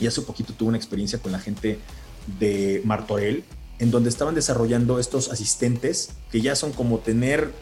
Y 0.00 0.06
hace 0.06 0.22
poquito 0.22 0.52
tuve 0.54 0.70
una 0.70 0.78
experiencia 0.78 1.18
con 1.20 1.30
la 1.30 1.38
gente 1.38 1.78
de 2.40 2.80
Martorell, 2.84 3.44
en 3.78 3.90
donde 3.90 4.08
estaban 4.08 4.34
desarrollando 4.34 4.98
estos 4.98 5.30
asistentes 5.30 6.10
que 6.30 6.40
ya 6.40 6.54
son 6.56 6.72
como 6.72 6.98
tener 6.98 7.52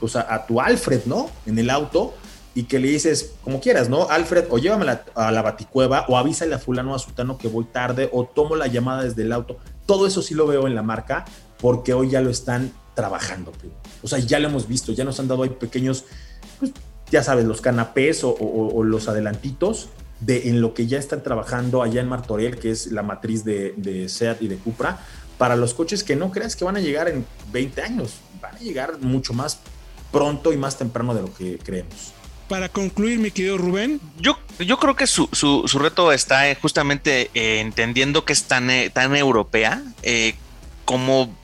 pues, 0.00 0.16
a, 0.16 0.46
tu 0.46 0.60
Alfred, 0.60 1.02
¿no? 1.06 1.30
En 1.46 1.58
el 1.58 1.70
auto 1.70 2.14
y 2.54 2.64
que 2.64 2.78
le 2.78 2.88
dices, 2.88 3.34
como 3.44 3.60
quieras, 3.60 3.88
¿no? 3.88 4.08
Alfred, 4.08 4.46
o 4.50 4.58
llévame 4.58 4.86
a 5.14 5.30
la 5.30 5.42
baticueva, 5.42 6.04
o 6.08 6.16
avísale 6.16 6.54
a 6.54 6.58
fulano 6.58 6.94
a 6.94 6.98
sutano 6.98 7.38
que 7.38 7.46
voy 7.46 7.64
tarde, 7.64 8.08
o 8.12 8.24
tomo 8.24 8.56
la 8.56 8.66
llamada 8.66 9.04
desde 9.04 9.22
el 9.22 9.32
auto. 9.32 9.58
Todo 9.86 10.06
eso 10.06 10.20
sí 10.20 10.34
lo 10.34 10.46
veo 10.46 10.66
en 10.66 10.74
la 10.74 10.82
marca, 10.82 11.24
porque 11.60 11.94
hoy 11.94 12.10
ya 12.10 12.20
lo 12.20 12.30
están 12.30 12.72
trabajando. 12.94 13.52
O 14.02 14.08
sea, 14.08 14.18
ya 14.18 14.40
lo 14.40 14.48
hemos 14.48 14.66
visto, 14.66 14.92
ya 14.92 15.04
nos 15.04 15.20
han 15.20 15.28
dado 15.28 15.44
ahí 15.44 15.50
pequeños, 15.50 16.04
pues, 16.58 16.72
ya 17.10 17.22
sabes, 17.22 17.44
los 17.44 17.60
canapés 17.60 18.22
o, 18.24 18.82
los 18.82 19.08
adelantitos 19.08 19.88
de 20.20 20.48
en 20.48 20.60
lo 20.60 20.74
que 20.74 20.86
ya 20.86 20.98
están 20.98 21.22
trabajando 21.22 21.82
allá 21.82 22.00
en 22.00 22.08
Martorell, 22.08 22.58
que 22.58 22.70
es 22.70 22.92
la 22.92 23.02
matriz 23.02 23.44
de, 23.44 23.74
de 23.76 24.08
SEAT 24.08 24.42
y 24.42 24.48
de 24.48 24.56
Cupra, 24.56 24.98
para 25.40 25.56
los 25.56 25.72
coches 25.72 26.04
que 26.04 26.16
no 26.16 26.30
creas 26.32 26.54
que 26.54 26.66
van 26.66 26.76
a 26.76 26.80
llegar 26.80 27.08
en 27.08 27.24
20 27.50 27.80
años, 27.80 28.16
van 28.42 28.56
a 28.56 28.58
llegar 28.58 29.00
mucho 29.00 29.32
más 29.32 29.58
pronto 30.12 30.52
y 30.52 30.58
más 30.58 30.76
temprano 30.76 31.14
de 31.14 31.22
lo 31.22 31.32
que 31.32 31.56
creemos. 31.56 32.12
Para 32.46 32.68
concluir, 32.68 33.18
mi 33.18 33.30
querido 33.30 33.56
Rubén. 33.56 34.02
Yo, 34.18 34.38
yo 34.58 34.78
creo 34.78 34.96
que 34.96 35.06
su, 35.06 35.30
reto 35.80 36.12
está 36.12 36.54
justamente 36.60 37.30
eh, 37.32 37.60
entendiendo 37.60 38.26
que 38.26 38.34
es 38.34 38.42
tan, 38.42 38.68
eh, 38.68 38.90
tan 38.90 39.16
europea, 39.16 39.82
eh, 40.02 40.34
cómo, 40.84 41.34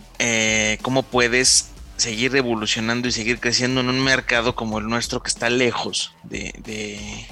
puedes 1.10 1.70
seguir 1.96 2.36
evolucionando 2.36 3.08
y 3.08 3.12
seguir 3.12 3.40
creciendo 3.40 3.80
en 3.80 3.88
un 3.88 4.04
mercado 4.04 4.54
como 4.54 4.78
el 4.78 4.88
nuestro 4.88 5.22
que 5.22 5.28
está 5.28 5.48
lejos 5.48 6.14
de 6.22 6.52
de 6.64 7.26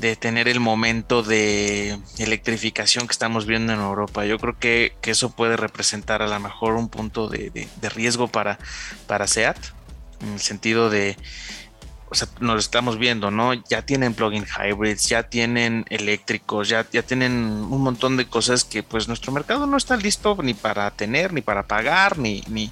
tener 0.00 0.48
el 0.48 0.60
momento 0.60 1.22
de 1.22 1.98
electrificación 2.18 3.06
que 3.06 3.12
estamos 3.12 3.46
viendo 3.46 3.72
en 3.72 3.80
Europa. 3.80 4.24
Yo 4.24 4.38
creo 4.38 4.58
que, 4.58 4.92
eso 5.02 5.30
puede 5.30 5.56
representar 5.56 6.22
a 6.22 6.28
lo 6.28 6.40
mejor 6.40 6.74
un 6.74 6.88
punto 6.88 7.28
de, 7.28 7.68
riesgo 7.94 8.28
para, 8.28 8.58
para 9.06 9.26
SEAT, 9.26 9.58
en 10.22 10.34
el 10.34 10.40
sentido 10.40 10.90
de, 10.90 11.16
o 12.08 12.14
sea, 12.14 12.28
nos 12.40 12.64
estamos 12.64 12.98
viendo, 12.98 13.30
¿no? 13.30 13.52
Ya 13.54 13.82
tienen 13.82 14.14
plug-in 14.14 14.46
hybrids, 14.46 15.08
ya 15.08 15.24
tienen 15.24 15.84
eléctricos, 15.90 16.68
ya, 16.68 16.86
ya 16.90 17.02
tienen 17.02 17.32
un 17.32 17.82
montón 17.82 18.16
de 18.16 18.26
cosas 18.26 18.64
que 18.64 18.82
pues 18.82 19.08
nuestro 19.08 19.32
mercado 19.32 19.66
no 19.66 19.76
está 19.76 19.96
listo 19.96 20.36
ni 20.42 20.54
para 20.54 20.90
tener, 20.92 21.32
ni 21.32 21.40
para 21.40 21.66
pagar, 21.66 22.18
ni, 22.18 22.42
ni, 22.48 22.70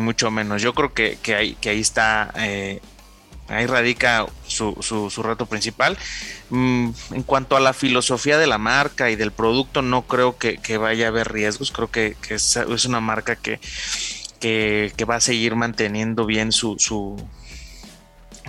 mucho 0.00 0.30
menos. 0.30 0.62
Yo 0.62 0.74
creo 0.74 0.92
que, 0.94 1.18
que, 1.22 1.34
ahí, 1.34 1.54
que 1.60 1.70
ahí 1.70 1.80
está... 1.80 2.32
Eh, 2.36 2.80
Ahí 3.48 3.66
radica 3.66 4.26
su, 4.56 5.10
su, 5.10 5.22
reto 5.22 5.46
principal. 5.46 5.96
Mm, 6.50 6.90
en 7.12 7.22
cuanto 7.22 7.56
a 7.56 7.60
la 7.60 7.72
filosofía 7.72 8.38
de 8.38 8.46
la 8.46 8.58
marca 8.58 9.10
y 9.10 9.16
del 9.16 9.32
producto, 9.32 9.82
no 9.82 10.02
creo 10.02 10.38
que, 10.38 10.58
vaya 10.78 11.06
a 11.06 11.08
haber 11.08 11.32
riesgos. 11.32 11.70
Creo 11.70 11.90
que, 11.90 12.16
es, 12.30 12.84
una 12.86 13.00
marca 13.00 13.36
que, 13.36 13.60
que, 14.40 15.04
va 15.08 15.16
a 15.16 15.20
seguir 15.20 15.56
manteniendo 15.56 16.26
bien 16.26 16.52
su, 16.52 16.76
su, 16.78 17.16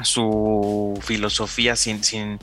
su 0.04 1.00
filosofía 1.04 1.76
sin, 1.76 2.04
sin, 2.04 2.40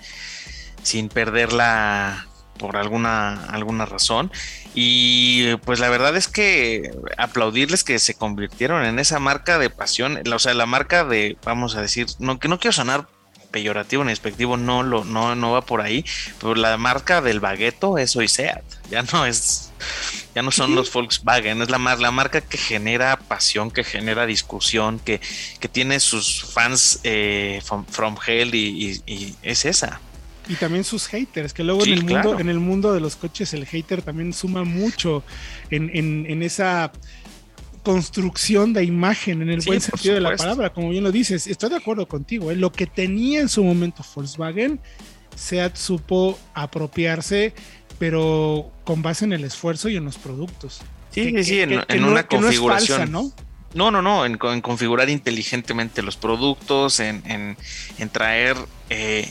sin 0.83 1.09
perderla 1.09 2.27
por 2.59 2.77
alguna, 2.77 3.45
alguna 3.47 3.87
razón. 3.87 4.31
Y 4.75 5.55
pues 5.59 5.79
la 5.79 5.89
verdad 5.89 6.17
es 6.17 6.29
que 6.29 6.91
aplaudirles 7.17 7.85
que 7.85 7.99
se 7.99 8.15
convirtieron 8.15 8.85
en 8.85 8.99
esa 8.99 9.19
marca 9.21 9.59
de 9.59 9.71
pasión, 9.71 10.21
o 10.33 10.39
sea, 10.39 10.55
la 10.55 10.67
marca 10.67 11.05
de, 11.05 11.37
vamos 11.45 11.77
a 11.77 11.83
decir, 11.83 12.07
no, 12.19 12.39
que 12.39 12.49
no 12.49 12.59
quiero 12.59 12.73
sonar 12.73 13.09
peyorativo 13.55 14.03
ni 14.03 14.11
despectivo, 14.11 14.57
no, 14.57 14.83
lo, 14.83 15.05
no, 15.05 15.37
no 15.37 15.53
va 15.53 15.61
por 15.61 15.81
ahí, 15.81 16.05
pero 16.41 16.57
la 16.57 16.77
marca 16.77 17.23
del 17.23 17.39
bagueto 17.39 17.99
es 17.99 18.17
hoy 18.17 18.27
SEAT, 18.27 18.65
ya 18.91 19.05
no 19.13 19.25
es, 19.25 19.71
ya 20.35 20.43
no 20.43 20.51
son 20.51 20.75
los 20.75 20.93
Volkswagen, 20.93 21.63
es 21.63 21.71
la, 21.71 21.79
la 21.79 22.11
marca 22.11 22.41
que 22.41 22.59
genera 22.59 23.17
pasión, 23.17 23.71
que 23.71 23.85
genera 23.85 24.27
discusión, 24.27 24.99
que, 24.99 25.21
que 25.61 25.69
tiene 25.69 26.01
sus 26.01 26.43
fans 26.43 26.99
eh, 27.05 27.63
from, 27.63 28.17
hell 28.27 28.53
y 28.57 29.01
es 29.45 29.65
esa. 29.65 30.01
Y 30.49 30.57
también 30.57 30.85
sus 30.85 31.07
haters, 31.07 31.55
que 31.55 31.65
luego 31.65 31.85
en 31.85 31.93
el 31.93 32.05
mundo, 32.05 32.39
en 32.39 32.49
el 32.49 32.59
mundo 32.59 32.93
de 32.93 33.01
los 33.01 33.17
coches 33.17 33.55
el 33.55 33.65
hater 33.67 34.03
también 34.03 34.33
suma 34.35 34.65
mucho 34.65 35.25
en, 35.71 36.43
esa 36.43 36.93
construcción 37.85 38.73
de 38.73 38.83
imagen 38.83 39.43
en 39.43 39.51
el 39.51 39.61
buen 39.61 39.81
sentido 39.81 40.15
de 40.17 40.21
la 40.21 40.35
palabra, 40.35 40.73
como 40.73 40.89
bien 40.91 41.05
lo 41.05 41.13
dices. 41.13 41.47
Estoy 41.47 41.71
de 41.71 41.77
acuerdo 41.77 42.09
contigo, 42.09 42.51
¿eh? 42.51 42.57
lo 42.57 42.73
que 42.73 42.87
tenía 42.87 43.41
en 43.41 43.49
su 43.49 43.63
momento 43.63 44.05
Volkswagen, 44.15 44.81
SEAT 45.37 45.77
supo 45.77 46.37
apropiarse, 46.55 47.55
pero 47.99 48.73
con 48.85 49.03
base 49.03 49.27
en 49.27 49.35
el 49.35 49.45
esfuerzo 49.45 49.89
y 49.89 49.97
en 49.97 50.05
los 50.05 50.17
productos. 50.17 50.81
Sí, 51.11 51.31
sí, 51.37 51.45
sí, 51.45 51.61
en, 51.61 52.05
una 52.05 52.27
configuración. 52.27 53.13
No, 53.13 53.33
¿no? 53.75 53.91
No, 53.91 54.03
no, 54.03 54.25
en, 54.25 54.37
configurar 54.37 55.11
inteligentemente 55.11 56.03
los 56.03 56.17
productos, 56.17 56.99
en, 57.01 57.57
traer 58.13 58.57
eh, 58.89 59.31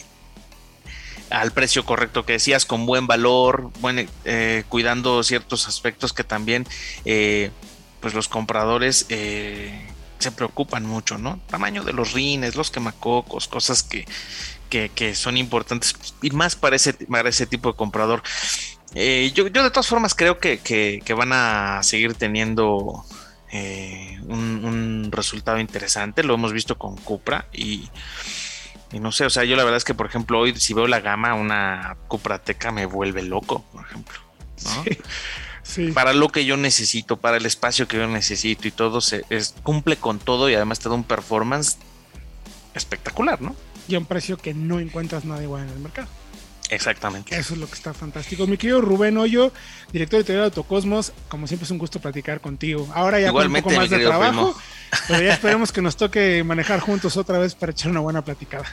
al 1.32 1.52
precio 1.52 1.86
correcto 1.86 2.26
que 2.26 2.34
decías, 2.34 2.66
con 2.66 2.86
buen 2.86 3.08
valor, 3.08 3.72
buen, 3.82 4.08
eh, 4.26 4.64
cuidando 4.70 5.24
ciertos 5.24 5.68
aspectos 5.68 6.14
que 6.14 6.24
también 6.24 6.68
eh, 7.04 7.50
pues 8.04 8.14
los 8.14 8.28
compradores 8.28 9.08
eh, 9.10 9.88
se 10.20 10.32
preocupan 10.32 10.86
mucho, 10.86 11.18
¿no? 11.18 11.40
Tamaño 11.48 11.84
de 11.84 11.94
los 11.94 12.14
rines, 12.14 12.56
los 12.56 12.70
quemacocos, 12.70 13.48
cosas 13.48 13.82
que, 13.82 14.06
que, 14.70 15.16
son 15.16 15.38
importantes 15.38 15.96
y 16.22 16.30
más 16.30 16.56
para 16.56 16.76
ese, 16.76 16.94
para 16.94 17.30
ese 17.30 17.48
tipo 17.48 17.72
de 17.72 17.76
comprador. 17.76 18.22
Eh, 18.94 19.32
yo, 19.34 19.48
yo, 19.48 19.64
de 19.64 19.72
todas 19.72 19.88
formas 19.88 20.14
creo 20.14 20.38
que, 20.38 20.60
que 20.60 21.14
van 21.16 21.34
a 21.34 21.82
seguir 21.82 22.14
teniendo 22.14 23.04
eh, 23.56 24.20
un, 24.26 25.10
resultado 25.12 25.60
interesante. 25.60 26.24
Lo 26.24 26.34
hemos 26.34 26.52
visto 26.52 26.78
con 26.78 26.98
Cupra 26.98 27.46
y, 27.54 27.88
no 28.92 29.12
sé, 29.12 29.26
o 29.26 29.30
sea, 29.30 29.44
yo 29.44 29.56
la 29.56 29.64
verdad 29.64 29.78
es 29.78 29.84
que, 29.84 29.94
por 29.94 30.08
ejemplo, 30.08 30.40
hoy 30.40 30.56
si 30.56 30.74
veo 30.74 30.88
la 30.88 31.02
gama, 31.02 31.36
una 31.36 31.96
Cupra 32.08 32.40
Teca 32.40 32.72
me 32.72 32.88
vuelve 32.88 33.22
loco, 33.22 33.64
por 33.72 33.86
ejemplo. 33.86 34.20
Para 35.94 36.14
lo 36.14 36.30
que 36.30 36.46
yo 36.46 36.58
necesito, 36.58 37.18
para 37.18 37.38
el 37.38 37.46
espacio 37.46 37.88
que 37.88 37.98
yo 37.98 38.08
necesito 38.08 38.68
y 38.68 38.72
todo, 38.72 39.02
se, 39.02 39.24
es, 39.30 39.56
cumple 39.64 39.96
con 39.98 40.20
todo 40.20 40.50
y 40.50 40.56
además 40.56 40.80
te 40.80 40.90
da 40.90 40.96
un 40.96 41.04
performance 41.04 41.78
espectacular, 42.74 43.42
¿no? 43.42 43.56
Y 43.88 43.96
a 43.96 44.00
un 44.00 44.06
precio 44.06 44.38
que 44.38 44.54
no 44.54 44.80
encuentras 44.80 45.26
nada 45.26 45.42
igual 45.42 45.64
en 45.64 45.70
el 45.70 45.80
mercado. 45.80 46.08
Exactamente. 46.70 47.38
Eso 47.38 47.54
es 47.54 47.60
lo 47.60 47.68
que 47.68 47.74
está 47.74 47.94
fantástico. 47.94 48.48
Mi 48.48 48.58
querido 48.58 48.82
Rubén 48.82 49.18
Hoyo, 49.18 49.52
director 49.92 50.20
editorial 50.20 50.44
de 50.44 50.46
Autocosmos, 50.46 51.14
como 51.28 51.48
siempre 51.48 51.66
es 51.66 51.72
un 51.72 51.78
gusto 51.78 52.00
platicar 52.00 52.42
contigo. 52.42 52.90
Ahora 52.94 53.20
ya 53.20 53.32
con 53.32 53.48
un 53.48 53.62
poco 53.62 53.72
más 53.72 53.90
de 53.90 54.00
trabajo, 54.00 54.56
pero 55.08 55.22
ya 55.22 55.34
esperemos 55.34 55.72
que 55.72 55.82
nos 55.82 55.98
toque 55.98 56.44
manejar 56.44 56.80
juntos 56.80 57.18
otra 57.18 57.38
vez 57.38 57.56
para 57.56 57.72
echar 57.72 57.92
una 57.92 58.00
buena 58.00 58.24
platicada. 58.24 58.66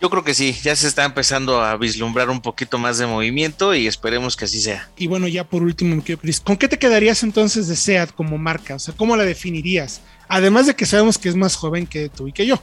Yo 0.00 0.10
creo 0.10 0.22
que 0.22 0.34
sí, 0.34 0.54
ya 0.62 0.76
se 0.76 0.88
está 0.88 1.04
empezando 1.04 1.62
a 1.62 1.76
vislumbrar 1.78 2.28
un 2.28 2.42
poquito 2.42 2.76
más 2.76 2.98
de 2.98 3.06
movimiento 3.06 3.74
y 3.74 3.86
esperemos 3.86 4.36
que 4.36 4.44
así 4.44 4.60
sea. 4.60 4.90
Y 4.96 5.06
bueno, 5.06 5.26
ya 5.26 5.44
por 5.44 5.62
último, 5.62 6.02
¿con 6.44 6.56
qué 6.58 6.68
te 6.68 6.78
quedarías 6.78 7.22
entonces 7.22 7.66
de 7.66 7.76
SEAT 7.76 8.10
como 8.12 8.36
marca? 8.36 8.74
O 8.74 8.78
sea, 8.78 8.94
¿cómo 8.94 9.16
la 9.16 9.24
definirías? 9.24 10.02
Además 10.28 10.66
de 10.66 10.74
que 10.74 10.84
sabemos 10.84 11.16
que 11.16 11.30
es 11.30 11.34
más 11.34 11.56
joven 11.56 11.86
que 11.86 12.10
tú 12.10 12.28
y 12.28 12.32
que 12.32 12.46
yo. 12.46 12.62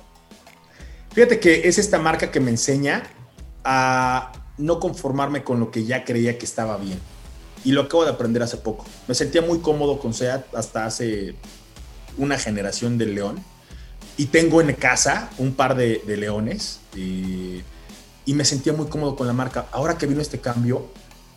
Fíjate 1.13 1.39
que 1.39 1.67
es 1.67 1.79
esta 1.79 1.97
marca 1.97 2.29
que 2.29 2.39
me 2.39 2.51
enseña 2.51 3.03
a 3.63 4.31
no 4.57 4.79
conformarme 4.79 5.43
con 5.43 5.59
lo 5.59 5.71
que 5.71 5.85
ya 5.85 6.05
creía 6.05 6.37
que 6.37 6.45
estaba 6.45 6.77
bien. 6.77 6.99
Y 7.65 7.71
lo 7.71 7.81
acabo 7.81 8.03
de 8.03 8.11
aprender 8.11 8.43
hace 8.43 8.57
poco. 8.57 8.85
Me 9.07 9.15
sentía 9.15 9.41
muy 9.41 9.59
cómodo 9.59 9.99
con 9.99 10.13
SEAT 10.13 10.53
hasta 10.53 10.85
hace 10.85 11.35
una 12.17 12.37
generación 12.37 12.97
de 12.97 13.07
León. 13.07 13.43
Y 14.17 14.27
tengo 14.27 14.61
en 14.61 14.73
casa 14.73 15.29
un 15.37 15.53
par 15.53 15.75
de, 15.75 16.01
leones. 16.05 16.79
Y, 16.95 17.61
y 18.25 18.33
me 18.33 18.45
sentía 18.45 18.73
muy 18.73 18.87
cómodo 18.87 19.15
con 19.15 19.27
la 19.27 19.33
marca. 19.33 19.67
Ahora 19.71 19.97
que 19.97 20.05
vino 20.05 20.21
este 20.21 20.39
cambio, 20.39 20.87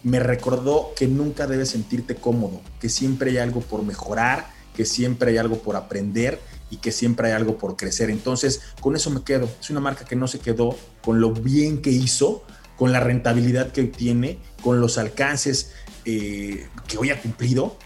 me 0.02 0.20
recordó 0.20 0.92
que 0.94 1.08
nunca 1.08 1.46
debes 1.46 1.70
sentirte 1.70 2.14
cómodo, 2.14 2.60
que 2.80 2.88
siempre 2.88 3.30
hay 3.30 3.38
algo 3.38 3.60
por 3.60 3.82
mejorar, 3.82 4.46
que 4.74 4.84
siempre 4.84 5.32
hay 5.32 5.38
algo 5.38 5.58
por 5.58 5.74
aprender 5.74 6.40
y 6.70 6.76
que 6.76 6.92
siempre 6.92 7.28
hay 7.28 7.32
algo 7.34 7.58
por 7.58 7.76
crecer. 7.76 8.10
Entonces, 8.10 8.60
con 8.80 8.94
eso 8.94 9.10
me 9.10 9.22
quedo. 9.22 9.48
Es 9.60 9.70
una 9.70 9.80
marca 9.80 10.04
que 10.04 10.14
no 10.14 10.28
se 10.28 10.38
quedó 10.38 10.76
con 11.02 11.20
lo 11.20 11.32
bien 11.32 11.82
que 11.82 11.90
hizo, 11.90 12.44
con 12.76 12.92
la 12.92 13.00
rentabilidad 13.00 13.72
que 13.72 13.84
tiene, 13.84 14.38
con 14.62 14.80
los 14.80 14.98
alcances 14.98 15.72
eh, 16.04 16.68
que 16.86 16.98
hoy 16.98 17.10
ha 17.10 17.20
cumplido 17.20 17.76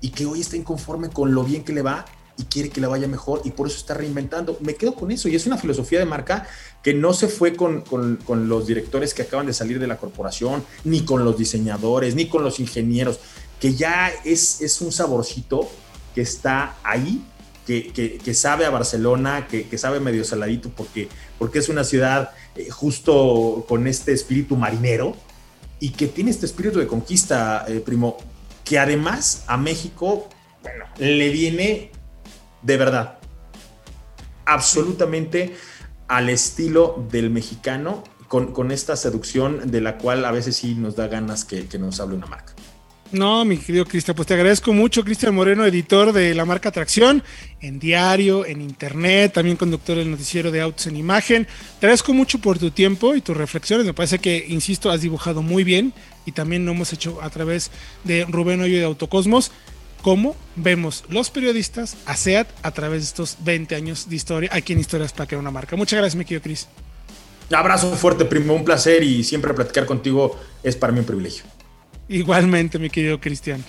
y 0.00 0.10
que 0.10 0.26
hoy 0.26 0.42
está 0.42 0.56
inconforme 0.56 1.08
con 1.08 1.34
lo 1.34 1.44
bien 1.44 1.64
que 1.64 1.72
le 1.72 1.82
va 1.82 2.04
y 2.36 2.44
quiere 2.44 2.70
que 2.70 2.80
le 2.80 2.86
vaya 2.86 3.06
mejor 3.06 3.42
y 3.44 3.50
por 3.50 3.66
eso 3.66 3.76
está 3.76 3.94
reinventando. 3.94 4.56
Me 4.60 4.74
quedo 4.74 4.94
con 4.94 5.10
eso 5.10 5.28
y 5.28 5.36
es 5.36 5.46
una 5.46 5.56
filosofía 5.56 5.98
de 5.98 6.04
marca 6.04 6.46
que 6.82 6.94
no 6.94 7.12
se 7.12 7.28
fue 7.28 7.54
con, 7.54 7.82
con 7.82 8.48
los 8.48 8.66
directores 8.66 9.14
que 9.14 9.22
acaban 9.22 9.46
de 9.46 9.52
salir 9.52 9.78
de 9.78 9.86
la 9.86 9.96
corporación, 9.96 10.64
ni 10.84 11.04
con 11.04 11.24
los 11.24 11.38
diseñadores, 11.38 12.14
ni 12.14 12.28
con 12.28 12.42
los 12.42 12.60
ingenieros, 12.60 13.20
que 13.60 13.74
ya 13.74 14.12
es, 14.24 14.60
es 14.60 14.80
un 14.80 14.92
saborcito 14.92 15.68
que 16.14 16.20
está 16.20 16.76
ahí 16.82 17.24
que, 17.66 18.34
sabe 18.34 18.66
a 18.66 18.70
Barcelona, 18.70 19.48
que, 19.48 19.78
sabe 19.78 20.00
medio 20.00 20.24
saladito 20.24 20.68
porque, 20.70 21.08
porque 21.38 21.58
es 21.58 21.68
una 21.68 21.84
ciudad 21.84 22.30
eh, 22.56 22.68
justo 22.70 23.64
con 23.68 23.86
este 23.86 24.12
espíritu 24.12 24.56
marinero 24.56 25.16
y 25.80 25.90
que 25.90 26.06
tiene 26.06 26.30
este 26.30 26.46
espíritu 26.46 26.78
de 26.78 26.86
conquista, 26.86 27.64
eh, 27.68 27.80
primo, 27.80 28.18
que 28.64 28.78
además 28.78 29.44
a 29.46 29.56
México, 29.56 30.28
bueno, 30.62 30.84
le 30.98 31.30
viene 31.30 31.90
de 32.64 32.76
verdad, 32.76 33.18
absolutamente 34.46 35.54
al 36.08 36.28
estilo 36.28 37.06
del 37.10 37.30
mexicano, 37.30 38.02
con, 38.28 38.72
esta 38.72 38.96
seducción 38.96 39.70
de 39.70 39.80
la 39.80 39.96
cual 39.96 40.24
a 40.24 40.32
veces 40.32 40.56
sí 40.56 40.74
nos 40.74 40.96
da 40.96 41.06
ganas 41.06 41.44
que, 41.44 41.68
que 41.68 41.78
nos 41.78 42.00
hable 42.00 42.16
una 42.16 42.26
marca. 42.26 42.52
No, 43.12 43.44
mi 43.44 43.58
querido 43.58 43.84
Cristian, 43.84 44.16
pues 44.16 44.26
te 44.26 44.34
agradezco 44.34 44.72
mucho, 44.72 45.04
Cristian 45.04 45.32
Moreno, 45.32 45.64
editor 45.64 46.12
de 46.12 46.34
la 46.34 46.44
marca 46.44 46.70
Atracción, 46.70 47.22
en 47.60 47.78
diario, 47.78 48.44
en 48.44 48.60
internet, 48.60 49.34
también 49.34 49.56
conductor 49.56 49.96
del 49.96 50.10
noticiero 50.10 50.50
de 50.50 50.60
Autos 50.60 50.88
en 50.88 50.96
Imagen. 50.96 51.46
Te 51.78 51.86
agradezco 51.86 52.12
mucho 52.12 52.40
por 52.40 52.58
tu 52.58 52.72
tiempo 52.72 53.14
y 53.14 53.20
tus 53.20 53.36
reflexiones. 53.36 53.86
Me 53.86 53.94
parece 53.94 54.18
que, 54.18 54.44
insisto, 54.48 54.90
has 54.90 55.02
dibujado 55.02 55.42
muy 55.42 55.62
bien 55.62 55.92
y 56.26 56.32
también 56.32 56.66
lo 56.66 56.72
hemos 56.72 56.92
hecho 56.92 57.22
a 57.22 57.30
través 57.30 57.70
de 58.02 58.24
Rubén 58.24 58.60
Hoyo 58.60 58.78
de 58.78 58.84
Autocosmos. 58.84 59.52
Cómo 60.04 60.36
vemos 60.54 61.02
los 61.08 61.30
periodistas 61.30 61.96
a 62.04 62.14
SEAT 62.14 62.46
a 62.62 62.72
través 62.72 63.00
de 63.00 63.04
estos 63.06 63.38
20 63.40 63.74
años 63.74 64.06
de 64.06 64.16
historia 64.16 64.50
aquí 64.52 64.74
en 64.74 64.80
Historias 64.80 65.14
para 65.14 65.26
crear 65.26 65.40
una 65.40 65.50
marca. 65.50 65.76
Muchas 65.76 65.96
gracias, 65.96 66.14
mi 66.14 66.26
querido 66.26 66.42
Cris. 66.42 66.68
abrazo 67.50 67.90
fuerte, 67.96 68.26
primo. 68.26 68.52
Un 68.52 68.66
placer 68.66 69.02
y 69.02 69.24
siempre 69.24 69.54
platicar 69.54 69.86
contigo 69.86 70.38
es 70.62 70.76
para 70.76 70.92
mí 70.92 70.98
un 70.98 71.06
privilegio. 71.06 71.44
Igualmente, 72.06 72.78
mi 72.78 72.90
querido 72.90 73.18
Cristian. 73.18 73.64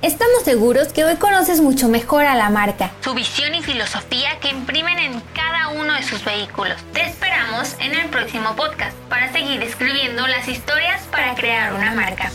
Estamos 0.00 0.44
seguros 0.44 0.92
que 0.92 1.04
hoy 1.04 1.16
conoces 1.16 1.60
mucho 1.60 1.88
mejor 1.88 2.24
a 2.24 2.36
la 2.36 2.48
marca, 2.48 2.92
su 3.02 3.12
visión 3.12 3.52
y 3.56 3.64
filosofía 3.64 4.38
que 4.38 4.50
imprimen 4.50 5.00
en 5.00 5.20
cada 5.34 5.70
uno 5.70 5.92
de 5.92 6.04
sus 6.04 6.24
vehículos. 6.24 6.76
Te 6.92 7.04
esperamos 7.04 7.74
en 7.80 7.98
el 7.98 8.08
próximo 8.10 8.54
podcast 8.54 8.96
para 9.08 9.32
seguir 9.32 9.60
escribiendo 9.60 10.24
las 10.28 10.46
historias 10.46 11.02
para 11.10 11.34
crear 11.34 11.74
una 11.74 11.96
marca. 11.96 12.30